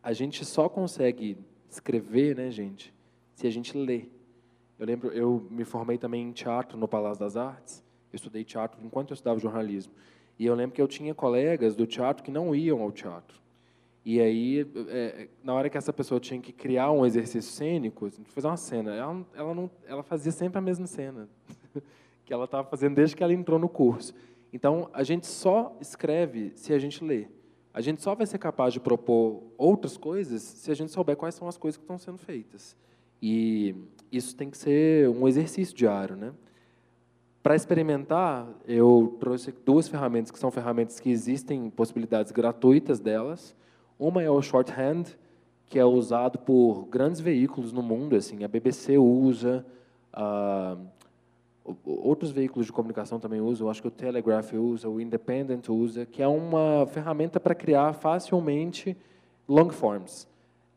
a 0.00 0.12
gente 0.12 0.44
só 0.44 0.68
consegue 0.68 1.36
escrever, 1.72 2.36
né, 2.36 2.50
gente, 2.50 2.92
se 3.34 3.46
a 3.46 3.50
gente 3.50 3.76
lê. 3.76 4.04
Eu 4.78 4.86
lembro, 4.86 5.10
eu 5.12 5.46
me 5.50 5.64
formei 5.64 5.96
também 5.96 6.28
em 6.28 6.32
teatro 6.32 6.76
no 6.76 6.86
Palácio 6.86 7.20
das 7.20 7.36
Artes. 7.36 7.82
Eu 8.12 8.16
estudei 8.16 8.44
teatro 8.44 8.80
enquanto 8.84 9.10
eu 9.10 9.14
estudava 9.14 9.38
jornalismo. 9.38 9.92
E 10.38 10.46
eu 10.46 10.54
lembro 10.54 10.74
que 10.74 10.82
eu 10.82 10.88
tinha 10.88 11.14
colegas 11.14 11.74
do 11.74 11.86
teatro 11.86 12.22
que 12.22 12.30
não 12.30 12.54
iam 12.54 12.82
ao 12.82 12.90
teatro. 12.92 13.40
E 14.04 14.20
aí, 14.20 14.66
é, 14.88 15.28
na 15.42 15.54
hora 15.54 15.70
que 15.70 15.78
essa 15.78 15.92
pessoa 15.92 16.18
tinha 16.18 16.40
que 16.40 16.52
criar 16.52 16.90
um 16.90 17.06
exercício 17.06 17.52
cênico, 17.52 18.10
fazer 18.26 18.48
uma 18.48 18.56
cena, 18.56 18.94
ela, 18.94 19.26
ela, 19.34 19.54
não, 19.54 19.70
ela 19.86 20.02
fazia 20.02 20.32
sempre 20.32 20.58
a 20.58 20.60
mesma 20.60 20.86
cena 20.88 21.28
que 22.26 22.32
ela 22.32 22.44
estava 22.44 22.68
fazendo 22.68 22.96
desde 22.96 23.14
que 23.14 23.22
ela 23.22 23.32
entrou 23.32 23.58
no 23.58 23.68
curso. 23.68 24.12
Então, 24.52 24.90
a 24.92 25.04
gente 25.04 25.26
só 25.26 25.76
escreve 25.80 26.52
se 26.56 26.74
a 26.74 26.78
gente 26.78 27.04
lê. 27.04 27.28
A 27.74 27.80
gente 27.80 28.02
só 28.02 28.14
vai 28.14 28.26
ser 28.26 28.38
capaz 28.38 28.72
de 28.72 28.80
propor 28.80 29.42
outras 29.56 29.96
coisas 29.96 30.42
se 30.42 30.70
a 30.70 30.74
gente 30.74 30.92
souber 30.92 31.16
quais 31.16 31.34
são 31.34 31.48
as 31.48 31.56
coisas 31.56 31.78
que 31.78 31.84
estão 31.84 31.98
sendo 31.98 32.18
feitas. 32.18 32.76
E 33.20 33.74
isso 34.10 34.36
tem 34.36 34.50
que 34.50 34.58
ser 34.58 35.08
um 35.08 35.26
exercício 35.26 35.74
diário, 35.74 36.16
né? 36.16 36.32
Para 37.42 37.56
experimentar, 37.56 38.48
eu 38.66 39.16
trouxe 39.18 39.52
duas 39.64 39.88
ferramentas 39.88 40.30
que 40.30 40.38
são 40.38 40.50
ferramentas 40.50 41.00
que 41.00 41.10
existem 41.10 41.70
possibilidades 41.70 42.30
gratuitas 42.30 43.00
delas. 43.00 43.56
Uma 43.98 44.22
é 44.22 44.30
o 44.30 44.40
Shorthand, 44.42 45.04
que 45.66 45.78
é 45.78 45.84
usado 45.84 46.38
por 46.38 46.86
grandes 46.86 47.20
veículos 47.20 47.72
no 47.72 47.82
mundo, 47.82 48.14
assim, 48.14 48.44
a 48.44 48.48
BBC 48.48 48.98
usa, 48.98 49.64
a 50.12 50.76
outros 51.84 52.30
veículos 52.30 52.66
de 52.66 52.72
comunicação 52.72 53.20
também 53.20 53.40
usam, 53.40 53.70
acho 53.70 53.80
que 53.80 53.88
o 53.88 53.90
Telegraph 53.90 54.52
usa, 54.54 54.88
o 54.88 55.00
Independent 55.00 55.68
usa, 55.68 56.04
que 56.04 56.22
é 56.22 56.26
uma 56.26 56.86
ferramenta 56.86 57.38
para 57.38 57.54
criar 57.54 57.92
facilmente 57.92 58.96
long 59.48 59.70
forms. 59.70 60.28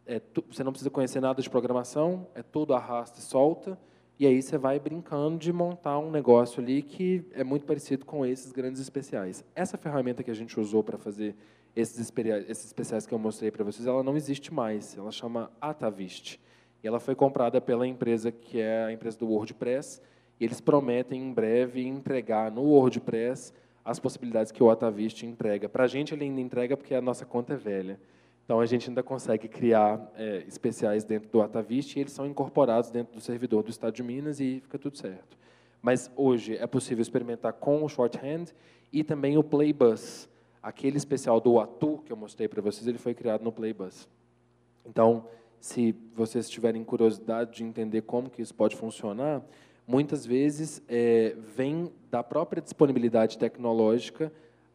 É, 0.05 0.19
tu, 0.19 0.43
você 0.49 0.63
não 0.63 0.71
precisa 0.71 0.89
conhecer 0.89 1.19
nada 1.19 1.41
de 1.41 1.49
programação, 1.49 2.27
é 2.35 2.43
tudo 2.43 2.73
arrasta 2.73 3.19
e 3.19 3.23
solta, 3.23 3.77
e 4.19 4.25
aí 4.25 4.41
você 4.41 4.57
vai 4.57 4.79
brincando 4.79 5.37
de 5.37 5.51
montar 5.51 5.99
um 5.99 6.11
negócio 6.11 6.61
ali 6.61 6.81
que 6.81 7.25
é 7.33 7.43
muito 7.43 7.65
parecido 7.65 8.05
com 8.05 8.25
esses 8.25 8.51
grandes 8.51 8.79
especiais. 8.79 9.43
Essa 9.55 9.77
ferramenta 9.77 10.23
que 10.23 10.31
a 10.31 10.35
gente 10.35 10.57
usou 10.59 10.83
para 10.83 10.97
fazer 10.97 11.35
esses, 11.75 12.13
esses 12.47 12.65
especiais 12.65 13.05
que 13.05 13.13
eu 13.13 13.19
mostrei 13.19 13.51
para 13.51 13.63
vocês, 13.63 13.85
ela 13.85 14.03
não 14.03 14.15
existe 14.15 14.53
mais, 14.53 14.97
ela 14.97 15.11
chama 15.11 15.51
Atavist. 15.59 16.39
E 16.81 16.87
ela 16.87 16.99
foi 16.99 17.15
comprada 17.15 17.59
pela 17.59 17.85
empresa 17.85 18.31
que 18.31 18.61
é 18.61 18.85
a 18.85 18.91
empresa 18.91 19.17
do 19.17 19.27
WordPress, 19.27 20.01
e 20.39 20.45
eles 20.45 20.59
prometem 20.59 21.21
em 21.21 21.33
breve 21.33 21.85
entregar 21.85 22.51
no 22.51 22.61
WordPress 22.61 23.53
as 23.83 23.99
possibilidades 23.99 24.51
que 24.51 24.63
o 24.63 24.69
Atavist 24.69 25.23
entrega. 25.23 25.69
Para 25.69 25.83
a 25.83 25.87
gente, 25.87 26.13
ele 26.13 26.25
ainda 26.25 26.41
entrega 26.41 26.75
porque 26.75 26.95
a 26.95 27.01
nossa 27.01 27.25
conta 27.25 27.53
é 27.53 27.57
velha. 27.57 27.99
Então, 28.43 28.59
a 28.59 28.65
gente 28.65 28.89
ainda 28.89 29.01
consegue 29.01 29.47
criar 29.47 30.11
é, 30.15 30.43
especiais 30.47 31.03
dentro 31.03 31.29
do 31.29 31.41
Atavist 31.41 31.95
e 31.95 31.99
eles 31.99 32.11
são 32.11 32.25
incorporados 32.25 32.91
dentro 32.91 33.13
do 33.13 33.21
servidor 33.21 33.63
do 33.63 33.69
Estado 33.69 33.93
de 33.93 34.03
Minas 34.03 34.39
e 34.39 34.59
fica 34.59 34.77
tudo 34.77 34.97
certo. 34.97 35.37
Mas 35.81 36.11
hoje 36.15 36.57
é 36.57 36.65
possível 36.67 37.01
experimentar 37.01 37.53
com 37.53 37.83
o 37.83 37.89
Shorthand 37.89 38.45
e 38.91 39.03
também 39.03 39.37
o 39.37 39.43
Playbus. 39.43 40.27
Aquele 40.61 40.97
especial 40.97 41.39
do 41.39 41.59
Atu 41.59 41.99
que 42.05 42.11
eu 42.11 42.17
mostrei 42.17 42.47
para 42.47 42.61
vocês, 42.61 42.87
ele 42.87 42.97
foi 42.97 43.13
criado 43.13 43.43
no 43.43 43.51
Playbus. 43.51 44.07
Então, 44.83 45.27
se 45.59 45.95
vocês 46.13 46.49
tiverem 46.49 46.83
curiosidade 46.83 47.57
de 47.57 47.63
entender 47.63 48.01
como 48.01 48.29
que 48.29 48.41
isso 48.41 48.53
pode 48.53 48.75
funcionar, 48.75 49.43
muitas 49.87 50.25
vezes 50.25 50.81
é, 50.87 51.35
vem 51.55 51.91
da 52.09 52.23
própria 52.23 52.61
disponibilidade 52.61 53.37
tecnológica 53.37 54.31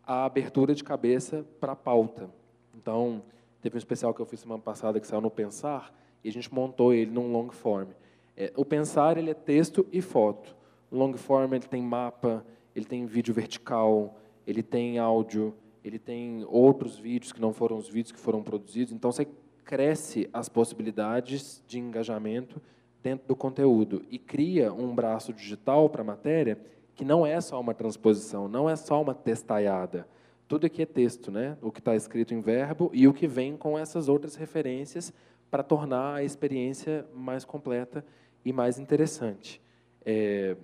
a 0.06 0.24
abertura 0.24 0.74
de 0.74 0.82
cabeça 0.82 1.44
para 1.60 1.72
a 1.72 1.76
pauta. 1.76 2.30
Então, 2.74 3.22
teve 3.60 3.76
um 3.76 3.78
especial 3.78 4.14
que 4.14 4.20
eu 4.20 4.26
fiz 4.26 4.40
semana 4.40 4.62
passada 4.62 4.98
que 4.98 5.06
saiu 5.06 5.20
no 5.20 5.30
Pensar 5.30 5.94
e 6.24 6.28
a 6.28 6.32
gente 6.32 6.52
montou 6.52 6.92
ele 6.92 7.10
num 7.10 7.30
long 7.32 7.50
form. 7.50 7.88
É, 8.36 8.52
o 8.56 8.64
Pensar 8.64 9.16
ele 9.16 9.30
é 9.30 9.34
texto 9.34 9.86
e 9.92 10.00
foto. 10.00 10.56
O 10.90 10.96
long 10.96 11.16
form 11.16 11.54
ele 11.54 11.66
tem 11.66 11.82
mapa, 11.82 12.44
ele 12.74 12.84
tem 12.84 13.06
vídeo 13.06 13.34
vertical, 13.34 14.16
ele 14.46 14.62
tem 14.62 14.98
áudio, 14.98 15.54
ele 15.84 15.98
tem 15.98 16.44
outros 16.48 16.98
vídeos 16.98 17.32
que 17.32 17.40
não 17.40 17.52
foram 17.52 17.76
os 17.76 17.88
vídeos 17.88 18.12
que 18.12 18.18
foram 18.18 18.42
produzidos. 18.42 18.92
Então, 18.92 19.12
você 19.12 19.26
cresce 19.64 20.28
as 20.32 20.48
possibilidades 20.48 21.62
de 21.66 21.78
engajamento 21.78 22.60
dentro 23.02 23.26
do 23.26 23.36
conteúdo 23.36 24.04
e 24.10 24.18
cria 24.18 24.72
um 24.72 24.94
braço 24.94 25.32
digital 25.32 25.88
para 25.88 26.02
a 26.02 26.04
matéria 26.04 26.58
que 26.94 27.04
não 27.04 27.24
é 27.24 27.40
só 27.40 27.58
uma 27.58 27.74
transposição, 27.74 28.46
não 28.46 28.68
é 28.68 28.76
só 28.76 29.00
uma 29.00 29.14
testaiada. 29.14 30.06
Tudo 30.46 30.66
aqui 30.66 30.82
é 30.82 30.86
texto, 30.86 31.30
né? 31.30 31.56
O 31.62 31.70
que 31.70 31.78
está 31.78 31.94
escrito 31.94 32.34
em 32.34 32.40
verbo 32.40 32.90
e 32.92 33.06
o 33.08 33.14
que 33.14 33.26
vem 33.26 33.56
com 33.56 33.78
essas 33.78 34.08
outras 34.08 34.34
referências 34.34 35.12
para 35.50 35.62
tornar 35.62 36.16
a 36.16 36.24
experiência 36.24 37.06
mais 37.14 37.44
completa 37.44 38.04
e 38.44 38.52
mais 38.52 38.78
interessante. 38.78 39.62
É, 40.04 40.56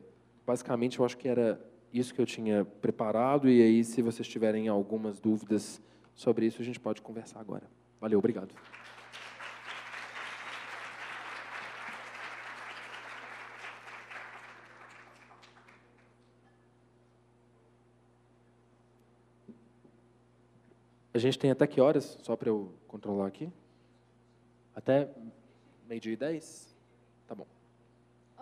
basicamente, 0.47 0.99
eu 0.99 1.05
acho 1.05 1.17
que 1.17 1.29
era 1.29 1.61
isso 1.93 2.15
que 2.15 2.21
eu 2.21 2.27
tinha 2.27 2.65
preparado. 2.65 3.49
E 3.49 3.63
aí, 3.63 3.85
se 3.85 4.03
vocês 4.03 4.29
tiverem 4.29 4.69
algumas 4.69 5.19
dúvidas 5.19 5.81
sobre 6.15 6.47
isso, 6.47 6.61
a 6.61 6.65
gente 6.65 6.81
pode 6.81 7.01
conversar 7.01 7.41
agora. 7.41 7.65
Valeu, 8.01 8.19
obrigado. 8.19 8.55
A 21.17 21.19
gente 21.19 21.39
tem 21.39 21.51
até 21.51 21.67
que 21.67 21.81
horas, 21.81 22.19
só 22.23 22.37
para 22.37 22.51
eu 22.51 22.75
controlar 22.87 23.27
aqui? 23.27 23.51
Até 24.75 25.09
meio-dia 25.89 26.13
e 26.13 26.17
dez? 26.17 26.77
Tá 27.27 27.35
bom. 27.35 27.47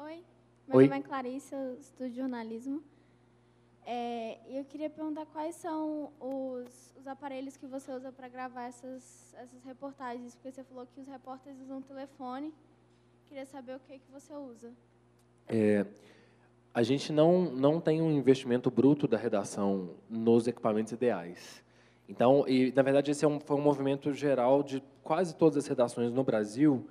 Oi, 0.03 0.25
meu 0.67 0.79
Oi. 0.79 0.89
nome 0.89 0.99
é 0.99 1.03
Clarice, 1.03 1.55
eu 1.55 1.79
estudo 1.79 2.11
jornalismo. 2.11 2.83
É, 3.87 4.41
eu 4.49 4.65
queria 4.65 4.91
perguntar 4.91 5.25
quais 5.27 5.55
são 5.55 6.11
os, 6.19 6.93
os 6.99 7.07
aparelhos 7.07 7.57
que 7.57 7.65
você 7.65 7.93
usa 7.93 8.11
para 8.11 8.27
gravar 8.27 8.65
essas, 8.65 9.33
essas 9.39 9.63
reportagens, 9.63 10.35
porque 10.35 10.51
você 10.51 10.65
falou 10.65 10.85
que 10.85 11.01
os 11.01 11.07
repórteres 11.07 11.61
usam 11.61 11.81
telefone. 11.81 12.53
Queria 13.27 13.47
saber 13.47 13.77
o 13.77 13.79
que, 13.87 14.01
que 14.01 14.11
você 14.11 14.35
usa. 14.35 14.73
É, 15.47 15.87
a 16.75 16.83
gente 16.83 17.13
não, 17.13 17.43
não 17.53 17.81
tem 17.81 18.03
um 18.03 18.11
investimento 18.11 18.69
bruto 18.69 19.07
da 19.07 19.17
redação 19.17 19.91
nos 20.11 20.49
equipamentos 20.49 20.93
ideais. 20.93 21.64
Então, 22.09 22.45
e, 22.47 22.73
na 22.75 22.83
verdade, 22.83 23.11
esse 23.11 23.25
é 23.25 23.29
um, 23.29 23.41
foi 23.41 23.57
um 23.57 23.61
movimento 23.61 24.13
geral 24.13 24.63
de 24.63 24.83
quase 25.03 25.35
todas 25.35 25.57
as 25.57 25.67
redações 25.67 26.13
no 26.13 26.23
Brasil, 26.23 26.87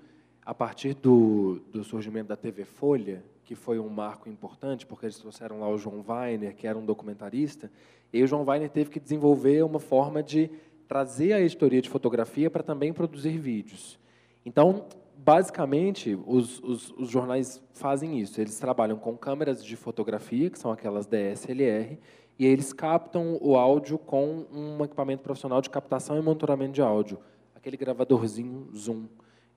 a 0.45 0.53
partir 0.53 0.93
do, 0.93 1.61
do 1.72 1.84
surgimento 1.84 2.30
da 2.30 2.36
TV 2.36 2.66
Folha, 2.66 3.24
que 3.43 3.55
foi 3.55 3.80
um 3.80 3.89
marco 3.89 4.30
importante, 4.30 4.86
porque 4.86 5.05
eles 5.05 5.18
trouxeram 5.18 5.59
lá 5.59 5.70
o 5.70 5.78
João 5.78 6.03
Weiner, 6.07 6.55
que 6.55 6.68
era 6.68 6.78
um 6.78 6.86
documentarista, 6.86 7.72
e 8.11 8.22
o 8.24 8.28
João 8.28 8.43
Weiner 8.43 8.70
teve 8.70 8.89
que 8.89 8.99
desenvolver 8.99 9.64
uma 9.64 9.80
forma 9.80 10.22
de 10.22 10.49
trazer 10.88 11.34
a 11.34 11.41
editoria 11.41 11.82
de 11.82 11.89
fotografia 11.89 12.49
para 12.49 12.61
também 12.61 12.93
produzir 12.93 13.38
vídeos. 13.38 13.99
Então, 14.45 14.86
basicamente, 15.18 16.18
os, 16.26 16.59
os, 16.59 16.91
os, 16.91 17.09
jornais 17.09 17.61
fazem 17.72 18.20
isso. 18.20 18.39
Eles 18.39 18.59
trabalham 18.59 18.97
com 18.97 19.18
câmeras 19.18 19.64
de 19.64 19.76
fotografia, 19.76 20.49
que 20.49 20.59
são 20.59 20.72
aquelas 20.72 21.05
DSLR, 21.05 21.97
e 22.38 22.46
eles 22.46 22.74
captam 22.74 23.38
o 23.42 23.56
áudio 23.56 23.98
com 23.98 24.46
um 24.52 24.84
equipamento 24.84 25.24
profissional 25.24 25.62
de 25.62 25.70
captação 25.70 26.18
e 26.18 26.22
monitoramento 26.22 26.74
de 26.74 26.82
áudio, 26.82 27.20
aquele 27.56 27.78
gravadorzinho 27.78 28.70
Zoom. 28.76 29.06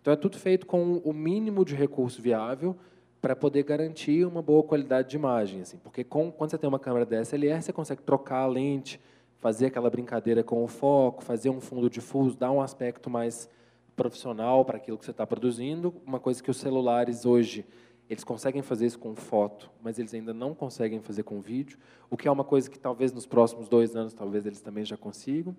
Então, 0.01 0.13
é 0.13 0.17
tudo 0.17 0.39
feito 0.39 0.67
com 0.67 0.99
o 0.99 1.13
mínimo 1.13 1.65
de 1.65 1.75
recurso 1.75 2.23
viável 2.23 2.77
para 3.21 3.35
poder 3.35 3.65
garantir 3.65 4.25
uma 4.25 4.41
boa 4.41 4.63
qualidade 4.63 5.11
de 5.11 5.17
imagem. 5.17 5.63
Assim, 5.63 5.79
porque 5.79 6.05
com, 6.05 6.31
quando 6.31 6.51
você 6.51 6.59
tem 6.59 6.69
uma 6.69 6.79
câmera 6.79 7.05
DSLR, 7.05 7.61
você 7.61 7.73
consegue 7.73 8.03
trocar 8.03 8.43
a 8.43 8.47
lente, 8.47 9.01
fazer 9.39 9.67
aquela 9.67 9.91
brincadeira 9.91 10.45
com 10.45 10.63
o 10.63 10.69
foco, 10.69 11.25
fazer 11.25 11.51
um 11.51 11.61
fundo 11.61 11.91
difuso, 11.91 12.37
dar 12.37 12.53
um 12.53 12.61
aspecto 12.61 13.11
mais 13.11 13.49
profissional 13.97 14.65
para 14.65 14.77
aquilo 14.77 14.99
que 14.99 15.05
você 15.05 15.11
está 15.11 15.27
produzindo, 15.27 15.95
uma 16.07 16.21
coisa 16.21 16.43
que 16.43 16.51
os 16.51 16.59
celulares 16.59 17.25
hoje 17.25 17.65
eles 18.09 18.25
conseguem 18.25 18.63
fazer 18.63 18.87
isso 18.87 18.99
com 18.99 19.15
foto, 19.15 19.71
mas 19.83 19.99
eles 19.99 20.15
ainda 20.15 20.33
não 20.33 20.55
conseguem 20.55 21.01
fazer 21.01 21.23
com 21.23 21.41
vídeo, 21.41 21.79
o 22.09 22.17
que 22.17 22.29
é 22.29 22.31
uma 22.31 22.45
coisa 22.45 22.71
que 22.71 22.79
talvez 22.79 23.13
nos 23.13 23.27
próximos 23.27 23.69
dois 23.69 23.97
anos 23.97 24.15
talvez 24.15 24.47
eles 24.47 24.61
também 24.61 24.85
já 24.85 24.97
consigam, 24.97 25.57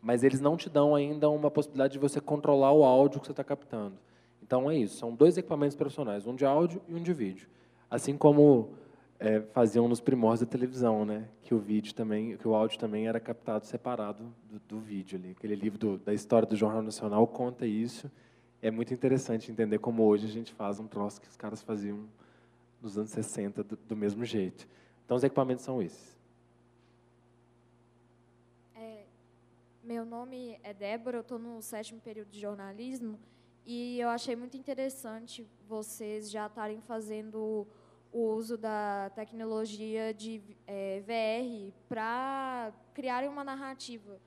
mas 0.00 0.22
eles 0.22 0.40
não 0.40 0.56
te 0.56 0.68
dão 0.68 0.94
ainda 0.94 1.28
uma 1.30 1.50
possibilidade 1.50 1.94
de 1.94 1.98
você 1.98 2.20
controlar 2.20 2.72
o 2.72 2.84
áudio 2.84 3.20
que 3.20 3.26
você 3.26 3.32
está 3.32 3.44
captando. 3.44 3.96
Então 4.42 4.70
é 4.70 4.76
isso, 4.76 4.96
são 4.96 5.14
dois 5.14 5.36
equipamentos 5.36 5.76
profissionais, 5.76 6.26
um 6.26 6.34
de 6.34 6.44
áudio 6.44 6.80
e 6.86 6.94
um 6.94 7.02
de 7.02 7.12
vídeo, 7.12 7.48
assim 7.90 8.16
como 8.16 8.70
é, 9.18 9.40
faziam 9.52 9.88
nos 9.88 10.00
primórdios 10.00 10.40
da 10.40 10.46
televisão, 10.46 11.04
né? 11.04 11.28
Que 11.42 11.54
o 11.54 11.58
vídeo 11.58 11.94
também, 11.94 12.36
que 12.36 12.46
o 12.46 12.54
áudio 12.54 12.78
também 12.78 13.08
era 13.08 13.18
captado 13.18 13.64
separado 13.66 14.24
do, 14.50 14.60
do 14.68 14.78
vídeo 14.78 15.18
ali. 15.18 15.30
Aquele 15.30 15.54
livro 15.54 15.78
do, 15.78 15.98
da 15.98 16.12
história 16.12 16.46
do 16.46 16.54
Jornal 16.54 16.82
Nacional 16.82 17.26
conta 17.26 17.66
isso. 17.66 18.10
É 18.62 18.70
muito 18.70 18.92
interessante 18.92 19.50
entender 19.50 19.78
como 19.78 20.02
hoje 20.04 20.26
a 20.26 20.30
gente 20.30 20.52
faz 20.52 20.80
um 20.80 20.86
troço 20.86 21.20
que 21.20 21.28
os 21.28 21.36
caras 21.36 21.62
faziam 21.62 22.08
nos 22.80 22.96
anos 22.96 23.10
60 23.10 23.62
do, 23.62 23.76
do 23.76 23.96
mesmo 23.96 24.24
jeito. 24.24 24.66
Então 25.04 25.16
os 25.16 25.24
equipamentos 25.24 25.64
são 25.64 25.82
esses. 25.82 26.16
É, 28.74 29.04
meu 29.84 30.04
nome 30.04 30.58
é 30.62 30.72
Débora, 30.72 31.18
eu 31.18 31.20
estou 31.20 31.38
no 31.38 31.60
sétimo 31.62 32.00
período 32.00 32.28
de 32.28 32.40
jornalismo 32.40 33.18
e 33.64 34.00
eu 34.00 34.08
achei 34.08 34.36
muito 34.36 34.56
interessante 34.56 35.46
vocês 35.68 36.30
já 36.30 36.46
estarem 36.46 36.80
fazendo 36.80 37.66
o 38.12 38.34
uso 38.34 38.56
da 38.56 39.10
tecnologia 39.14 40.14
de 40.14 40.40
é, 40.66 41.00
VR 41.00 41.74
para 41.88 42.72
criarem 42.94 43.28
uma 43.28 43.44
narrativa. 43.44 44.18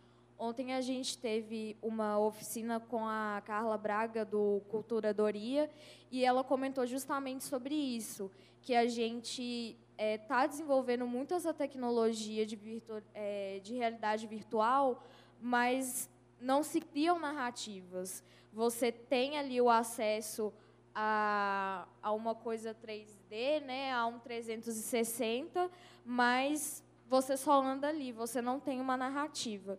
Ontem 0.42 0.74
a 0.74 0.80
gente 0.80 1.18
teve 1.18 1.76
uma 1.82 2.18
oficina 2.18 2.80
com 2.80 3.06
a 3.06 3.44
Carla 3.46 3.78
Braga, 3.78 4.24
do 4.24 4.62
Cultura 4.70 5.14
Doria, 5.14 5.70
e 6.10 6.24
ela 6.24 6.46
comentou 6.46 6.86
justamente 6.88 7.44
sobre 7.44 7.76
isso, 7.76 8.32
que 8.62 8.74
a 8.74 8.88
gente 8.88 9.78
está 9.98 10.46
é, 10.46 10.48
desenvolvendo 10.48 11.06
muito 11.06 11.34
essa 11.34 11.54
tecnologia 11.54 12.46
de, 12.46 12.56
virtu 12.56 13.04
é, 13.14 13.60
de 13.62 13.74
realidade 13.74 14.26
virtual, 14.28 15.04
mas 15.42 16.10
não 16.40 16.64
se 16.64 16.80
criam 16.80 17.20
narrativas. 17.20 18.24
Você 18.54 18.94
tem 18.94 19.38
ali 19.38 19.60
o 19.60 19.70
acesso 19.70 20.54
a, 20.96 21.86
a 22.02 22.14
uma 22.14 22.34
coisa 22.34 22.74
3D, 22.74 23.62
né, 23.66 23.92
a 23.92 24.06
um 24.06 24.20
360, 24.20 25.70
mas 26.06 26.82
você 27.10 27.36
só 27.36 27.62
anda 27.62 27.90
ali, 27.90 28.14
você 28.14 28.42
não 28.42 28.58
tem 28.58 28.80
uma 28.80 28.96
narrativa. 28.96 29.78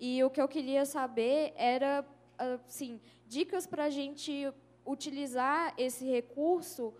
E 0.00 0.24
o 0.24 0.30
que 0.30 0.40
eu 0.40 0.48
queria 0.48 0.86
saber 0.86 1.52
era, 1.54 2.04
assim, 2.66 2.98
dicas 3.28 3.66
para 3.66 3.84
a 3.84 3.90
gente 3.90 4.50
utilizar 4.86 5.74
esse 5.76 6.06
recurso 6.06 6.94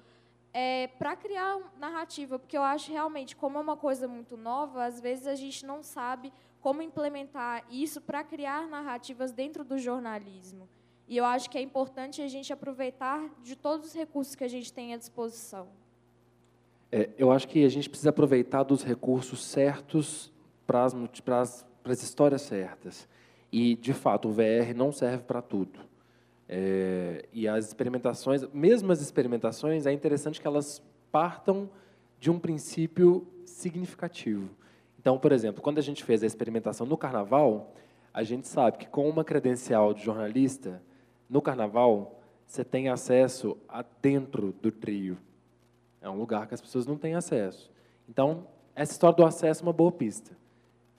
é, 0.53 0.89
para 0.99 1.17
criar 1.17 1.59
narrativa, 1.79 2.39
porque 2.39 2.59
eu 2.59 2.63
acho 2.63 2.93
realmente, 2.93 3.35
como 3.35 3.57
é 3.57 3.61
uma 3.61 3.77
coisa 3.77 4.07
muito 4.07 4.37
nova, 4.37 4.85
às 4.85 5.01
vezes 5.01 5.27
a 5.27 5.35
gente 5.35 5.65
não 5.65 5.83
sabe 5.83 6.31
como 6.61 6.83
implementar 6.83 7.65
isso 7.71 8.03
para 8.03 8.23
criar 8.23 8.69
narrativas 8.69 9.33
dentro 9.33 9.65
do 9.65 9.79
jornalismo. 9.79 10.69
E 11.09 11.17
eu 11.17 11.25
acho 11.25 11.49
que 11.49 11.57
é 11.57 11.63
importante 11.63 12.21
a 12.21 12.29
gente 12.29 12.53
aproveitar 12.53 13.31
de 13.43 13.57
todos 13.57 13.89
os 13.89 13.95
recursos 13.95 14.35
que 14.35 14.45
a 14.45 14.49
gente 14.49 14.73
tem 14.73 14.93
à 14.93 14.97
disposição. 14.97 15.69
É, 16.93 17.11
eu 17.17 17.33
acho 17.33 17.49
que 17.49 17.65
a 17.65 17.69
gente 17.69 17.89
precisa 17.89 18.11
aproveitar 18.11 18.63
dos 18.63 18.83
recursos 18.83 19.45
certos 19.45 20.33
para 20.67 20.85
as, 20.85 21.67
para 21.83 21.93
as, 21.93 22.03
histórias 22.03 22.43
certas. 22.43 23.09
E, 23.53 23.77
de 23.77 23.93
fato, 23.93 24.29
o 24.29 24.33
VR 24.33 24.75
não 24.75 24.93
serve 24.93 25.25
para 25.25 25.43
tudo. 25.43 25.79
É, 26.49 27.27
e 27.33 27.47
as 27.47 27.69
experimentações, 27.69 28.45
mesmo 28.53 28.91
as 28.91 29.01
experimentações, 29.01 29.87
é 29.87 29.93
interessante 29.93 30.41
que 30.41 30.47
elas 30.47 30.83
partam 31.11 31.71
de 32.19 32.31
um 32.31 32.39
princípio 32.39 33.27
significativo. 33.45 34.51
Então, 34.99 35.19
por 35.19 35.33
exemplo, 35.33 35.63
quando 35.63 35.79
a 35.79 35.83
gente 35.83 36.05
fez 36.05 36.23
a 36.23 36.27
experimentação 36.27 36.87
no 36.87 36.97
Carnaval, 36.97 37.75
a 38.13 38.23
gente 38.23 38.47
sabe 38.47 38.79
que 38.79 38.87
com 38.87 39.09
uma 39.09 39.25
credencial 39.25 39.95
de 39.95 40.03
jornalista, 40.05 40.83
no 41.29 41.41
Carnaval, 41.41 42.21
você 42.47 42.65
tem 42.65 42.89
acesso 42.89 43.57
a 43.69 43.85
dentro 44.03 44.53
do 44.61 44.73
trio. 44.73 45.17
É 46.01 46.11
um 46.11 46.19
lugar 46.19 46.49
que 46.49 46.55
as 46.55 46.61
pessoas 46.61 46.87
não 46.87 46.97
têm 46.97 47.15
acesso. 47.15 47.71
Então, 48.09 48.47
essa 48.75 48.93
história 48.93 49.17
do 49.17 49.25
acesso 49.25 49.63
é 49.63 49.67
uma 49.67 49.73
boa 49.73 49.93
pista. 49.93 50.37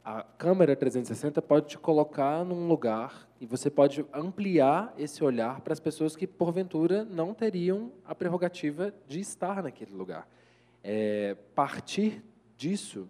A 0.03 0.23
câmera 0.23 0.75
360 0.75 1.41
pode 1.43 1.67
te 1.67 1.77
colocar 1.77 2.43
num 2.43 2.67
lugar 2.67 3.29
e 3.39 3.45
você 3.45 3.69
pode 3.69 4.03
ampliar 4.11 4.93
esse 4.97 5.23
olhar 5.23 5.61
para 5.61 5.73
as 5.73 5.79
pessoas 5.79 6.15
que, 6.15 6.25
porventura, 6.25 7.05
não 7.05 7.35
teriam 7.35 7.91
a 8.03 8.15
prerrogativa 8.15 8.91
de 9.07 9.19
estar 9.19 9.61
naquele 9.61 9.93
lugar. 9.93 10.27
É, 10.83 11.35
partir 11.53 12.23
disso 12.57 13.07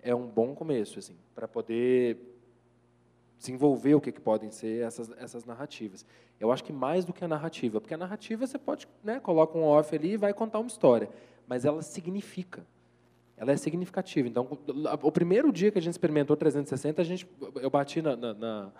é 0.00 0.14
um 0.14 0.28
bom 0.28 0.54
começo, 0.54 1.00
assim, 1.00 1.16
para 1.34 1.48
poder 1.48 2.16
desenvolver 3.36 3.94
o 3.94 4.00
que, 4.00 4.12
que 4.12 4.20
podem 4.20 4.50
ser 4.52 4.84
essas, 4.84 5.10
essas 5.18 5.44
narrativas. 5.44 6.06
Eu 6.38 6.52
acho 6.52 6.62
que 6.62 6.72
mais 6.72 7.04
do 7.04 7.12
que 7.12 7.24
a 7.24 7.28
narrativa, 7.28 7.80
porque 7.80 7.94
a 7.94 7.98
narrativa 7.98 8.46
você 8.46 8.58
pode, 8.58 8.88
né, 9.02 9.18
coloca 9.18 9.58
um 9.58 9.64
off 9.64 9.94
ali 9.94 10.12
e 10.12 10.16
vai 10.16 10.32
contar 10.32 10.60
uma 10.60 10.68
história, 10.68 11.08
mas 11.48 11.64
ela 11.64 11.82
significa. 11.82 12.64
Ela 13.38 13.52
é 13.52 13.56
significativa. 13.56 14.26
Então, 14.26 14.48
o 15.02 15.12
primeiro 15.12 15.52
dia 15.52 15.70
que 15.70 15.78
a 15.78 15.82
gente 15.82 15.92
experimentou 15.92 16.36
360, 16.36 17.00
a 17.00 17.04
gente, 17.04 17.26
eu 17.56 17.70
bati 17.70 18.02
na, 18.02 18.16
na, 18.16 18.72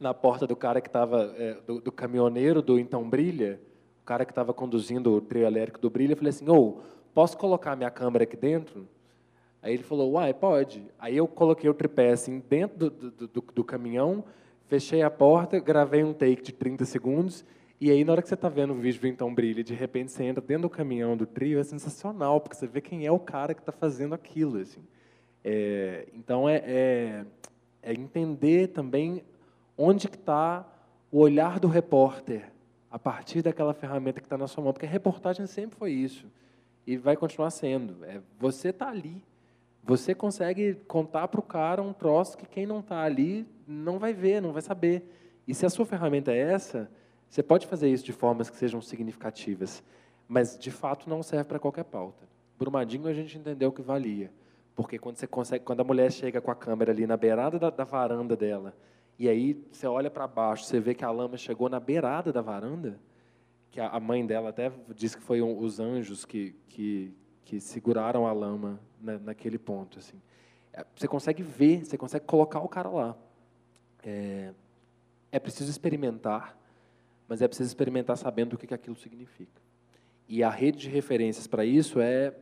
na, 0.00 0.14
porta 0.14 0.46
do 0.46 0.56
cara 0.56 0.80
que 0.80 0.88
estava, 0.88 1.34
é, 1.36 1.58
do, 1.66 1.80
do, 1.80 1.92
caminhoneiro 1.92 2.62
do 2.62 2.78
Então 2.78 3.08
Brilha, 3.08 3.60
o 4.02 4.04
cara 4.04 4.24
que 4.24 4.32
estava 4.32 4.54
conduzindo 4.54 5.12
o 5.12 5.20
trio 5.20 5.44
elétrico 5.46 5.78
do 5.78 5.90
Brilha, 5.90 6.12
eu 6.12 6.16
falei 6.16 6.30
assim, 6.30 6.48
ô, 6.48 6.54
oh, 6.54 6.80
posso 7.12 7.36
colocar 7.36 7.76
minha 7.76 7.90
câmera 7.90 8.24
aqui 8.24 8.36
dentro? 8.36 8.88
Aí 9.60 9.74
ele 9.74 9.82
falou, 9.82 10.12
uai, 10.12 10.32
pode. 10.32 10.84
Aí 10.98 11.16
eu 11.16 11.28
coloquei 11.28 11.68
o 11.68 11.74
tripé 11.74 12.10
assim 12.10 12.42
dentro 12.48 12.90
do, 12.90 12.90
do, 12.90 13.28
do, 13.28 13.44
do 13.54 13.64
caminhão, 13.64 14.24
fechei 14.66 15.02
a 15.02 15.10
porta, 15.10 15.60
gravei 15.60 16.02
um 16.02 16.14
take 16.14 16.42
de 16.42 16.52
30 16.52 16.84
segundos 16.86 17.44
E 17.84 17.90
aí, 17.90 18.04
na 18.04 18.12
hora 18.12 18.22
que 18.22 18.28
você 18.28 18.34
está 18.34 18.48
vendo 18.48 18.72
o 18.72 18.76
vídeo 18.76 19.04
Então 19.08 19.34
Brilha, 19.34 19.64
de 19.64 19.74
repente 19.74 20.12
você 20.12 20.22
entra 20.22 20.40
dentro 20.40 20.62
do 20.62 20.70
caminhão 20.70 21.16
do 21.16 21.26
trio, 21.26 21.58
é 21.58 21.64
sensacional, 21.64 22.40
porque 22.40 22.54
você 22.54 22.64
vê 22.64 22.80
quem 22.80 23.04
é 23.04 23.10
o 23.10 23.18
cara 23.18 23.54
que 23.54 23.60
está 23.60 23.72
fazendo 23.72 24.14
aquilo. 24.14 24.60
Assim. 24.60 24.78
É, 25.42 26.06
então, 26.14 26.48
é, 26.48 26.62
é, 26.64 27.24
é, 27.82 27.92
entender 27.92 28.68
também 28.68 29.24
onde 29.76 30.06
está 30.06 30.64
o 31.10 31.18
olhar 31.18 31.58
do 31.58 31.66
repórter 31.66 32.52
a 32.88 33.00
partir 33.00 33.42
daquela 33.42 33.74
ferramenta 33.74 34.20
que 34.20 34.26
está 34.26 34.38
na 34.38 34.46
sua 34.46 34.62
mão, 34.62 34.72
porque 34.72 34.86
a 34.86 34.88
reportagem 34.88 35.44
sempre 35.48 35.76
foi 35.76 35.90
isso 35.90 36.30
e 36.86 36.96
vai 36.96 37.16
continuar 37.16 37.50
sendo. 37.50 38.04
É, 38.04 38.20
você 38.38 38.68
está 38.68 38.90
ali, 38.90 39.20
você 39.82 40.14
consegue 40.14 40.74
contar 40.86 41.26
para 41.26 41.40
o 41.40 41.42
cara 41.42 41.82
um 41.82 41.92
troço 41.92 42.38
que 42.38 42.46
quem 42.46 42.64
não 42.64 42.78
está 42.78 43.02
ali 43.02 43.44
não 43.66 43.98
vai 43.98 44.12
ver, 44.12 44.40
não 44.40 44.52
vai 44.52 44.62
saber. 44.62 45.02
E 45.48 45.52
se 45.52 45.66
a 45.66 45.68
sua 45.68 45.84
ferramenta 45.84 46.30
é 46.30 46.38
essa, 46.38 46.88
você 47.32 47.42
pode 47.42 47.66
fazer 47.66 47.88
isso 47.88 48.04
de 48.04 48.12
formas 48.12 48.50
que 48.50 48.56
sejam 48.58 48.82
significativas, 48.82 49.82
mas 50.28 50.58
de 50.58 50.70
fato 50.70 51.08
não 51.08 51.22
serve 51.22 51.44
para 51.44 51.58
qualquer 51.58 51.84
pauta. 51.84 52.28
Brumadinho 52.58 53.06
a 53.06 53.14
gente 53.14 53.38
entendeu 53.38 53.72
que 53.72 53.80
valia, 53.80 54.30
porque 54.74 54.98
quando 54.98 55.16
você 55.16 55.26
consegue, 55.26 55.64
quando 55.64 55.80
a 55.80 55.84
mulher 55.84 56.12
chega 56.12 56.42
com 56.42 56.50
a 56.50 56.54
câmera 56.54 56.92
ali 56.92 57.06
na 57.06 57.16
beirada 57.16 57.58
da, 57.58 57.70
da 57.70 57.84
varanda 57.84 58.36
dela, 58.36 58.76
e 59.18 59.30
aí 59.30 59.54
você 59.72 59.86
olha 59.86 60.10
para 60.10 60.26
baixo, 60.26 60.64
você 60.64 60.78
vê 60.78 60.94
que 60.94 61.06
a 61.06 61.10
lama 61.10 61.38
chegou 61.38 61.70
na 61.70 61.80
beirada 61.80 62.30
da 62.34 62.42
varanda, 62.42 63.00
que 63.70 63.80
a, 63.80 63.88
a 63.88 63.98
mãe 63.98 64.26
dela 64.26 64.50
até 64.50 64.70
disse 64.94 65.16
que 65.16 65.22
foi 65.22 65.40
um, 65.40 65.58
os 65.58 65.80
anjos 65.80 66.26
que, 66.26 66.54
que, 66.68 67.16
que 67.46 67.60
seguraram 67.62 68.26
a 68.26 68.32
lama 68.34 68.78
na, 69.00 69.18
naquele 69.18 69.58
ponto, 69.58 69.98
assim. 69.98 70.20
É, 70.70 70.84
você 70.94 71.08
consegue 71.08 71.42
ver, 71.42 71.86
você 71.86 71.96
consegue 71.96 72.26
colocar 72.26 72.60
o 72.60 72.68
cara 72.68 72.90
lá. 72.90 73.16
É, 74.04 74.52
é 75.30 75.38
preciso 75.38 75.70
experimentar 75.70 76.60
mas 77.32 77.40
é 77.40 77.48
preciso 77.48 77.70
experimentar 77.70 78.14
sabendo 78.18 78.52
o 78.52 78.58
que, 78.58 78.74
aquilo 78.74 78.94
significa. 78.94 79.58
E 80.28 80.42
a 80.42 80.50
rede 80.50 80.80
de 80.80 80.90
referências 80.90 81.46
para 81.46 81.64
isso 81.64 81.98
é 81.98 82.34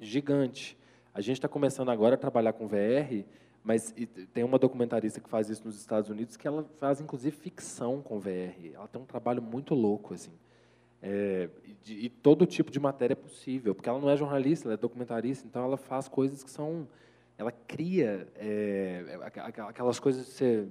gigante. 0.00 0.76
A 1.14 1.20
gente 1.20 1.36
está 1.36 1.46
começando 1.46 1.92
agora 1.92 2.16
a 2.16 2.18
trabalhar 2.18 2.52
com 2.52 2.66
VR, 2.66 3.24
mas 3.62 3.94
tem 4.34 4.42
uma 4.42 4.58
documentarista 4.58 5.20
que 5.20 5.28
faz 5.28 5.48
isso 5.48 5.64
nos 5.64 5.78
Estados 5.78 6.10
Unidos 6.10 6.36
que 6.36 6.44
ela 6.44 6.64
faz 6.76 7.00
inclusive 7.00 7.36
ficção 7.36 8.02
com 8.02 8.18
VR. 8.18 8.74
Ela 8.74 8.88
tem 8.88 9.00
um 9.00 9.04
trabalho 9.04 9.40
muito 9.40 9.76
louco 9.76 10.12
assim. 10.12 10.32
É, 11.00 11.48
e, 11.86 12.06
e, 12.06 12.08
todo 12.08 12.44
tipo 12.46 12.72
de 12.72 12.80
matéria 12.80 13.12
é 13.12 13.14
possível, 13.14 13.76
porque 13.76 13.88
ela 13.88 14.00
não 14.00 14.10
é 14.10 14.16
jornalista, 14.16 14.66
ela 14.66 14.74
é 14.74 14.76
documentarista, 14.76 15.46
então 15.46 15.62
ela 15.62 15.76
faz 15.76 16.08
coisas 16.08 16.42
que 16.42 16.50
são, 16.50 16.88
ela 17.38 17.52
cria 17.52 18.26
é, 18.34 19.04
aquelas 19.68 20.00
coisas 20.00 20.26
que 20.26 20.32
você 20.32 20.68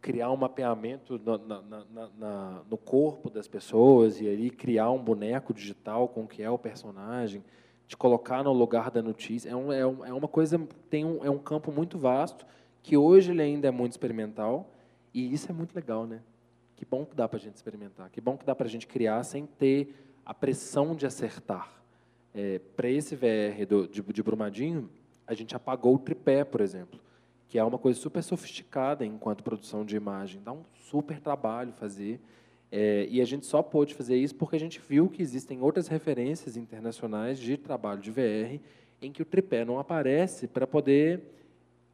criar 0.00 0.30
um 0.30 0.36
mapeamento 0.36 1.18
no, 1.18 1.38
na, 1.38 1.62
na, 1.62 2.08
na, 2.18 2.62
no 2.68 2.78
corpo 2.78 3.28
das 3.28 3.46
pessoas 3.46 4.20
e 4.20 4.28
ali 4.28 4.50
criar 4.50 4.90
um 4.90 4.98
boneco 4.98 5.52
digital 5.52 6.08
com 6.08 6.22
o 6.22 6.26
que 6.26 6.42
é 6.42 6.50
o 6.50 6.58
personagem, 6.58 7.44
de 7.86 7.96
colocar 7.96 8.42
no 8.42 8.52
lugar 8.52 8.90
da 8.90 9.02
notícia. 9.02 9.50
É, 9.50 9.56
um, 9.56 9.72
é, 9.72 9.86
um, 9.86 10.04
é 10.04 10.12
uma 10.12 10.28
coisa, 10.28 10.58
tem 10.88 11.04
um, 11.04 11.24
é 11.24 11.30
um 11.30 11.38
campo 11.38 11.70
muito 11.70 11.98
vasto, 11.98 12.46
que 12.82 12.96
hoje 12.96 13.30
ele 13.30 13.42
ainda 13.42 13.68
é 13.68 13.70
muito 13.70 13.92
experimental, 13.92 14.72
e 15.12 15.32
isso 15.32 15.50
é 15.50 15.54
muito 15.54 15.74
legal, 15.74 16.06
né? 16.06 16.22
Que 16.76 16.84
bom 16.86 17.04
que 17.04 17.14
dá 17.14 17.28
para 17.28 17.36
a 17.36 17.40
gente 17.40 17.56
experimentar, 17.56 18.08
que 18.08 18.20
bom 18.20 18.38
que 18.38 18.46
dá 18.46 18.54
para 18.54 18.66
a 18.66 18.70
gente 18.70 18.86
criar 18.86 19.22
sem 19.22 19.44
ter 19.44 19.94
a 20.24 20.32
pressão 20.32 20.94
de 20.94 21.04
acertar. 21.04 21.70
É, 22.32 22.58
para 22.74 22.88
esse 22.88 23.14
VR 23.14 23.66
do, 23.68 23.86
de, 23.86 24.00
de 24.00 24.22
Brumadinho, 24.22 24.88
a 25.26 25.34
gente 25.34 25.54
apagou 25.54 25.96
o 25.96 25.98
tripé, 25.98 26.42
por 26.42 26.60
exemplo 26.60 26.98
que 27.50 27.58
é 27.58 27.64
uma 27.64 27.78
coisa 27.78 27.98
super 27.98 28.22
sofisticada 28.22 29.04
enquanto 29.04 29.42
produção 29.42 29.84
de 29.84 29.96
imagem. 29.96 30.40
Dá 30.40 30.52
um 30.52 30.62
super 30.72 31.18
trabalho 31.18 31.72
fazer. 31.72 32.20
É, 32.70 33.08
e 33.10 33.20
a 33.20 33.24
gente 33.24 33.44
só 33.44 33.60
pôde 33.60 33.92
fazer 33.92 34.16
isso 34.16 34.36
porque 34.36 34.54
a 34.54 34.60
gente 34.60 34.80
viu 34.88 35.08
que 35.08 35.20
existem 35.20 35.60
outras 35.60 35.88
referências 35.88 36.56
internacionais 36.56 37.40
de 37.40 37.56
trabalho 37.56 38.00
de 38.00 38.08
VR 38.12 38.60
em 39.02 39.10
que 39.10 39.20
o 39.20 39.24
tripé 39.24 39.64
não 39.64 39.80
aparece 39.80 40.46
para 40.46 40.64
poder 40.64 41.22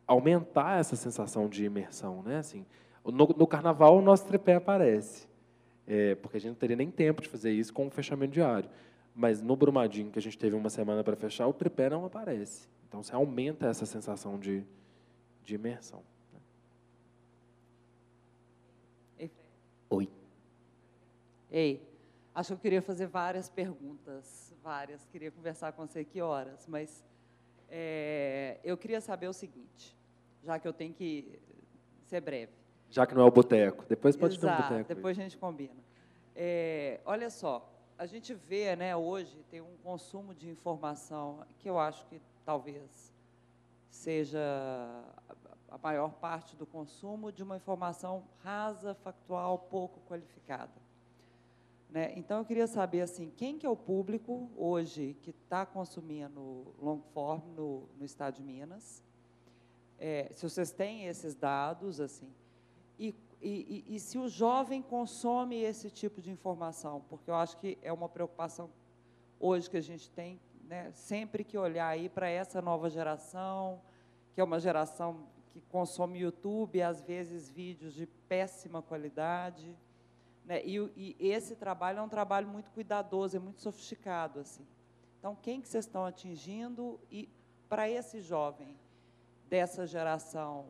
aumentar 0.06 0.78
essa 0.78 0.94
sensação 0.94 1.48
de 1.48 1.64
imersão. 1.64 2.22
Né? 2.22 2.36
Assim, 2.36 2.66
no, 3.02 3.26
no 3.26 3.46
carnaval, 3.46 3.96
o 3.96 4.02
nosso 4.02 4.26
tripé 4.26 4.56
aparece, 4.56 5.26
é, 5.86 6.16
porque 6.16 6.36
a 6.36 6.40
gente 6.40 6.50
não 6.50 6.58
teria 6.58 6.76
nem 6.76 6.90
tempo 6.90 7.22
de 7.22 7.30
fazer 7.30 7.50
isso 7.50 7.72
com 7.72 7.86
o 7.86 7.90
fechamento 7.90 8.34
diário. 8.34 8.68
Mas 9.14 9.40
no 9.40 9.56
Brumadinho, 9.56 10.10
que 10.10 10.18
a 10.18 10.22
gente 10.22 10.36
teve 10.36 10.54
uma 10.54 10.68
semana 10.68 11.02
para 11.02 11.16
fechar, 11.16 11.46
o 11.46 11.54
tripé 11.54 11.88
não 11.88 12.04
aparece. 12.04 12.68
Então, 12.86 13.02
você 13.02 13.14
aumenta 13.14 13.66
essa 13.66 13.86
sensação 13.86 14.38
de, 14.38 14.62
de 15.46 15.54
imersão. 15.54 16.02
Ei. 19.16 19.30
Oi. 19.88 20.10
Ei, 21.50 21.88
acho 22.34 22.48
que 22.48 22.54
eu 22.54 22.58
queria 22.58 22.82
fazer 22.82 23.06
várias 23.06 23.48
perguntas, 23.48 24.52
várias. 24.62 25.06
Queria 25.06 25.30
conversar 25.30 25.72
com 25.72 25.86
você 25.86 26.04
que 26.04 26.20
horas, 26.20 26.66
mas 26.66 27.04
é, 27.68 28.58
eu 28.64 28.76
queria 28.76 29.00
saber 29.00 29.28
o 29.28 29.32
seguinte, 29.32 29.96
já 30.42 30.58
que 30.58 30.66
eu 30.66 30.72
tenho 30.72 30.92
que 30.92 31.40
ser 32.04 32.20
breve. 32.20 32.52
Já 32.90 33.06
que 33.06 33.14
não 33.14 33.22
é 33.22 33.26
o 33.26 33.30
boteco. 33.30 33.84
Depois 33.88 34.16
pode 34.16 34.36
Exato, 34.36 34.56
ter 34.56 34.62
um 34.62 34.78
boteco. 34.78 34.94
Depois 34.94 35.16
a 35.16 35.22
gente 35.22 35.38
combina. 35.38 35.80
É, 36.34 37.00
olha 37.04 37.30
só, 37.30 37.72
a 37.96 38.04
gente 38.04 38.34
vê, 38.34 38.74
né, 38.74 38.96
hoje 38.96 39.44
tem 39.48 39.60
um 39.60 39.76
consumo 39.82 40.34
de 40.34 40.50
informação 40.50 41.46
que 41.58 41.70
eu 41.70 41.78
acho 41.78 42.04
que 42.06 42.20
talvez 42.44 43.15
seja 43.90 44.40
a 45.68 45.78
maior 45.78 46.12
parte 46.14 46.56
do 46.56 46.66
consumo 46.66 47.30
de 47.32 47.42
uma 47.42 47.56
informação 47.56 48.24
rasa, 48.42 48.94
factual, 48.94 49.58
pouco 49.58 50.00
qualificada. 50.08 50.86
Né? 51.90 52.12
Então, 52.16 52.38
eu 52.38 52.44
queria 52.44 52.66
saber 52.66 53.00
assim, 53.00 53.30
quem 53.36 53.58
que 53.58 53.66
é 53.66 53.70
o 53.70 53.76
público 53.76 54.50
hoje 54.56 55.16
que 55.22 55.30
está 55.30 55.64
consumindo 55.64 56.74
long 56.80 57.00
form 57.12 57.42
no, 57.54 57.88
no 57.98 58.04
estado 58.04 58.34
de 58.34 58.42
Minas? 58.42 59.02
É, 59.98 60.28
se 60.32 60.42
vocês 60.42 60.72
têm 60.72 61.06
esses 61.06 61.34
dados, 61.34 62.00
assim, 62.00 62.30
e, 62.98 63.14
e, 63.40 63.84
e, 63.94 64.00
se 64.00 64.18
o 64.18 64.28
jovem 64.28 64.82
consome 64.82 65.56
esse 65.56 65.90
tipo 65.90 66.20
de 66.20 66.30
informação, 66.30 67.04
porque 67.08 67.30
eu 67.30 67.34
acho 67.34 67.56
que 67.58 67.78
é 67.82 67.92
uma 67.92 68.08
preocupação 68.08 68.70
hoje 69.38 69.68
que 69.70 69.76
a 69.76 69.82
gente 69.82 70.10
tem 70.10 70.40
né, 70.66 70.90
sempre 70.92 71.44
que 71.44 71.56
olhar 71.56 71.88
aí 71.88 72.08
para 72.08 72.28
essa 72.28 72.60
nova 72.60 72.90
geração, 72.90 73.80
que 74.34 74.40
é 74.40 74.44
uma 74.44 74.58
geração 74.58 75.28
que 75.48 75.60
consome 75.62 76.20
YouTube, 76.20 76.82
às 76.82 77.00
vezes 77.00 77.48
vídeos 77.48 77.94
de 77.94 78.06
péssima 78.28 78.82
qualidade. 78.82 79.76
Né? 80.44 80.62
E, 80.64 80.76
e, 80.96 81.16
esse 81.20 81.56
trabalho 81.56 82.00
é 82.00 82.02
um 82.02 82.08
trabalho 82.08 82.48
muito 82.48 82.70
cuidadoso, 82.70 83.36
é 83.36 83.40
muito 83.40 83.62
sofisticado. 83.62 84.40
assim. 84.40 84.66
Então, 85.18 85.36
quem 85.36 85.60
que 85.60 85.68
vocês 85.68 85.86
estão 85.86 86.04
atingindo? 86.04 87.00
E 87.10 87.28
para 87.68 87.88
esse 87.88 88.20
jovem 88.20 88.76
dessa 89.48 89.86
geração, 89.86 90.66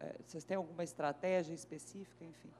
é, 0.00 0.16
vocês 0.24 0.44
têm 0.44 0.56
alguma 0.56 0.84
estratégia 0.84 1.54
específica, 1.54 2.24
enfim? 2.24 2.50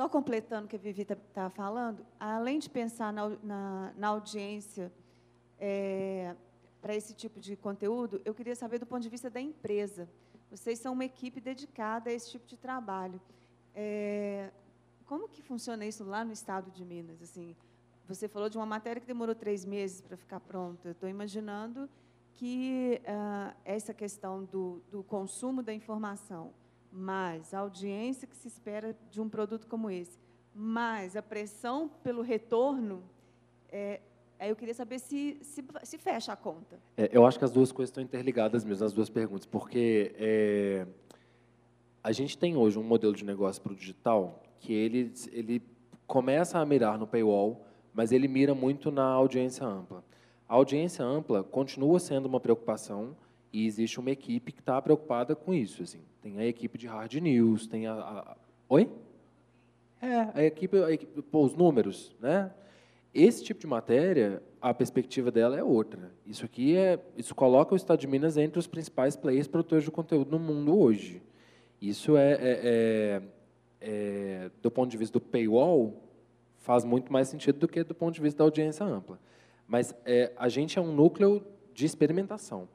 Só 0.00 0.08
completando 0.08 0.64
o 0.64 0.66
que 0.66 0.76
a 0.76 0.78
Vivi 0.78 1.02
está 1.02 1.14
tá 1.14 1.50
falando, 1.50 2.06
além 2.18 2.58
de 2.58 2.70
pensar 2.70 3.12
na, 3.12 3.28
na, 3.42 3.92
na 3.94 4.08
audiência 4.08 4.90
é, 5.58 6.34
para 6.80 6.96
esse 6.96 7.12
tipo 7.12 7.38
de 7.38 7.54
conteúdo, 7.54 8.18
eu 8.24 8.34
queria 8.34 8.56
saber 8.56 8.78
do 8.78 8.86
ponto 8.86 9.02
de 9.02 9.10
vista 9.10 9.28
da 9.28 9.42
empresa. 9.42 10.08
Vocês 10.50 10.78
são 10.78 10.94
uma 10.94 11.04
equipe 11.04 11.38
dedicada 11.38 12.08
a 12.08 12.14
esse 12.14 12.30
tipo 12.30 12.46
de 12.46 12.56
trabalho. 12.56 13.20
É, 13.74 14.50
como 15.04 15.28
que 15.28 15.42
funciona 15.42 15.84
isso 15.84 16.02
lá 16.02 16.24
no 16.24 16.32
estado 16.32 16.70
de 16.70 16.82
Minas? 16.82 17.20
Assim, 17.20 17.54
você 18.08 18.26
falou 18.26 18.48
de 18.48 18.56
uma 18.56 18.64
matéria 18.64 19.02
que 19.02 19.06
demorou 19.06 19.34
três 19.34 19.66
meses 19.66 20.00
para 20.00 20.16
ficar 20.16 20.40
pronta. 20.40 20.92
Estou 20.92 21.10
imaginando 21.10 21.90
que 22.32 23.02
uh, 23.04 23.54
essa 23.66 23.92
questão 23.92 24.44
do, 24.44 24.80
do 24.90 25.02
consumo 25.02 25.62
da 25.62 25.74
informação 25.74 26.54
mais 26.92 27.54
a 27.54 27.60
audiência 27.60 28.26
que 28.26 28.36
se 28.36 28.48
espera 28.48 28.96
de 29.10 29.20
um 29.20 29.28
produto 29.28 29.66
como 29.66 29.90
esse, 29.90 30.18
mais 30.54 31.16
a 31.16 31.22
pressão 31.22 31.90
pelo 32.02 32.22
retorno, 32.22 33.02
é, 33.68 34.00
eu 34.40 34.56
queria 34.56 34.74
saber 34.74 34.98
se, 34.98 35.38
se, 35.42 35.64
se 35.84 35.98
fecha 35.98 36.32
a 36.32 36.36
conta. 36.36 36.78
É, 36.96 37.08
eu 37.12 37.26
acho 37.26 37.38
que 37.38 37.44
as 37.44 37.50
duas 37.50 37.70
coisas 37.70 37.90
estão 37.90 38.02
interligadas 38.02 38.64
mesmo, 38.64 38.84
as 38.84 38.92
duas 38.92 39.10
perguntas, 39.10 39.46
porque 39.46 40.14
é, 40.16 40.86
a 42.02 42.12
gente 42.12 42.36
tem 42.38 42.56
hoje 42.56 42.78
um 42.78 42.82
modelo 42.82 43.14
de 43.14 43.24
negócio 43.24 43.60
para 43.60 43.72
o 43.72 43.74
digital 43.74 44.42
que 44.58 44.72
ele, 44.72 45.12
ele 45.32 45.62
começa 46.06 46.58
a 46.58 46.66
mirar 46.66 46.98
no 46.98 47.06
paywall, 47.06 47.64
mas 47.92 48.12
ele 48.12 48.28
mira 48.28 48.54
muito 48.54 48.90
na 48.90 49.04
audiência 49.04 49.66
ampla. 49.66 50.04
A 50.48 50.54
audiência 50.54 51.04
ampla 51.04 51.44
continua 51.44 52.00
sendo 52.00 52.26
uma 52.26 52.40
preocupação, 52.40 53.16
e 53.52 53.66
existe 53.66 53.98
uma 53.98 54.10
equipe 54.10 54.52
que 54.52 54.60
está 54.60 54.80
preocupada 54.80 55.34
com 55.34 55.52
isso. 55.52 55.82
Assim. 55.82 56.00
Tem 56.22 56.38
a 56.38 56.46
equipe 56.46 56.78
de 56.78 56.86
hard 56.86 57.14
news, 57.14 57.66
tem 57.66 57.86
a. 57.86 57.94
a... 57.94 58.36
Oi? 58.68 58.90
É, 60.00 60.40
a 60.40 60.44
equipe, 60.44 60.76
a 60.82 60.90
equipe 60.90 61.22
pô, 61.22 61.44
os 61.44 61.54
números, 61.54 62.14
né? 62.20 62.52
Esse 63.12 63.42
tipo 63.42 63.60
de 63.60 63.66
matéria, 63.66 64.40
a 64.62 64.72
perspectiva 64.72 65.30
dela 65.30 65.58
é 65.58 65.64
outra. 65.64 66.12
Isso 66.24 66.44
aqui 66.44 66.76
é, 66.76 66.98
isso 67.16 67.34
coloca 67.34 67.74
o 67.74 67.76
Estado 67.76 67.98
de 67.98 68.06
Minas 68.06 68.36
entre 68.36 68.58
os 68.58 68.66
principais 68.68 69.16
players 69.16 69.48
produtores 69.48 69.84
de 69.84 69.90
conteúdo 69.90 70.30
no 70.30 70.38
mundo 70.38 70.78
hoje. 70.78 71.20
Isso 71.80 72.16
é, 72.16 72.32
é, 72.34 72.60
é 72.62 73.22
é, 73.80 74.50
do 74.60 74.70
ponto 74.70 74.90
de 74.90 74.96
vista 74.96 75.18
do 75.18 75.20
paywall, 75.20 75.94
faz 76.58 76.84
muito 76.84 77.12
mais 77.12 77.28
sentido 77.28 77.58
do 77.58 77.68
que 77.68 77.82
do 77.82 77.94
ponto 77.94 78.14
de 78.14 78.20
vista 78.20 78.38
da 78.38 78.44
audiência 78.44 78.84
ampla. 78.84 79.18
Mas 79.66 79.94
é, 80.04 80.32
a 80.36 80.48
gente 80.48 80.78
é 80.78 80.82
um 80.82 80.92
núcleo 80.92 81.42
de 81.72 81.86
experimentação. 81.86 82.68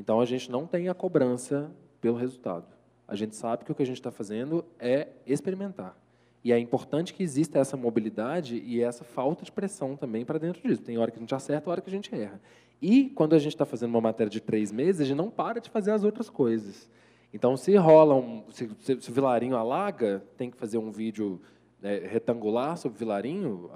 Então, 0.00 0.18
a 0.18 0.24
gente 0.24 0.50
não 0.50 0.66
tem 0.66 0.88
a 0.88 0.94
cobrança 0.94 1.70
pelo 2.00 2.16
resultado. 2.16 2.64
A 3.06 3.14
gente 3.14 3.36
sabe 3.36 3.66
que 3.66 3.70
o 3.70 3.74
que 3.74 3.82
a 3.82 3.86
gente 3.86 3.98
está 3.98 4.10
fazendo 4.10 4.64
é 4.78 5.08
experimentar. 5.26 5.94
E 6.42 6.54
é 6.54 6.58
importante 6.58 7.12
que 7.12 7.22
exista 7.22 7.58
essa 7.58 7.76
mobilidade 7.76 8.56
e 8.56 8.80
essa 8.80 9.04
falta 9.04 9.44
de 9.44 9.52
pressão 9.52 9.94
também 9.96 10.24
para 10.24 10.38
dentro 10.38 10.66
disso. 10.66 10.80
Tem 10.80 10.96
hora 10.96 11.10
que 11.10 11.18
a 11.18 11.20
gente 11.20 11.34
acerta, 11.34 11.68
hora 11.68 11.82
que 11.82 11.90
a 11.90 11.92
gente 11.92 12.14
erra. 12.14 12.40
E 12.80 13.10
quando 13.10 13.34
a 13.34 13.38
gente 13.38 13.52
está 13.52 13.66
fazendo 13.66 13.90
uma 13.90 14.00
matéria 14.00 14.30
de 14.30 14.40
três 14.40 14.72
meses, 14.72 15.02
a 15.02 15.04
gente 15.04 15.18
não 15.18 15.28
para 15.30 15.60
de 15.60 15.68
fazer 15.68 15.90
as 15.90 16.02
outras 16.02 16.30
coisas. 16.30 16.88
Então, 17.30 17.54
se 17.54 17.76
rola 17.76 18.14
um, 18.14 18.42
se, 18.50 18.70
se, 18.78 19.02
se 19.02 19.10
o 19.10 19.12
Vilarinho 19.12 19.54
alaga, 19.54 20.24
tem 20.38 20.50
que 20.50 20.56
fazer 20.56 20.78
um 20.78 20.90
vídeo 20.90 21.42
é, 21.82 22.06
retangular 22.06 22.78
sobre 22.78 22.96
o 22.96 22.98
Vilarinho. 22.98 23.70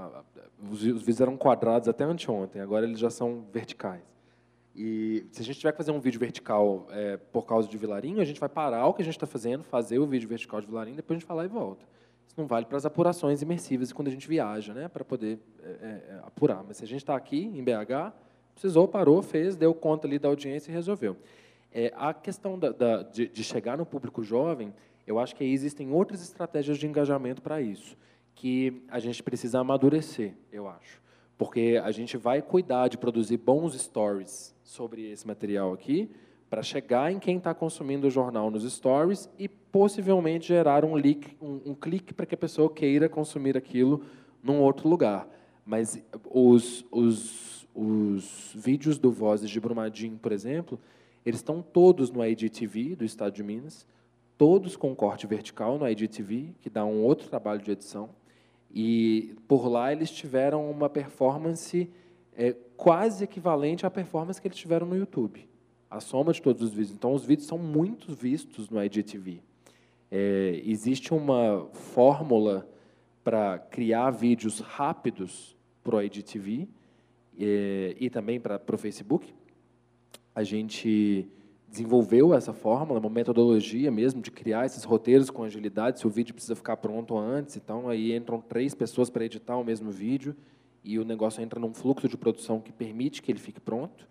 Os, 0.59 0.83
os 0.83 1.03
vídeos 1.03 1.20
eram 1.20 1.37
quadrados 1.37 1.87
até 1.87 2.03
anteontem, 2.03 2.62
agora 2.62 2.87
eles 2.87 2.99
já 2.99 3.11
são 3.11 3.45
verticais. 3.53 4.13
E 4.75 5.27
se 5.31 5.41
a 5.41 5.45
gente 5.45 5.59
tiver 5.59 5.70
que 5.70 5.79
fazer 5.79 5.93
um 5.93 6.01
vídeo 6.01 6.18
vertical 6.18 6.87
é, 6.91 7.16
por 7.16 7.47
causa 7.47 7.68
de 7.68 7.79
Vilarinho, 7.79 8.20
a 8.20 8.25
gente 8.25 8.41
vai 8.41 8.49
parar 8.49 8.87
o 8.87 8.95
que 8.95 9.03
a 9.03 9.05
gente 9.05 9.14
está 9.14 9.27
fazendo, 9.27 9.62
fazer 9.62 10.01
o 10.01 10.07
vídeo 10.07 10.29
vertical 10.29 10.61
de 10.61 10.66
Vilarinho, 10.66 10.97
depois 10.97 11.16
a 11.16 11.20
gente 11.20 11.29
falar 11.29 11.45
e 11.45 11.49
volta. 11.49 11.87
Isso 12.27 12.35
não 12.37 12.47
vale 12.47 12.66
para 12.66 12.77
as 12.77 12.85
apurações 12.85 13.41
imersivas 13.41 13.93
quando 13.93 14.09
a 14.09 14.11
gente 14.11 14.27
viaja, 14.27 14.75
né, 14.75 14.89
para 14.89 15.05
poder 15.05 15.39
é, 15.62 15.68
é, 15.68 15.70
é, 15.70 16.20
apurar. 16.25 16.64
Mas 16.66 16.79
se 16.79 16.85
a 16.85 16.87
gente 16.87 17.03
está 17.03 17.14
aqui 17.14 17.45
em 17.45 17.62
BH, 17.62 18.12
precisou, 18.53 18.89
parou, 18.89 19.22
fez, 19.22 19.55
deu 19.55 19.72
conta 19.72 20.09
ali 20.09 20.18
da 20.18 20.29
audiência 20.29 20.72
e 20.72 20.75
resolveu. 20.75 21.16
É, 21.72 21.93
a 21.97 22.12
questão 22.12 22.59
da, 22.59 22.70
da, 22.70 23.03
de, 23.03 23.29
de, 23.29 23.45
chegar 23.45 23.79
no 23.79 23.87
público 23.87 24.22
jovem, 24.25 24.75
eu 25.07 25.18
acho 25.20 25.37
que 25.37 25.45
aí 25.45 25.53
existem 25.53 25.93
outras 25.93 26.22
estratégias 26.22 26.79
de 26.79 26.87
engajamento 26.87 27.43
para 27.43 27.61
isso, 27.61 27.97
que 28.35 28.83
a 28.89 28.99
gente 28.99 29.22
precisa 29.22 29.61
amadurecer, 29.61 30.35
eu 30.51 30.68
acho. 30.68 31.03
Porque 31.37 31.80
a 31.82 31.91
gente 31.91 32.16
vai 32.16 32.41
cuidar 32.41 32.89
de 32.89 32.97
produzir 32.97 33.37
bons 33.37 33.74
stories 33.74 34.55
sobre 34.62 35.11
esse 35.11 35.26
material 35.26 35.72
aqui, 35.72 36.11
para 36.49 36.62
chegar 36.62 37.11
em 37.11 37.18
quem 37.18 37.39
está 37.39 37.53
consumindo 37.53 38.07
o 38.07 38.11
jornal 38.11 38.51
nos 38.51 38.70
stories 38.72 39.28
e 39.39 39.49
possivelmente 39.49 40.49
gerar 40.49 40.85
um, 40.85 40.95
leak, 40.95 41.37
um, 41.43 41.61
um 41.66 41.74
clique 41.74 42.14
para 42.14 42.26
que 42.26 42.35
a 42.35 42.39
pessoa 42.39 42.70
queira 42.70 43.09
consumir 43.09 43.57
aquilo 43.57 44.03
num 44.41 44.61
outro 44.61 44.89
lugar. 44.89 45.28
Mas 45.66 46.01
os, 46.30 46.85
os, 46.93 47.66
os 47.74 48.53
vídeos 48.55 48.99
do 48.99 49.11
Vozes 49.11 49.51
de 49.51 49.59
Brumadinho, 49.59 50.16
por 50.16 50.30
exemplo, 50.30 50.78
eles 51.26 51.41
estão 51.41 51.61
todos 51.61 52.11
no 52.11 52.24
IGTV 52.24 52.95
do 52.95 53.05
Estado 53.05 53.35
de 53.35 53.43
Minas, 53.43 53.87
todos 54.37 54.76
com 54.76 54.95
corte 54.95 55.26
vertical 55.26 55.78
no 55.78 55.89
IGTV, 55.89 56.55
que 56.61 56.70
dá 56.70 56.85
um 56.85 57.03
outro 57.03 57.28
trabalho 57.28 57.62
de 57.62 57.70
edição. 57.70 58.11
E 58.72 59.36
por 59.46 59.66
lá 59.68 59.92
eles 59.92 60.10
tiveram 60.10 60.70
uma 60.70 60.88
performance 60.88 61.90
é, 62.36 62.54
quase 62.76 63.24
equivalente 63.24 63.86
à 63.86 63.90
performance 63.90 64.40
que 64.40 64.48
eles 64.48 64.58
tiveram 64.58 64.86
no 64.86 64.96
YouTube 64.96 65.48
a 65.94 66.00
soma 66.00 66.32
de 66.32 66.42
todos 66.42 66.60
os 66.60 66.70
vídeos. 66.70 66.90
Então, 66.90 67.12
os 67.14 67.24
vídeos 67.24 67.46
são 67.46 67.56
muito 67.56 68.12
vistos 68.12 68.68
no 68.68 68.82
IGTV. 68.82 69.40
É, 70.10 70.60
existe 70.64 71.14
uma 71.14 71.68
fórmula 71.72 72.68
para 73.22 73.58
criar 73.58 74.10
vídeos 74.10 74.58
rápidos 74.58 75.56
para 75.82 75.96
o 75.96 76.02
IGTV 76.02 76.68
é, 77.38 77.96
e 77.98 78.10
também 78.10 78.40
para 78.40 78.60
o 78.72 78.76
Facebook. 78.76 79.32
A 80.34 80.42
gente 80.42 81.28
desenvolveu 81.75 82.33
essa 82.33 82.53
fórmula, 82.53 83.01
uma 83.01 83.11
metodologia 83.11 83.91
mesmo 83.91 84.22
de 84.22 84.31
criar 84.31 84.64
esses 84.64 84.85
roteiros 84.85 85.29
com 85.29 85.43
agilidade, 85.43 85.99
se 85.99 86.07
o 86.07 86.11
vídeo 86.11 86.33
precisa 86.33 86.55
ficar 86.55 86.77
pronto 86.77 87.18
antes. 87.18 87.57
Então, 87.57 87.89
aí 87.89 88.14
entram 88.14 88.41
três 88.41 88.75
pessoas 88.77 89.11
para 89.11 89.25
editar 89.25 89.57
o 89.57 89.64
mesmo 89.64 89.91
vídeo 89.91 90.37
e 90.85 91.01
o 91.01 91.05
negócio 91.05 91.43
entra 91.43 91.59
num 91.59 91.75
fluxo 91.75 92.09
de 92.09 92.16
produção 92.16 92.61
que 92.61 92.72
permite 92.72 93.20
que 93.20 93.33
ele 93.33 93.41
fique 93.41 93.61
pronto. 93.61 94.07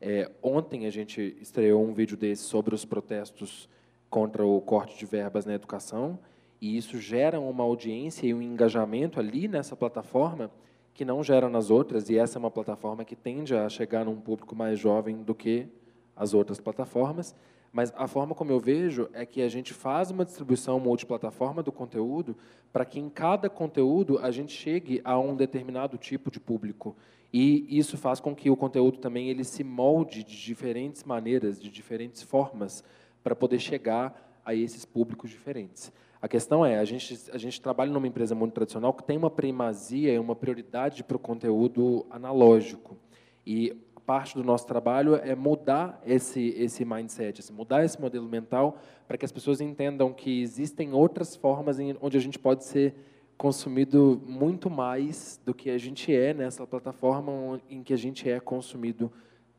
É, 0.00 0.28
ontem 0.42 0.86
a 0.86 0.90
gente 0.90 1.36
estreou 1.40 1.84
um 1.84 1.92
vídeo 1.92 2.16
desse 2.16 2.42
sobre 2.42 2.74
os 2.74 2.84
protestos 2.84 3.68
contra 4.10 4.44
o 4.44 4.60
corte 4.60 4.98
de 4.98 5.06
verbas 5.06 5.46
na 5.46 5.54
educação, 5.54 6.18
e 6.60 6.76
isso 6.76 6.98
gera 6.98 7.38
uma 7.38 7.62
audiência 7.62 8.26
e 8.26 8.34
um 8.34 8.42
engajamento 8.42 9.20
ali 9.20 9.46
nessa 9.46 9.76
plataforma 9.76 10.50
que 10.92 11.04
não 11.04 11.22
gera 11.22 11.48
nas 11.48 11.70
outras, 11.70 12.08
e 12.10 12.18
essa 12.18 12.38
é 12.38 12.40
uma 12.40 12.50
plataforma 12.50 13.04
que 13.04 13.14
tende 13.14 13.54
a 13.54 13.68
chegar 13.68 14.04
num 14.04 14.20
público 14.20 14.56
mais 14.56 14.78
jovem 14.78 15.22
do 15.22 15.34
que 15.34 15.68
as 16.16 16.34
outras 16.34 16.60
plataformas. 16.60 17.34
Mas 17.72 17.92
a 17.96 18.06
forma 18.06 18.34
como 18.34 18.52
eu 18.52 18.60
vejo 18.60 19.08
é 19.12 19.26
que 19.26 19.42
a 19.42 19.48
gente 19.48 19.74
faz 19.74 20.10
uma 20.10 20.24
distribuição 20.24 20.78
multiplataforma 20.78 21.62
do 21.62 21.72
conteúdo 21.72 22.36
para 22.72 22.84
que 22.84 23.00
em 23.00 23.08
cada 23.08 23.50
conteúdo 23.50 24.18
a 24.18 24.30
gente 24.30 24.52
chegue 24.52 25.00
a 25.04 25.18
um 25.18 25.34
determinado 25.34 25.98
tipo 25.98 26.30
de 26.30 26.38
público. 26.38 26.96
E 27.32 27.66
isso 27.68 27.98
faz 27.98 28.20
com 28.20 28.32
que 28.32 28.48
o 28.48 28.56
conteúdo 28.56 28.98
também 28.98 29.28
ele 29.28 29.42
se 29.42 29.64
molde 29.64 30.22
de 30.22 30.40
diferentes 30.40 31.02
maneiras, 31.02 31.60
de 31.60 31.68
diferentes 31.68 32.22
formas, 32.22 32.84
para 33.24 33.34
poder 33.34 33.58
chegar 33.58 34.40
a 34.44 34.54
esses 34.54 34.84
públicos 34.84 35.30
diferentes. 35.30 35.92
A 36.22 36.28
questão 36.28 36.64
é, 36.64 36.78
a 36.78 36.84
gente, 36.84 37.18
a 37.32 37.38
gente 37.38 37.60
trabalha 37.60 37.90
numa 37.90 38.06
empresa 38.06 38.36
muito 38.36 38.52
tradicional 38.52 38.94
que 38.94 39.02
tem 39.02 39.18
uma 39.18 39.30
primazia 39.30 40.12
e 40.12 40.18
uma 40.18 40.36
prioridade 40.36 41.02
para 41.02 41.16
o 41.16 41.20
conteúdo 41.20 42.06
analógico. 42.08 42.96
E 43.44 43.76
parte 44.06 44.34
do 44.34 44.44
nosso 44.44 44.66
trabalho 44.66 45.16
é 45.16 45.34
mudar 45.34 46.00
esse, 46.04 46.54
esse 46.56 46.84
mindset, 46.84 47.40
assim, 47.40 47.52
mudar 47.52 47.84
esse 47.84 48.00
modelo 48.00 48.28
mental 48.28 48.78
para 49.06 49.16
que 49.16 49.24
as 49.24 49.32
pessoas 49.32 49.60
entendam 49.60 50.12
que 50.12 50.42
existem 50.42 50.92
outras 50.92 51.34
formas 51.34 51.78
em, 51.78 51.96
onde 52.00 52.16
a 52.16 52.20
gente 52.20 52.38
pode 52.38 52.64
ser 52.64 52.94
consumido 53.36 54.22
muito 54.26 54.70
mais 54.70 55.40
do 55.44 55.52
que 55.52 55.70
a 55.70 55.78
gente 55.78 56.14
é 56.14 56.32
nessa 56.32 56.66
plataforma 56.66 57.60
em 57.68 57.82
que 57.82 57.92
a 57.92 57.96
gente 57.96 58.28
é 58.28 58.38
consumido 58.38 59.10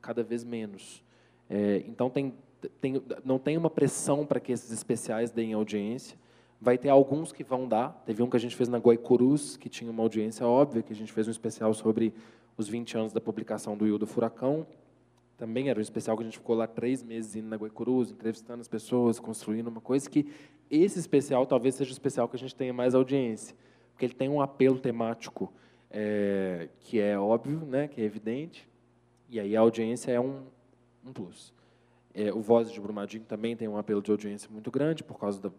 cada 0.02 0.24
vez 0.24 0.44
menos. 0.44 1.04
É, 1.50 1.84
então, 1.88 2.10
tem, 2.10 2.34
tem, 2.80 3.02
não 3.24 3.38
tem 3.38 3.58
uma 3.58 3.70
pressão 3.70 4.26
para 4.26 4.40
que 4.40 4.52
esses 4.52 4.72
especiais 4.72 5.32
deem 5.32 5.54
audiência. 5.54 6.18
Vai 6.62 6.78
ter 6.78 6.90
alguns 6.90 7.32
que 7.32 7.44
vão 7.44 7.68
dar. 7.68 8.02
Teve 8.06 8.24
um 8.24 8.30
que 8.30 8.38
a 8.38 8.40
gente 8.40 8.56
fez 8.56 8.70
na 8.70 8.78
Guaicurus, 8.78 9.58
que 9.58 9.68
tinha 9.68 9.92
uma 9.92 10.04
audiência 10.04 10.48
óbvia, 10.48 10.82
que 10.82 10.94
a 10.94 10.96
gente 10.96 11.12
fez 11.12 11.28
um 11.28 11.32
especial 11.32 11.74
sobre 11.74 12.14
os 12.58 12.68
20 12.68 12.98
anos 12.98 13.14
da 13.14 13.22
publicação 13.22 13.78
do 13.78 13.88
Ildo 13.88 14.08
Furacão. 14.08 14.66
Também 15.38 15.70
era 15.70 15.78
um 15.78 15.82
especial 15.82 16.16
que 16.16 16.24
a 16.24 16.26
gente 16.26 16.38
ficou 16.38 16.56
lá 16.56 16.66
três 16.66 17.04
meses 17.04 17.36
indo 17.36 17.48
na 17.48 17.58
Guaicurus, 17.58 18.12
entrevistando 18.12 18.62
as 18.62 18.68
pessoas, 18.68 19.20
construindo 19.20 19.68
uma 19.68 19.82
coisa 19.82 20.10
que 20.10 20.28
esse 20.70 20.98
especial 20.98 21.46
talvez 21.46 21.76
seja 21.76 21.90
o 21.90 21.94
especial 21.94 22.28
que 22.28 22.36
a 22.36 22.40
gente 22.40 22.56
tenha 22.56 22.74
mais 22.74 22.96
audiência, 22.96 23.56
porque 23.92 24.06
ele 24.06 24.14
tem 24.14 24.30
um 24.30 24.42
apelo 24.42 24.80
temático 24.80 25.54
é, 25.92 26.70
que 26.80 27.00
é 27.00 27.18
óbvio, 27.18 27.60
né, 27.66 27.88
que 27.88 28.02
é 28.02 28.04
evidente, 28.04 28.68
e 29.30 29.40
aí 29.40 29.56
a 29.56 29.60
audiência 29.60 30.12
é 30.12 30.20
um, 30.20 30.44
um 31.06 31.14
plus. 31.14 31.54
É, 32.18 32.32
o 32.32 32.40
Vozes 32.40 32.72
de 32.72 32.80
Brumadinho 32.80 33.26
também 33.26 33.58
tem 33.58 33.68
um 33.68 33.78
apelo 33.78 34.02
de 34.02 34.10
audiência 34.10 34.50
muito 34.50 34.72
grande 34.72 35.04
por 35.04 35.20
causa 35.20 35.42
da, 35.42 35.52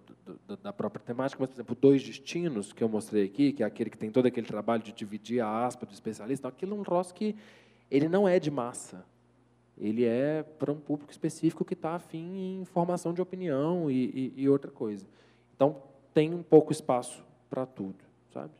da, 0.48 0.56
da, 0.56 0.72
própria 0.72 1.04
temática, 1.04 1.38
mas, 1.38 1.50
por 1.50 1.54
exemplo, 1.54 1.76
Dois 1.78 2.02
Destinos, 2.02 2.72
que 2.72 2.82
eu 2.82 2.88
mostrei 2.88 3.24
aqui, 3.26 3.52
que 3.52 3.62
é 3.62 3.66
aquele 3.66 3.90
que 3.90 3.98
tem 3.98 4.10
todo 4.10 4.24
aquele 4.24 4.46
trabalho 4.46 4.82
de 4.82 4.90
dividir 4.90 5.40
a 5.40 5.66
aspa 5.66 5.84
do 5.84 5.92
especialista, 5.92 6.48
aquilo 6.48 6.74
é 6.74 6.78
um 6.78 6.82
troço 6.82 7.12
que 7.12 7.36
ele 7.90 8.08
não 8.08 8.26
é 8.26 8.40
de 8.40 8.50
massa. 8.50 9.04
Ele 9.76 10.06
é 10.06 10.42
para 10.42 10.72
um 10.72 10.80
público 10.80 11.12
específico 11.12 11.62
que 11.62 11.74
está 11.74 11.94
afim 11.94 12.60
em 12.60 12.64
formação 12.64 13.12
de 13.12 13.20
opinião 13.20 13.90
e, 13.90 14.32
e, 14.36 14.42
e 14.42 14.48
outra 14.48 14.70
coisa. 14.70 15.06
Então, 15.54 15.82
tem 16.14 16.32
um 16.32 16.42
pouco 16.42 16.72
espaço 16.72 17.22
para 17.50 17.66
tudo, 17.66 18.02
sabe? 18.32 18.52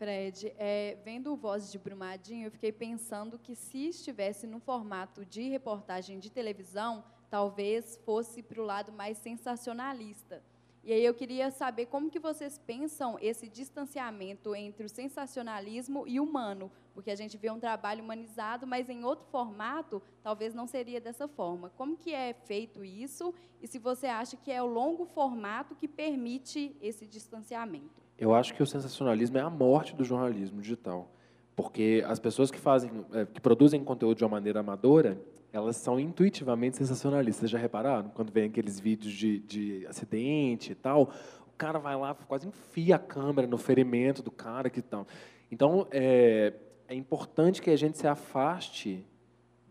Fred, 0.00 0.50
é, 0.56 0.96
vendo 1.04 1.30
o 1.30 1.36
Voz 1.36 1.70
de 1.70 1.78
Brumadinho, 1.78 2.46
eu 2.46 2.50
fiquei 2.50 2.72
pensando 2.72 3.38
que 3.38 3.54
se 3.54 3.88
estivesse 3.88 4.46
no 4.46 4.58
formato 4.58 5.26
de 5.26 5.50
reportagem 5.50 6.18
de 6.18 6.30
televisão, 6.30 7.04
talvez 7.28 8.00
fosse 8.02 8.42
para 8.42 8.62
o 8.62 8.64
lado 8.64 8.90
mais 8.90 9.18
sensacionalista. 9.18 10.42
E 10.82 10.90
aí 10.90 11.04
eu 11.04 11.12
queria 11.12 11.50
saber 11.50 11.84
como 11.84 12.08
que 12.08 12.18
vocês 12.18 12.56
pensam 12.56 13.18
esse 13.20 13.46
distanciamento 13.46 14.54
entre 14.54 14.86
o 14.86 14.88
sensacionalismo 14.88 16.08
e 16.08 16.18
o 16.18 16.24
humano, 16.24 16.72
porque 16.94 17.10
a 17.10 17.14
gente 17.14 17.36
vê 17.36 17.50
um 17.50 17.60
trabalho 17.60 18.02
humanizado, 18.02 18.66
mas 18.66 18.88
em 18.88 19.04
outro 19.04 19.26
formato, 19.26 20.02
talvez 20.22 20.54
não 20.54 20.66
seria 20.66 20.98
dessa 20.98 21.28
forma. 21.28 21.68
Como 21.76 21.94
que 21.94 22.14
é 22.14 22.32
feito 22.32 22.82
isso? 22.82 23.34
E 23.60 23.66
se 23.66 23.78
você 23.78 24.06
acha 24.06 24.38
que 24.38 24.50
é 24.50 24.62
o 24.62 24.66
longo 24.66 25.04
formato 25.04 25.74
que 25.74 25.86
permite 25.86 26.74
esse 26.80 27.06
distanciamento? 27.06 28.00
Eu 28.20 28.34
acho 28.34 28.52
que 28.52 28.62
o 28.62 28.66
sensacionalismo 28.66 29.38
é 29.38 29.40
a 29.40 29.48
morte 29.48 29.96
do 29.96 30.04
jornalismo 30.04 30.60
digital, 30.60 31.10
porque 31.56 32.04
as 32.06 32.20
pessoas 32.20 32.50
que 32.50 32.58
fazem, 32.58 32.90
é, 33.14 33.24
que 33.24 33.40
produzem 33.40 33.82
conteúdo 33.82 34.18
de 34.18 34.24
uma 34.24 34.30
maneira 34.30 34.60
amadora, 34.60 35.18
elas 35.50 35.76
são 35.76 35.98
intuitivamente 35.98 36.76
sensacionalistas. 36.76 37.40
Vocês 37.40 37.50
já 37.50 37.58
repararam? 37.58 38.10
Quando 38.10 38.30
vem 38.30 38.44
aqueles 38.44 38.78
vídeos 38.78 39.14
de, 39.14 39.38
de 39.38 39.86
acidente 39.86 40.72
e 40.72 40.74
tal, 40.74 41.10
o 41.48 41.56
cara 41.56 41.78
vai 41.78 41.96
lá, 41.96 42.14
quase 42.14 42.46
enfia 42.46 42.96
a 42.96 42.98
câmera 42.98 43.48
no 43.48 43.56
ferimento 43.56 44.22
do 44.22 44.30
cara 44.30 44.68
que 44.68 44.82
tal. 44.82 45.06
Então, 45.50 45.86
é, 45.90 46.52
é 46.88 46.94
importante 46.94 47.62
que 47.62 47.70
a 47.70 47.76
gente 47.76 47.96
se 47.96 48.06
afaste 48.06 49.02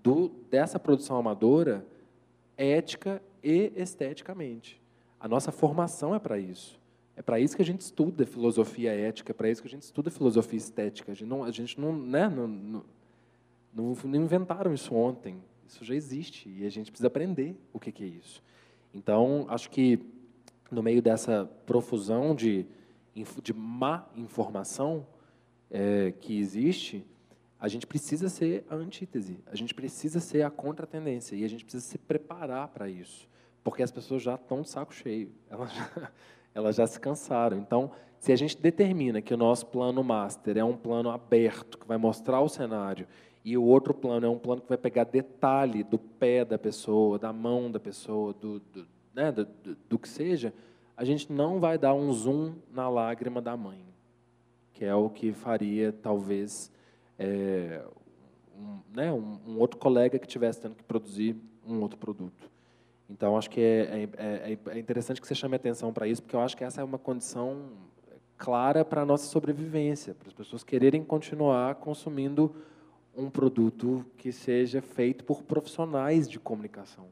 do, 0.01 0.29
dessa 0.49 0.79
produção 0.79 1.17
amadora 1.17 1.85
ética 2.57 3.21
e 3.43 3.71
esteticamente. 3.75 4.81
A 5.19 5.27
nossa 5.27 5.51
formação 5.51 6.15
é 6.15 6.19
para 6.19 6.39
isso. 6.39 6.79
É 7.20 7.22
para 7.22 7.38
isso 7.38 7.53
que 7.53 7.61
a 7.61 7.65
gente 7.65 7.82
estuda 7.82 8.26
filosofia 8.26 8.93
ética, 8.93 9.32
é 9.32 9.34
para 9.34 9.49
isso 9.49 9.61
que 9.61 9.67
a 9.67 9.70
gente 9.70 9.82
estuda 9.82 10.09
filosofia 10.09 10.57
estética. 10.57 11.11
A 11.11 11.13
gente 11.13 11.28
não, 11.28 11.43
a 11.43 11.51
gente 11.51 11.78
não, 11.78 11.93
né, 11.93 12.30
não, 12.30 12.47
não, 12.47 13.93
não 13.93 14.15
inventaram 14.15 14.74
isso 14.74 14.95
ontem. 14.95 15.36
Isso 15.67 15.84
já 15.84 15.93
existe 15.93 16.47
e 16.47 16.65
a 16.65 16.70
gente 16.70 16.89
precisa 16.89 17.07
aprender 17.07 17.57
o 17.74 17.80
que, 17.80 17.91
que 17.91 18.05
é 18.05 18.07
isso. 18.07 18.41
Então, 18.93 19.45
acho 19.49 19.70
que 19.70 19.99
no 20.72 20.82
meio 20.82 21.01
dessa 21.01 21.43
profusão 21.65 22.34
de, 22.34 22.65
de 23.43 23.53
má 23.53 24.07
informação 24.15 25.05
é, 25.70 26.13
que 26.22 26.39
existe, 26.39 27.05
a 27.59 27.67
gente 27.67 27.86
precisa 27.86 28.30
ser 28.30 28.63
a 28.70 28.76
antítese, 28.76 29.43
a 29.45 29.57
gente 29.57 29.74
precisa 29.74 30.22
ser 30.22 30.43
a 30.43 30.49
contratendência 30.49 31.36
e 31.36 31.43
a 31.43 31.49
gente 31.49 31.65
precisa 31.65 31.86
se 31.86 31.97
preparar 31.97 32.70
para 32.70 32.88
isso, 32.88 33.28
porque 33.61 33.84
as 33.84 33.91
pessoas 33.91 34.24
já 34.24 34.36
estão 34.36 34.61
de 34.61 34.70
saco 34.70 34.93
cheio, 34.93 35.34
elas 35.49 35.74
já, 35.74 36.11
elas 36.53 36.75
já 36.75 36.87
se 36.87 36.99
cansaram. 36.99 37.57
Então, 37.57 37.91
se 38.19 38.31
a 38.31 38.35
gente 38.35 38.57
determina 38.57 39.21
que 39.21 39.33
o 39.33 39.37
nosso 39.37 39.65
plano 39.67 40.03
master 40.03 40.57
é 40.57 40.63
um 40.63 40.75
plano 40.75 41.09
aberto, 41.09 41.77
que 41.77 41.87
vai 41.87 41.97
mostrar 41.97 42.41
o 42.41 42.49
cenário, 42.49 43.07
e 43.43 43.57
o 43.57 43.63
outro 43.63 43.93
plano 43.93 44.25
é 44.25 44.29
um 44.29 44.37
plano 44.37 44.61
que 44.61 44.69
vai 44.69 44.77
pegar 44.77 45.05
detalhe 45.05 45.83
do 45.83 45.97
pé 45.97 46.43
da 46.43 46.57
pessoa, 46.57 47.17
da 47.17 47.31
mão 47.31 47.71
da 47.71 47.79
pessoa, 47.79 48.33
do, 48.33 48.59
do, 48.59 48.85
né, 49.13 49.31
do, 49.31 49.47
do, 49.87 49.97
que 49.97 50.09
seja, 50.09 50.53
a 50.95 51.05
gente 51.05 51.31
não 51.31 51.59
vai 51.59 51.77
dar 51.77 51.93
um 51.93 52.11
zoom 52.11 52.55
na 52.71 52.89
lágrima 52.89 53.41
da 53.41 53.55
mãe, 53.55 53.79
que 54.73 54.83
é 54.83 54.93
o 54.93 55.09
que 55.09 55.31
faria, 55.31 55.93
talvez, 55.93 56.69
é, 57.17 57.81
um, 58.57 58.79
né, 58.93 59.13
um, 59.13 59.39
um, 59.47 59.57
outro 59.57 59.79
colega 59.79 60.19
que 60.19 60.27
estivesse 60.27 60.61
tendo 60.61 60.75
que 60.75 60.83
produzir 60.83 61.37
um 61.65 61.79
outro 61.81 61.97
produto. 61.97 62.49
Então, 63.10 63.36
acho 63.36 63.49
que 63.49 63.60
é, 63.60 64.07
é, 64.18 64.53
é, 64.53 64.57
é 64.76 64.80
interessante 64.80 65.20
que 65.20 65.28
você 65.28 65.34
chame 65.34 65.55
atenção 65.55 65.91
para 65.91 66.07
isso, 66.07 66.22
porque 66.22 66.36
eu 66.36 66.41
acho 66.41 66.55
que 66.55 66.64
essa 66.64 66.82
é 66.82 66.84
uma 66.84 66.99
condição 66.99 67.72
clara 68.38 68.86
para 68.86 69.01
a 69.01 69.05
nossa 69.05 69.26
sobrevivência, 69.26 70.14
para 70.14 70.28
as 70.28 70.34
pessoas 70.34 70.64
quererem 70.64 71.03
continuar 71.03 71.76
consumindo 71.76 72.55
um 73.16 73.30
produto 73.30 74.05
que 74.16 74.32
seja 74.32 74.82
feito 74.82 75.26
por 75.26 75.43
profissionais 75.43 76.30
de 76.30 76.39
comunicação. 76.39 77.07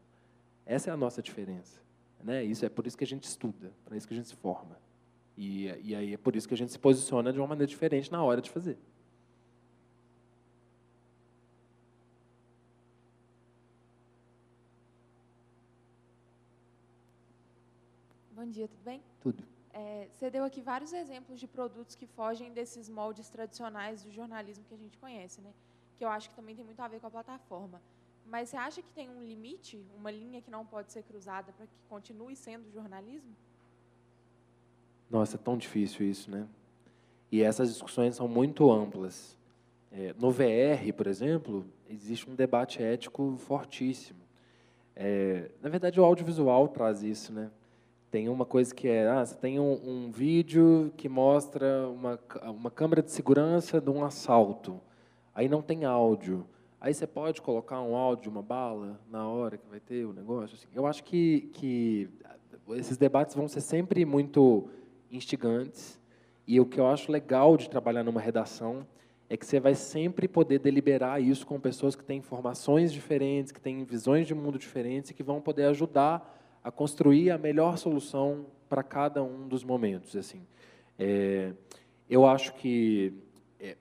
Essa 0.66 0.89
é 0.89 0.93
a 0.93 0.98
nossa 0.98 1.22
diferença. 1.22 1.82
Né? 2.24 2.43
Isso 2.43 2.66
é 2.66 2.70
por 2.70 2.86
isso 2.88 2.98
que 2.98 3.04
a 3.04 3.08
gente 3.08 3.24
estuda, 3.24 3.72
para 3.84 3.98
isso 3.98 4.08
que 4.08 4.14
a 4.14 4.18
gente 4.18 4.30
se 4.30 4.36
forma. 4.36 4.78
E, 5.38 5.66
e 5.84 5.95
aí 5.95 6.14
é 6.14 6.18
por 6.18 6.36
isso 6.36 6.48
que 6.48 6.54
a 6.54 6.58
gente 6.58 6.72
se 6.72 6.80
posiciona 6.80 7.32
de 7.32 7.39
uma 7.39 7.48
maneira 7.48 7.68
diferente 7.68 8.12
na 8.12 8.24
hora 8.24 8.41
de 8.41 8.50
fazer. 8.50 8.78
Bom 18.48 18.52
dia, 18.52 18.68
tudo 18.70 18.82
bem? 18.86 19.02
Tudo. 19.20 19.43
É, 19.74 20.08
você 20.10 20.30
deu 20.30 20.45
aqui 20.45 20.62
vários 20.62 20.93
exemplos 20.93 21.38
de 21.38 21.45
produtos 21.45 21.95
que 21.95 22.08
fogem 22.08 22.54
desses 22.54 22.89
moldes 22.89 23.30
tradicionais 23.30 24.04
do 24.06 24.10
jornalismo 24.10 24.64
que 24.70 24.74
a 24.74 24.78
gente 24.78 24.98
conhece, 24.98 25.41
né? 25.41 25.52
que 25.98 26.06
eu 26.06 26.08
acho 26.08 26.30
que 26.30 26.36
também 26.38 26.56
tem 26.56 26.64
muito 26.64 26.80
a 26.80 26.88
ver 26.88 27.02
com 27.02 27.08
a 27.08 27.12
plataforma. 27.12 27.82
Mas 28.26 28.48
você 28.48 28.56
acha 28.56 28.82
que 28.82 28.89
tem 28.91 29.10
um 29.10 29.22
limite, 29.22 29.86
uma 29.98 30.10
linha 30.10 30.41
que 30.41 30.50
não 30.50 30.66
pode 30.66 30.93
ser 30.93 31.04
cruzada 31.04 31.52
para 31.52 31.66
que 31.66 31.74
continue 31.89 32.38
sendo 32.38 32.72
jornalismo? 32.72 33.36
Nossa, 35.10 35.36
é 35.36 35.39
tão 35.39 35.58
difícil 35.58 36.10
isso, 36.10 36.32
né? 36.32 36.48
E 37.30 37.43
essas 37.43 37.68
discussões 37.68 38.16
são 38.16 38.30
muito 38.30 38.72
amplas. 38.72 39.38
É, 39.91 40.16
no 40.18 40.32
VR, 40.32 40.93
por 40.95 41.08
exemplo, 41.08 41.66
existe 41.89 42.30
um 42.30 42.34
debate 42.34 42.82
ético 42.82 43.36
fortíssimo. 43.39 44.22
É, 44.95 45.52
na 45.62 45.68
verdade, 45.68 46.00
o 46.00 46.06
audiovisual 46.06 46.70
traz 46.70 47.04
isso, 47.04 47.34
né? 47.34 47.52
Tem 48.18 48.30
uma 48.30 48.45
coisa 48.47 48.74
que 48.74 48.88
é, 48.88 49.07
ah, 49.07 49.24
você 49.24 49.36
tem 49.36 49.59
um, 49.59 49.74
um 50.07 50.11
vídeo 50.11 50.91
que 50.97 51.07
mostra 51.07 51.88
uma, 51.88 52.20
uma 52.45 52.72
câmera 52.72 53.03
de 53.03 53.11
segurança 53.11 53.80
de 53.80 53.91
um 53.91 54.03
assalto. 54.03 54.82
Aí 55.36 55.47
não 55.47 55.61
tem 55.61 55.86
áudio. 55.86 56.47
Aí 56.82 56.95
você 56.95 57.05
pode 57.05 57.43
colocar 57.43 57.80
um 57.80 57.95
áudio, 57.95 58.32
uma 58.32 58.41
bala, 58.41 58.99
na 59.07 59.30
hora 59.30 59.55
que 59.55 59.70
vai 59.70 59.80
ter 59.80 60.03
o 60.03 60.13
negócio. 60.13 60.55
Assim. 60.55 60.65
Eu 60.74 60.88
acho 60.88 61.03
que, 61.03 61.41
que 61.53 62.09
esses 62.70 62.97
debates 62.97 63.36
vão 63.36 63.47
ser 63.47 63.61
sempre 63.61 64.03
muito 64.03 64.68
instigantes. 65.11 66.01
E 66.47 66.59
o 66.59 66.65
que 66.65 66.80
eu 66.80 66.88
acho 66.88 67.11
legal 67.11 67.55
de 67.55 67.70
trabalhar 67.70 68.03
numa 68.03 68.20
redação 68.20 68.84
é 69.30 69.38
que 69.38 69.45
você 69.45 69.59
vai 69.59 69.76
sempre 69.76 70.28
poder 70.28 70.57
deliberar 70.57 71.22
isso 71.22 71.45
com 71.45 71.59
pessoas 71.59 71.95
que 71.95 72.03
têm 72.03 72.18
informações 72.18 72.91
diferentes, 72.91 73.51
que 73.51 73.61
têm 73.61 73.84
visões 73.84 74.26
de 74.26 74.34
mundo 74.34 74.57
diferentes 74.57 75.11
e 75.11 75.13
que 75.13 75.22
vão 75.22 75.39
poder 75.39 75.65
ajudar 75.65 76.34
a 76.68 76.72
construir 76.72 77.32
a 77.32 77.38
melhor 77.38 77.78
solução 77.78 78.45
para 78.68 78.84
cada 78.84 79.24
um 79.24 79.47
dos 79.47 79.63
momentos. 79.63 80.18
Assim, 80.18 80.45
é, 80.99 81.53
eu 82.09 82.26
acho 82.28 82.53
que 82.55 83.13
é, 83.57 83.78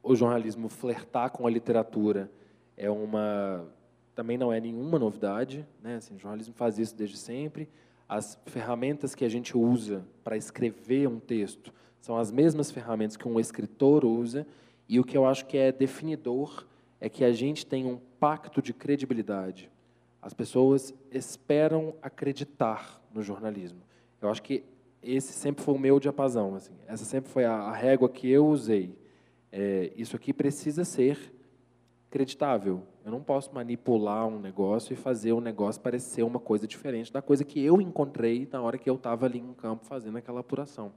o 0.00 0.14
jornalismo 0.14 0.68
flertar 0.68 1.32
com 1.32 1.48
a 1.48 1.50
literatura 1.50 2.30
é 2.76 2.88
uma 2.88 3.66
também 4.14 4.38
não 4.38 4.52
é 4.52 4.60
nenhuma 4.60 5.00
novidade, 5.00 5.66
né? 5.82 5.96
Assim, 5.96 6.14
o 6.14 6.18
jornalismo 6.20 6.54
faz 6.54 6.78
isso 6.78 6.94
desde 6.94 7.16
sempre. 7.16 7.68
As 8.08 8.38
ferramentas 8.46 9.16
que 9.16 9.24
a 9.24 9.28
gente 9.28 9.56
usa 9.56 10.04
para 10.22 10.36
escrever 10.36 11.08
um 11.08 11.18
texto 11.18 11.74
são 12.00 12.16
as 12.16 12.30
mesmas 12.30 12.70
ferramentas 12.70 13.16
que 13.16 13.26
um 13.26 13.40
escritor 13.40 14.04
usa, 14.04 14.46
e 14.88 15.00
o 15.00 15.04
que 15.04 15.16
eu 15.16 15.26
acho 15.26 15.44
que 15.46 15.58
é 15.58 15.72
definidor 15.72 16.64
é 17.00 17.08
que 17.08 17.24
a 17.24 17.32
gente 17.32 17.66
tem 17.66 17.84
um 17.84 17.98
pacto 18.20 18.62
de 18.62 18.72
credibilidade. 18.72 19.68
As 20.20 20.34
pessoas 20.34 20.94
esperam 21.10 21.94
acreditar 22.02 23.00
no 23.12 23.22
jornalismo. 23.22 23.80
Eu 24.20 24.28
acho 24.28 24.42
que 24.42 24.64
esse 25.02 25.32
sempre 25.32 25.62
foi 25.62 25.74
o 25.74 25.78
meu 25.78 26.00
diapasão. 26.00 26.54
Assim. 26.54 26.72
Essa 26.86 27.04
sempre 27.04 27.30
foi 27.30 27.44
a, 27.44 27.72
régua 27.72 28.08
que 28.08 28.28
eu 28.28 28.46
usei. 28.46 28.96
É, 29.50 29.92
isso 29.96 30.16
aqui 30.16 30.32
precisa 30.32 30.84
ser 30.84 31.32
acreditável. 32.08 32.82
Eu 33.04 33.12
não 33.12 33.22
posso 33.22 33.54
manipular 33.54 34.26
um 34.26 34.38
negócio 34.40 34.92
e 34.92 34.96
fazer 34.96 35.32
o 35.32 35.40
negócio 35.40 35.80
parecer 35.80 36.22
uma 36.22 36.40
coisa 36.40 36.66
diferente 36.66 37.12
da 37.12 37.22
coisa 37.22 37.44
que 37.44 37.62
eu 37.62 37.80
encontrei 37.80 38.48
na 38.50 38.60
hora 38.60 38.76
que 38.76 38.88
eu 38.88 38.96
estava 38.96 39.26
ali 39.26 39.38
em 39.38 39.54
campo 39.54 39.84
fazendo 39.84 40.18
aquela 40.18 40.40
apuração. 40.40 40.92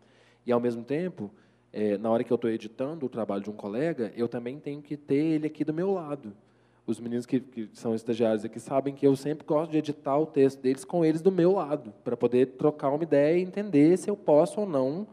E, 0.46 0.52
ao 0.52 0.60
mesmo 0.60 0.84
tempo, 0.84 1.32
é, 1.72 1.98
na 1.98 2.10
hora 2.10 2.24
que 2.24 2.32
eu 2.32 2.36
estou 2.36 2.50
editando 2.50 3.06
o 3.06 3.10
trabalho 3.10 3.43
de 3.43 3.50
um 3.50 3.56
colega, 3.56 4.12
eu 4.16 4.28
também 4.28 4.60
tenho 4.60 4.82
que 4.82 4.98
ter 4.98 5.16
ele 5.16 5.48
aqui 5.48 5.64
do 5.64 5.74
meu 5.74 5.92
lado. 5.92 6.34
Os 6.92 7.00
meninos 7.00 7.26
que, 7.26 7.39
que 7.39 7.70
são 7.74 7.96
estagiários 7.96 8.43
aqui 8.43 8.59
sabem 8.59 8.93
que 8.93 9.08
eu 9.08 9.16
sempre 9.16 9.47
gosto 9.47 9.72
de 9.72 9.78
editar 9.78 10.18
o 10.18 10.26
texto 10.26 10.59
deles 10.59 10.84
com 10.84 11.05
eles 11.05 11.22
do 11.22 11.32
meu 11.32 11.54
lado, 11.54 11.93
para 12.04 12.18
poder 12.18 12.47
trocar 12.58 12.89
uma 12.89 13.01
ideia 13.01 13.38
e 13.38 13.42
entender 13.42 13.97
se 13.97 14.09
eu 14.09 14.18
posso 14.18 14.59
ou 14.59 14.68
não 14.68 15.08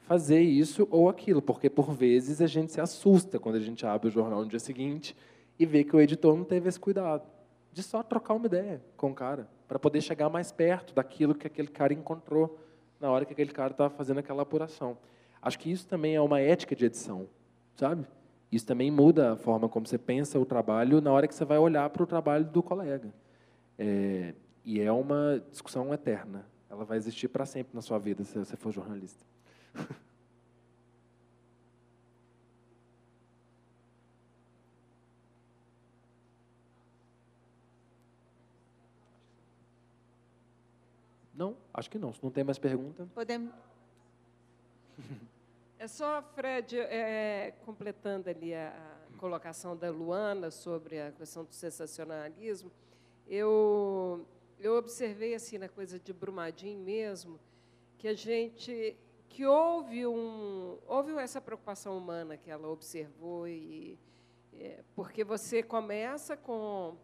fazer 0.00 0.40
isso 0.40 0.86
ou 0.90 1.08
aquilo, 1.08 1.40
porque 1.40 1.70
por 1.70 1.92
vezes 1.92 2.40
a 2.40 2.46
gente 2.48 2.72
se 2.72 2.80
assusta 2.80 3.38
quando 3.38 3.54
a 3.54 3.60
gente 3.60 3.86
abre 3.86 4.08
o 4.08 4.10
jornal 4.10 4.40
no 4.40 4.48
dia 4.48 4.58
seguinte 4.58 5.16
e 5.58 5.64
vê 5.64 5.84
que 5.84 5.94
o 5.94 6.00
editor 6.00 6.36
não 6.36 6.44
teve 6.44 6.68
esse 6.68 6.80
cuidado 6.80 7.22
de 7.72 7.82
só 7.84 8.02
trocar 8.02 8.34
uma 8.34 8.46
ideia 8.46 8.82
com 8.96 9.12
o 9.12 9.14
cara, 9.14 9.48
para 9.68 9.78
poder 9.78 10.00
chegar 10.00 10.28
mais 10.28 10.50
perto 10.50 10.92
daquilo 10.92 11.36
que 11.36 11.46
aquele 11.46 11.68
cara 11.68 11.94
encontrou 11.94 12.58
na 13.00 13.10
hora 13.10 13.24
que 13.24 13.32
aquele 13.32 13.52
cara 13.52 13.70
estava 13.70 13.90
fazendo 13.90 14.18
aquela 14.18 14.42
apuração. 14.42 14.98
Acho 15.40 15.58
que 15.58 15.70
isso 15.70 15.86
também 15.86 16.16
é 16.16 16.20
uma 16.20 16.40
ética 16.40 16.74
de 16.76 16.84
edição, 16.84 17.28
sabe? 17.76 18.06
Isso 18.52 18.66
também 18.66 18.90
muda 18.90 19.32
a 19.32 19.36
forma 19.36 19.66
como 19.66 19.86
você 19.86 19.96
pensa 19.96 20.38
o 20.38 20.44
trabalho 20.44 21.00
na 21.00 21.10
hora 21.10 21.26
que 21.26 21.34
você 21.34 21.42
vai 21.42 21.56
olhar 21.56 21.88
para 21.88 22.02
o 22.02 22.06
trabalho 22.06 22.44
do 22.44 22.62
colega. 22.62 23.08
É, 23.78 24.34
e 24.62 24.78
é 24.78 24.92
uma 24.92 25.42
discussão 25.50 25.92
eterna. 25.94 26.44
Ela 26.68 26.84
vai 26.84 26.98
existir 26.98 27.28
para 27.28 27.46
sempre 27.46 27.74
na 27.74 27.80
sua 27.80 27.98
vida 27.98 28.22
se 28.24 28.38
você 28.38 28.54
for 28.54 28.70
jornalista. 28.70 29.24
Não, 41.34 41.56
acho 41.74 41.90
que 41.90 41.98
não. 41.98 42.12
Se 42.12 42.22
não 42.22 42.30
tem 42.30 42.44
mais 42.44 42.58
pergunta. 42.58 43.08
Podemos. 43.14 43.52
É 45.82 45.88
só, 45.88 46.22
Fred, 46.22 46.78
é, 46.78 47.54
completando 47.64 48.30
ali 48.30 48.54
a, 48.54 48.72
colocação 49.18 49.76
da 49.76 49.90
Luana 49.90 50.48
sobre 50.48 51.00
a 51.00 51.10
questão 51.10 51.44
do 51.44 51.52
sensacionalismo, 51.52 52.70
eu, 53.26 54.24
eu 54.60 54.76
observei 54.76 55.34
assim 55.34 55.58
na 55.58 55.68
coisa 55.68 55.98
de 55.98 56.12
Brumadinho 56.12 56.78
mesmo, 56.78 57.40
que 57.98 58.06
a 58.06 58.14
gente 58.14 58.96
que 59.28 59.44
houve 59.44 60.06
um 60.06 60.78
houve 60.86 61.16
essa 61.16 61.40
preocupação 61.40 61.98
humana 61.98 62.36
que 62.36 62.48
ela 62.48 62.68
observou 62.68 63.48
e 63.48 63.98
é, 64.52 64.84
porque 64.94 65.24
você 65.24 65.64
começa 65.64 66.36
com 66.36 66.96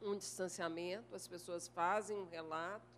um 0.00 0.16
distanciamento, 0.16 1.14
as 1.14 1.28
pessoas 1.28 1.68
fazem 1.68 2.16
um 2.16 2.26
relato, 2.26 2.88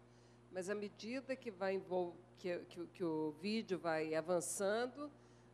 mas 0.53 0.71
à 0.71 0.75
medida 0.77 1.35
que 1.35 1.51
vai 1.51 1.75
envolver 1.75 2.30
que, 2.41 2.59
que, 2.71 2.87
que 2.87 3.05
o 3.05 3.33
vídeo 3.33 3.79
vai 3.79 4.15
avançando, 4.15 5.11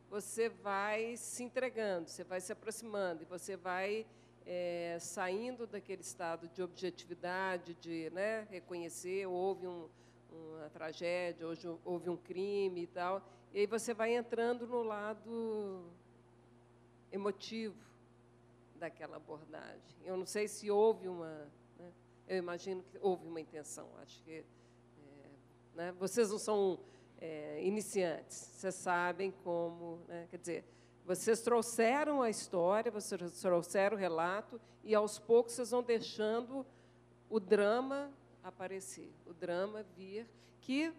você 0.09 0.47
vai 0.47 1.17
se 1.17 1.43
entregando, 1.43 2.09
você 2.09 2.23
vai 2.23 2.39
se 2.39 2.53
aproximando 2.53 3.23
e 3.23 3.25
você 3.25 3.57
vai 3.57 4.05
é, 4.45 4.97
saindo 5.01 5.67
daquele 5.67 6.01
estado 6.01 6.47
de 6.47 6.63
objetividade, 6.63 7.73
de 7.73 8.09
né, 8.11 8.47
reconhecer, 8.49 9.25
houve 9.25 9.67
um, 9.67 9.89
uma 10.31 10.69
tragédia, 10.69 11.45
hoje 11.45 11.67
houve 11.83 12.09
um 12.09 12.15
crime 12.15 12.83
e 12.83 12.87
tal, 12.87 13.21
e 13.53 13.59
aí 13.59 13.67
você 13.67 13.93
vai 13.93 14.15
entrando 14.15 14.65
no 14.65 14.81
lado 14.81 15.83
emotivo 17.11 17.75
daquela 18.75 19.17
abordagem. 19.17 19.97
Eu 20.05 20.15
não 20.15 20.25
sei 20.25 20.47
se 20.47 20.71
houve 20.71 21.09
uma, 21.09 21.51
né, 21.77 21.91
eu 22.29 22.37
imagino 22.37 22.81
que 22.83 22.97
houve 23.01 23.27
uma 23.27 23.41
intenção. 23.41 23.89
Acho 24.01 24.23
que 24.23 24.45
né, 25.77 25.93
vocês 25.99 26.31
não 26.31 26.39
são 26.39 26.79
é, 27.21 27.63
iniciantes, 27.63 28.35
vocês 28.35 28.73
sabem 28.73 29.31
como, 29.43 29.99
né, 30.07 30.27
quer 30.31 30.37
dizer, 30.37 30.65
vocês 31.05 31.39
trouxeram 31.39 32.21
a 32.21 32.29
história, 32.31 32.91
vocês 32.91 33.39
trouxeram 33.39 33.95
o 33.95 33.99
relato, 33.99 34.59
e 34.83 34.95
aos 34.95 35.19
poucos 35.19 35.53
vocês 35.53 35.69
vão 35.69 35.83
deixando 35.83 36.65
o 37.29 37.39
drama 37.39 38.11
aparecer, 38.43 39.13
o 39.25 39.33
drama 39.33 39.83
vir, 39.95 40.27
que 40.61 40.91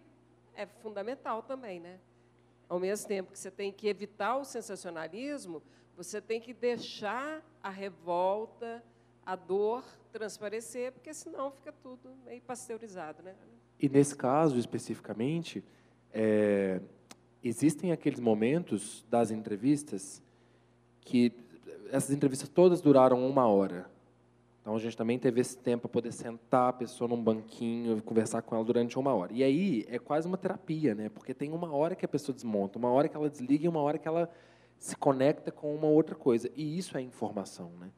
é 0.55 0.65
fundamental 0.65 1.43
também, 1.43 1.79
né? 1.79 1.99
Ao 2.67 2.79
mesmo 2.79 3.07
tempo 3.07 3.31
que 3.31 3.39
você 3.39 3.51
tem 3.51 3.71
que 3.71 3.87
evitar 3.87 4.37
o 4.37 4.45
sensacionalismo, 4.45 5.61
você 5.95 6.21
tem 6.21 6.39
que 6.39 6.53
deixar 6.53 7.43
a 7.61 7.69
revolta, 7.69 8.83
a 9.25 9.35
dor 9.35 9.83
transparecer, 10.11 10.91
porque 10.93 11.13
senão 11.13 11.51
fica 11.51 11.71
tudo 11.71 12.15
meio 12.25 12.41
pasteurizado, 12.41 13.21
né? 13.21 13.35
E 13.79 13.87
nesse 13.87 14.15
caso 14.15 14.57
especificamente, 14.57 15.63
é, 16.13 16.81
existem 17.43 17.91
aqueles 17.91 18.19
momentos 18.19 19.05
das 19.09 19.31
entrevistas 19.31 20.21
que 21.01 21.31
essas 21.91 22.11
entrevistas 22.11 22.49
todas 22.49 22.81
duraram 22.81 23.25
uma 23.27 23.47
hora. 23.47 23.89
Então 24.61 24.75
a 24.75 24.79
gente 24.79 24.95
também 24.95 25.17
teve 25.17 25.41
esse 25.41 25.57
tempo 25.57 25.83
para 25.83 25.89
poder 25.89 26.11
sentar 26.11 26.69
a 26.69 26.73
pessoa 26.73 27.07
num 27.07 27.21
banquinho 27.21 27.97
e 27.97 28.01
conversar 28.01 28.41
com 28.41 28.55
ela 28.55 28.63
durante 28.63 28.99
uma 28.99 29.13
hora. 29.13 29.33
E 29.33 29.43
aí 29.43 29.85
é 29.87 29.97
quase 29.97 30.27
uma 30.27 30.37
terapia, 30.37 30.93
né? 30.93 31.09
Porque 31.09 31.33
tem 31.33 31.51
uma 31.51 31.73
hora 31.73 31.95
que 31.95 32.05
a 32.05 32.07
pessoa 32.07 32.35
desmonta, 32.35 32.77
uma 32.77 32.89
hora 32.89 33.07
que 33.07 33.15
ela 33.15 33.29
desliga 33.29 33.65
e 33.65 33.67
uma 33.67 33.81
hora 33.81 33.97
que 33.97 34.07
ela 34.07 34.29
se 34.77 34.95
conecta 34.95 35.51
com 35.51 35.73
uma 35.73 35.87
outra 35.87 36.15
coisa. 36.15 36.51
E 36.55 36.77
isso 36.77 36.97
é 36.97 37.01
informação, 37.01 37.71
né? 37.79 37.89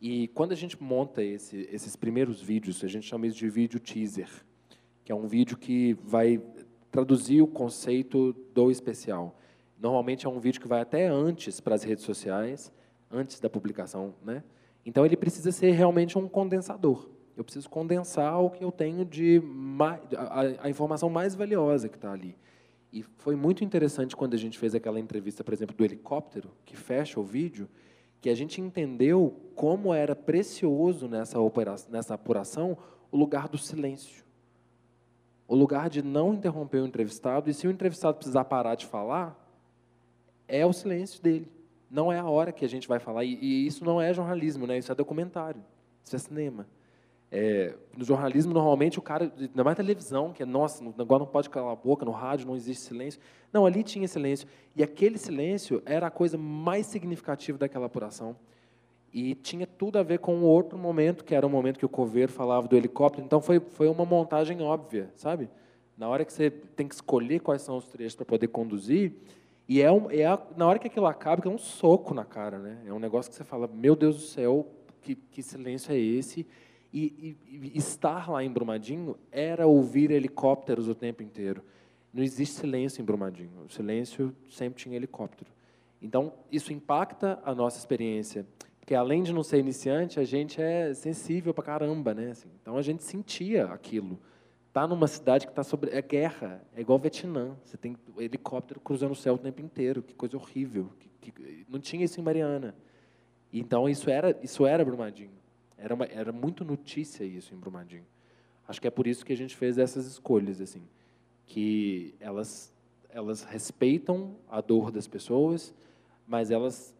E 0.00 0.28
quando 0.28 0.52
a 0.52 0.56
gente 0.56 0.82
monta 0.82 1.22
esse, 1.22 1.68
esses 1.70 1.94
primeiros 1.94 2.40
vídeos, 2.40 2.82
a 2.82 2.88
gente 2.88 3.06
chama 3.06 3.26
isso 3.26 3.36
de 3.36 3.48
vídeo 3.48 3.78
teaser, 3.78 4.30
que 5.10 5.12
é 5.12 5.16
um 5.16 5.26
vídeo 5.26 5.56
que 5.56 5.94
vai 6.04 6.40
traduzir 6.88 7.42
o 7.42 7.46
conceito 7.48 8.32
do 8.54 8.70
especial. 8.70 9.36
Normalmente 9.76 10.24
é 10.24 10.28
um 10.28 10.38
vídeo 10.38 10.60
que 10.60 10.68
vai 10.68 10.80
até 10.80 11.08
antes 11.08 11.58
para 11.58 11.74
as 11.74 11.82
redes 11.82 12.04
sociais, 12.04 12.72
antes 13.10 13.40
da 13.40 13.50
publicação, 13.50 14.14
né? 14.24 14.44
Então 14.86 15.04
ele 15.04 15.16
precisa 15.16 15.50
ser 15.50 15.72
realmente 15.72 16.16
um 16.16 16.28
condensador. 16.28 17.10
Eu 17.36 17.42
preciso 17.42 17.68
condensar 17.68 18.40
o 18.40 18.50
que 18.50 18.62
eu 18.62 18.70
tenho 18.70 19.04
de 19.04 19.42
a, 20.16 20.66
a 20.66 20.70
informação 20.70 21.10
mais 21.10 21.34
valiosa 21.34 21.88
que 21.88 21.96
está 21.96 22.12
ali. 22.12 22.38
E 22.92 23.02
foi 23.02 23.34
muito 23.34 23.64
interessante 23.64 24.14
quando 24.14 24.34
a 24.34 24.38
gente 24.38 24.60
fez 24.60 24.76
aquela 24.76 25.00
entrevista, 25.00 25.42
por 25.42 25.52
exemplo, 25.52 25.74
do 25.74 25.84
helicóptero, 25.84 26.52
que 26.64 26.76
fecha 26.76 27.18
o 27.18 27.24
vídeo, 27.24 27.68
que 28.20 28.30
a 28.30 28.34
gente 28.36 28.60
entendeu 28.60 29.34
como 29.56 29.92
era 29.92 30.14
precioso 30.14 31.08
nessa, 31.08 31.40
operação, 31.40 31.90
nessa 31.90 32.14
apuração 32.14 32.78
o 33.10 33.16
lugar 33.16 33.48
do 33.48 33.58
silêncio 33.58 34.29
o 35.50 35.56
lugar 35.56 35.90
de 35.90 36.00
não 36.00 36.32
interromper 36.32 36.78
o 36.78 36.86
entrevistado, 36.86 37.50
e 37.50 37.52
se 37.52 37.66
o 37.66 37.72
entrevistado 37.72 38.16
precisar 38.16 38.44
parar 38.44 38.76
de 38.76 38.86
falar, 38.86 39.36
é 40.46 40.64
o 40.64 40.72
silêncio 40.72 41.20
dele. 41.20 41.50
Não 41.90 42.12
é 42.12 42.20
a 42.20 42.24
hora 42.24 42.52
que 42.52 42.64
a 42.64 42.68
gente 42.68 42.86
vai 42.86 43.00
falar. 43.00 43.24
E, 43.24 43.34
e 43.34 43.66
isso 43.66 43.84
não 43.84 44.00
é 44.00 44.14
jornalismo, 44.14 44.64
né? 44.64 44.78
isso 44.78 44.92
é 44.92 44.94
documentário, 44.94 45.60
isso 46.04 46.14
é 46.14 46.20
cinema. 46.20 46.68
É, 47.32 47.74
no 47.96 48.04
jornalismo, 48.04 48.54
normalmente, 48.54 49.00
o 49.00 49.02
cara, 49.02 49.32
ainda 49.36 49.64
mais 49.64 49.76
televisão, 49.76 50.32
que 50.32 50.44
é, 50.44 50.46
nossa, 50.46 50.84
agora 50.96 51.24
não 51.24 51.26
pode 51.26 51.50
calar 51.50 51.72
a 51.72 51.76
boca, 51.76 52.04
no 52.04 52.12
rádio 52.12 52.46
não 52.46 52.54
existe 52.54 52.84
silêncio. 52.84 53.20
Não, 53.52 53.66
ali 53.66 53.82
tinha 53.82 54.06
silêncio. 54.06 54.46
E 54.76 54.84
aquele 54.84 55.18
silêncio 55.18 55.82
era 55.84 56.06
a 56.06 56.10
coisa 56.12 56.38
mais 56.38 56.86
significativa 56.86 57.58
daquela 57.58 57.86
apuração. 57.86 58.36
E 59.12 59.34
tinha 59.34 59.66
tudo 59.66 59.98
a 59.98 60.02
ver 60.02 60.18
com 60.18 60.36
um 60.36 60.44
outro 60.44 60.78
momento, 60.78 61.24
que 61.24 61.34
era 61.34 61.46
o 61.46 61.50
momento 61.50 61.78
que 61.78 61.86
o 61.86 61.88
Coveiro 61.88 62.30
falava 62.30 62.68
do 62.68 62.76
helicóptero. 62.76 63.24
Então, 63.24 63.40
foi, 63.40 63.58
foi 63.60 63.88
uma 63.88 64.04
montagem 64.04 64.62
óbvia, 64.62 65.10
sabe? 65.16 65.48
Na 65.96 66.08
hora 66.08 66.24
que 66.24 66.32
você 66.32 66.50
tem 66.50 66.86
que 66.86 66.94
escolher 66.94 67.40
quais 67.40 67.62
são 67.62 67.76
os 67.76 67.86
trechos 67.86 68.14
para 68.14 68.24
poder 68.24 68.48
conduzir, 68.48 69.12
e 69.68 69.80
é, 69.80 69.90
um, 69.90 70.10
é 70.10 70.24
a, 70.24 70.36
na 70.56 70.66
hora 70.66 70.80
que 70.80 70.88
aquilo 70.88 71.06
acaba, 71.06 71.40
que 71.40 71.46
é 71.46 71.50
um 71.50 71.56
soco 71.56 72.12
na 72.12 72.24
cara, 72.24 72.58
né? 72.58 72.78
É 72.86 72.92
um 72.92 72.98
negócio 72.98 73.30
que 73.30 73.36
você 73.36 73.44
fala, 73.44 73.68
meu 73.72 73.94
Deus 73.94 74.16
do 74.16 74.22
céu, 74.22 74.66
que, 75.00 75.14
que 75.14 75.42
silêncio 75.42 75.92
é 75.92 75.98
esse? 75.98 76.46
E, 76.92 77.36
e, 77.48 77.70
e, 77.72 77.78
estar 77.78 78.28
lá 78.28 78.42
em 78.42 78.50
Brumadinho 78.50 79.16
era 79.30 79.66
ouvir 79.66 80.10
helicópteros 80.10 80.88
o 80.88 80.94
tempo 80.94 81.22
inteiro. 81.22 81.62
Não 82.12 82.22
existe 82.22 82.56
silêncio 82.56 83.00
em 83.00 83.04
Brumadinho. 83.04 83.64
O 83.64 83.70
silêncio 83.70 84.34
sempre 84.50 84.82
tinha 84.82 84.96
helicóptero. 84.96 85.50
Então, 86.02 86.32
isso 86.50 86.72
impacta 86.72 87.38
a 87.44 87.54
nossa 87.54 87.78
experiência 87.78 88.44
porque 88.90 88.96
além 88.96 89.22
de 89.22 89.32
não 89.32 89.44
ser 89.44 89.58
iniciante, 89.58 90.18
a 90.18 90.24
gente 90.24 90.60
é 90.60 90.92
sensível 90.94 91.54
pra 91.54 91.62
caramba, 91.62 92.12
né? 92.12 92.32
Assim, 92.32 92.48
então 92.60 92.76
a 92.76 92.82
gente 92.82 93.04
sentia 93.04 93.66
aquilo. 93.66 94.18
Tá 94.72 94.84
numa 94.84 95.06
cidade 95.06 95.46
que 95.46 95.52
está 95.52 95.62
sobre 95.62 95.90
é 95.90 96.02
guerra, 96.02 96.60
é 96.74 96.80
igual 96.80 96.98
Vietnã. 96.98 97.56
Você 97.64 97.76
tem 97.76 97.96
helicóptero 98.18 98.80
cruzando 98.80 99.12
o 99.12 99.14
céu 99.14 99.34
o 99.34 99.38
tempo 99.38 99.62
inteiro, 99.62 100.02
que 100.02 100.12
coisa 100.12 100.36
horrível. 100.36 100.90
Que, 101.20 101.30
que, 101.30 101.66
não 101.68 101.78
tinha 101.78 102.04
isso 102.04 102.18
em 102.18 102.24
Mariana. 102.24 102.74
Então 103.52 103.88
isso 103.88 104.10
era 104.10 104.36
isso 104.42 104.66
era 104.66 104.84
Brumadinho. 104.84 105.38
Era 105.78 105.94
uma, 105.94 106.06
era 106.06 106.32
muito 106.32 106.64
notícia 106.64 107.22
isso 107.22 107.54
em 107.54 107.58
Brumadinho. 107.58 108.04
Acho 108.66 108.80
que 108.80 108.88
é 108.88 108.90
por 108.90 109.06
isso 109.06 109.24
que 109.24 109.32
a 109.32 109.36
gente 109.36 109.54
fez 109.54 109.78
essas 109.78 110.04
escolhas 110.04 110.60
assim, 110.60 110.82
que 111.46 112.12
elas 112.18 112.74
elas 113.08 113.44
respeitam 113.44 114.34
a 114.48 114.60
dor 114.60 114.90
das 114.90 115.06
pessoas, 115.06 115.72
mas 116.26 116.50
elas 116.50 116.92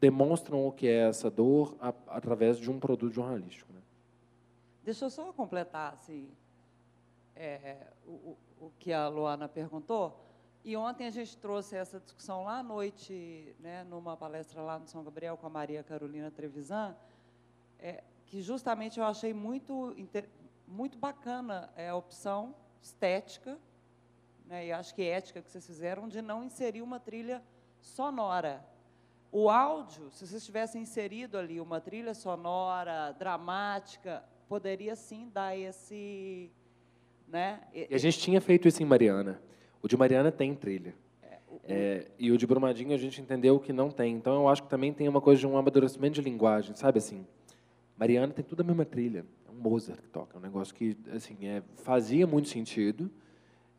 demonstram 0.00 0.66
o 0.66 0.72
que 0.72 0.86
é 0.86 1.08
essa 1.08 1.30
dor 1.30 1.76
a, 1.80 1.92
através 2.08 2.58
de 2.58 2.70
um 2.70 2.78
produto 2.78 3.12
jornalístico. 3.12 3.72
Né? 3.72 3.80
Deixa 4.82 5.06
eu 5.06 5.10
só 5.10 5.32
completar 5.32 5.94
assim, 5.94 6.28
é, 7.34 7.86
o, 8.06 8.36
o, 8.60 8.72
que 8.78 8.92
a 8.92 9.08
Luana 9.08 9.48
perguntou. 9.48 10.20
E 10.64 10.76
ontem 10.76 11.06
a 11.06 11.10
gente 11.10 11.36
trouxe 11.36 11.76
essa 11.76 12.00
discussão 12.00 12.44
lá 12.44 12.58
à 12.58 12.62
noite, 12.62 13.54
né, 13.60 13.84
numa 13.84 14.16
palestra 14.16 14.62
lá 14.62 14.78
no 14.78 14.86
São 14.86 15.04
Gabriel 15.04 15.36
com 15.36 15.46
a 15.46 15.50
Maria 15.50 15.82
Carolina 15.82 16.30
Trevisan, 16.30 16.96
é, 17.78 18.02
que 18.26 18.40
justamente 18.40 18.98
eu 18.98 19.04
achei 19.04 19.34
muito, 19.34 19.94
muito 20.66 20.96
bacana 20.96 21.70
é, 21.76 21.90
a 21.90 21.96
opção 21.96 22.54
estética, 22.80 23.58
né, 24.46 24.66
e 24.66 24.72
acho 24.72 24.94
que 24.94 25.02
ética 25.02 25.42
que 25.42 25.50
vocês 25.50 25.66
fizeram, 25.66 26.08
de 26.08 26.22
não 26.22 26.42
inserir 26.42 26.80
uma 26.80 26.98
trilha 26.98 27.42
sonora 27.80 28.64
o 29.34 29.50
áudio, 29.50 30.12
se 30.12 30.24
vocês 30.24 30.46
tivessem 30.46 30.82
inserido 30.82 31.36
ali 31.36 31.60
uma 31.60 31.80
trilha 31.80 32.14
sonora 32.14 33.10
dramática, 33.18 34.22
poderia 34.48 34.94
sim 34.94 35.28
dar 35.34 35.58
esse. 35.58 36.52
Né? 37.26 37.60
E 37.74 37.92
a 37.92 37.98
gente 37.98 38.16
tinha 38.20 38.40
feito 38.40 38.68
isso 38.68 38.80
em 38.80 38.86
Mariana. 38.86 39.42
O 39.82 39.88
de 39.88 39.96
Mariana 39.96 40.30
tem 40.30 40.54
trilha. 40.54 40.94
É, 41.20 41.38
o, 41.48 41.60
é, 41.64 42.06
e 42.16 42.30
o 42.30 42.38
de 42.38 42.46
Brumadinho 42.46 42.94
a 42.94 42.96
gente 42.96 43.20
entendeu 43.20 43.58
que 43.58 43.72
não 43.72 43.90
tem. 43.90 44.14
Então 44.14 44.34
eu 44.34 44.48
acho 44.48 44.62
que 44.62 44.68
também 44.68 44.92
tem 44.92 45.08
uma 45.08 45.20
coisa 45.20 45.40
de 45.40 45.48
um 45.48 45.58
amadurecimento 45.58 46.14
de 46.14 46.20
linguagem, 46.20 46.76
sabe 46.76 46.98
assim? 46.98 47.26
Mariana 47.98 48.32
tem 48.32 48.44
tudo 48.44 48.60
a 48.60 48.64
mesma 48.64 48.84
trilha. 48.84 49.26
É 49.48 49.50
um 49.50 49.56
Mozart 49.56 50.00
que 50.00 50.10
toca, 50.10 50.36
é 50.36 50.38
um 50.38 50.42
negócio 50.42 50.72
que 50.72 50.96
assim 51.12 51.48
é, 51.48 51.60
fazia 51.82 52.24
muito 52.24 52.48
sentido, 52.48 53.10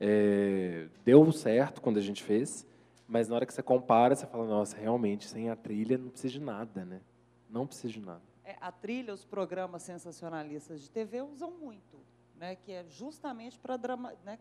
é, 0.02 0.88
deu 1.06 1.32
certo 1.32 1.82
quando 1.82 1.96
a 1.96 2.02
gente 2.02 2.22
fez. 2.22 2.68
Mas 3.08 3.28
na 3.28 3.36
hora 3.36 3.46
que 3.46 3.54
você 3.54 3.62
compara, 3.62 4.16
você 4.16 4.26
fala, 4.26 4.46
nossa, 4.48 4.76
realmente, 4.76 5.28
sem 5.28 5.50
a 5.50 5.56
trilha 5.56 5.98
não 5.98 6.10
precisa 6.10 6.34
de 6.34 6.40
nada, 6.42 6.84
né? 6.84 7.02
Não 7.50 7.68
precisa 7.68 7.94
de 7.94 8.00
nada. 8.00 8.22
É, 8.44 8.56
a 8.60 8.72
trilha, 8.72 9.14
os 9.14 9.24
programas 9.24 9.84
sensacionalistas 9.84 10.82
de 10.82 10.90
TV 10.90 11.22
usam 11.22 11.52
muito, 11.52 11.98
né? 12.38 12.56
Que 12.56 12.72
é 12.72 12.86
justamente 12.90 13.60
para 13.60 13.78
drama, 13.78 14.14
né? 14.24 14.40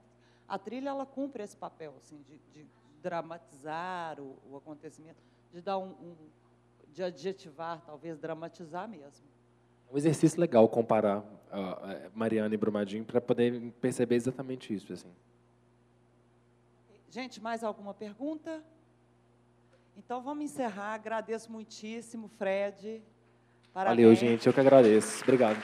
A 0.48 0.58
trilha 0.58 0.90
ela 0.90 1.06
cumpre 1.06 1.42
esse 1.42 1.56
papel, 1.56 1.94
assim, 1.98 2.22
de, 2.22 2.38
de 2.52 2.66
dramatizar 3.02 4.18
o, 4.18 4.36
o, 4.50 4.56
acontecimento, 4.56 5.16
de 5.52 5.60
dar 5.60 5.78
um, 5.78 5.90
um, 5.90 6.16
de 6.92 7.02
adjetivar, 7.02 7.82
talvez 7.84 8.18
dramatizar 8.18 8.88
mesmo. 8.88 9.26
Um 9.92 9.96
exercício 9.96 10.40
legal 10.40 10.66
comparar 10.68 11.20
uh, 11.20 12.10
Mariana 12.14 12.54
e 12.54 12.58
Brumadinho 12.58 13.04
para 13.04 13.20
poder 13.20 13.72
perceber 13.80 14.16
exatamente 14.16 14.72
isso, 14.72 14.92
assim. 14.92 15.12
Gente, 17.14 17.40
mais 17.40 17.62
alguma 17.62 17.94
pergunta? 17.94 18.60
Então 19.96 20.20
vamos 20.20 20.46
encerrar. 20.46 20.94
Agradeço 20.94 21.52
muitíssimo, 21.52 22.26
Fred. 22.26 23.00
Parabéns. 23.72 24.04
Valeu, 24.04 24.14
gente. 24.16 24.44
Eu 24.48 24.52
que 24.52 24.58
agradeço. 24.58 25.22
Obrigado. 25.22 25.62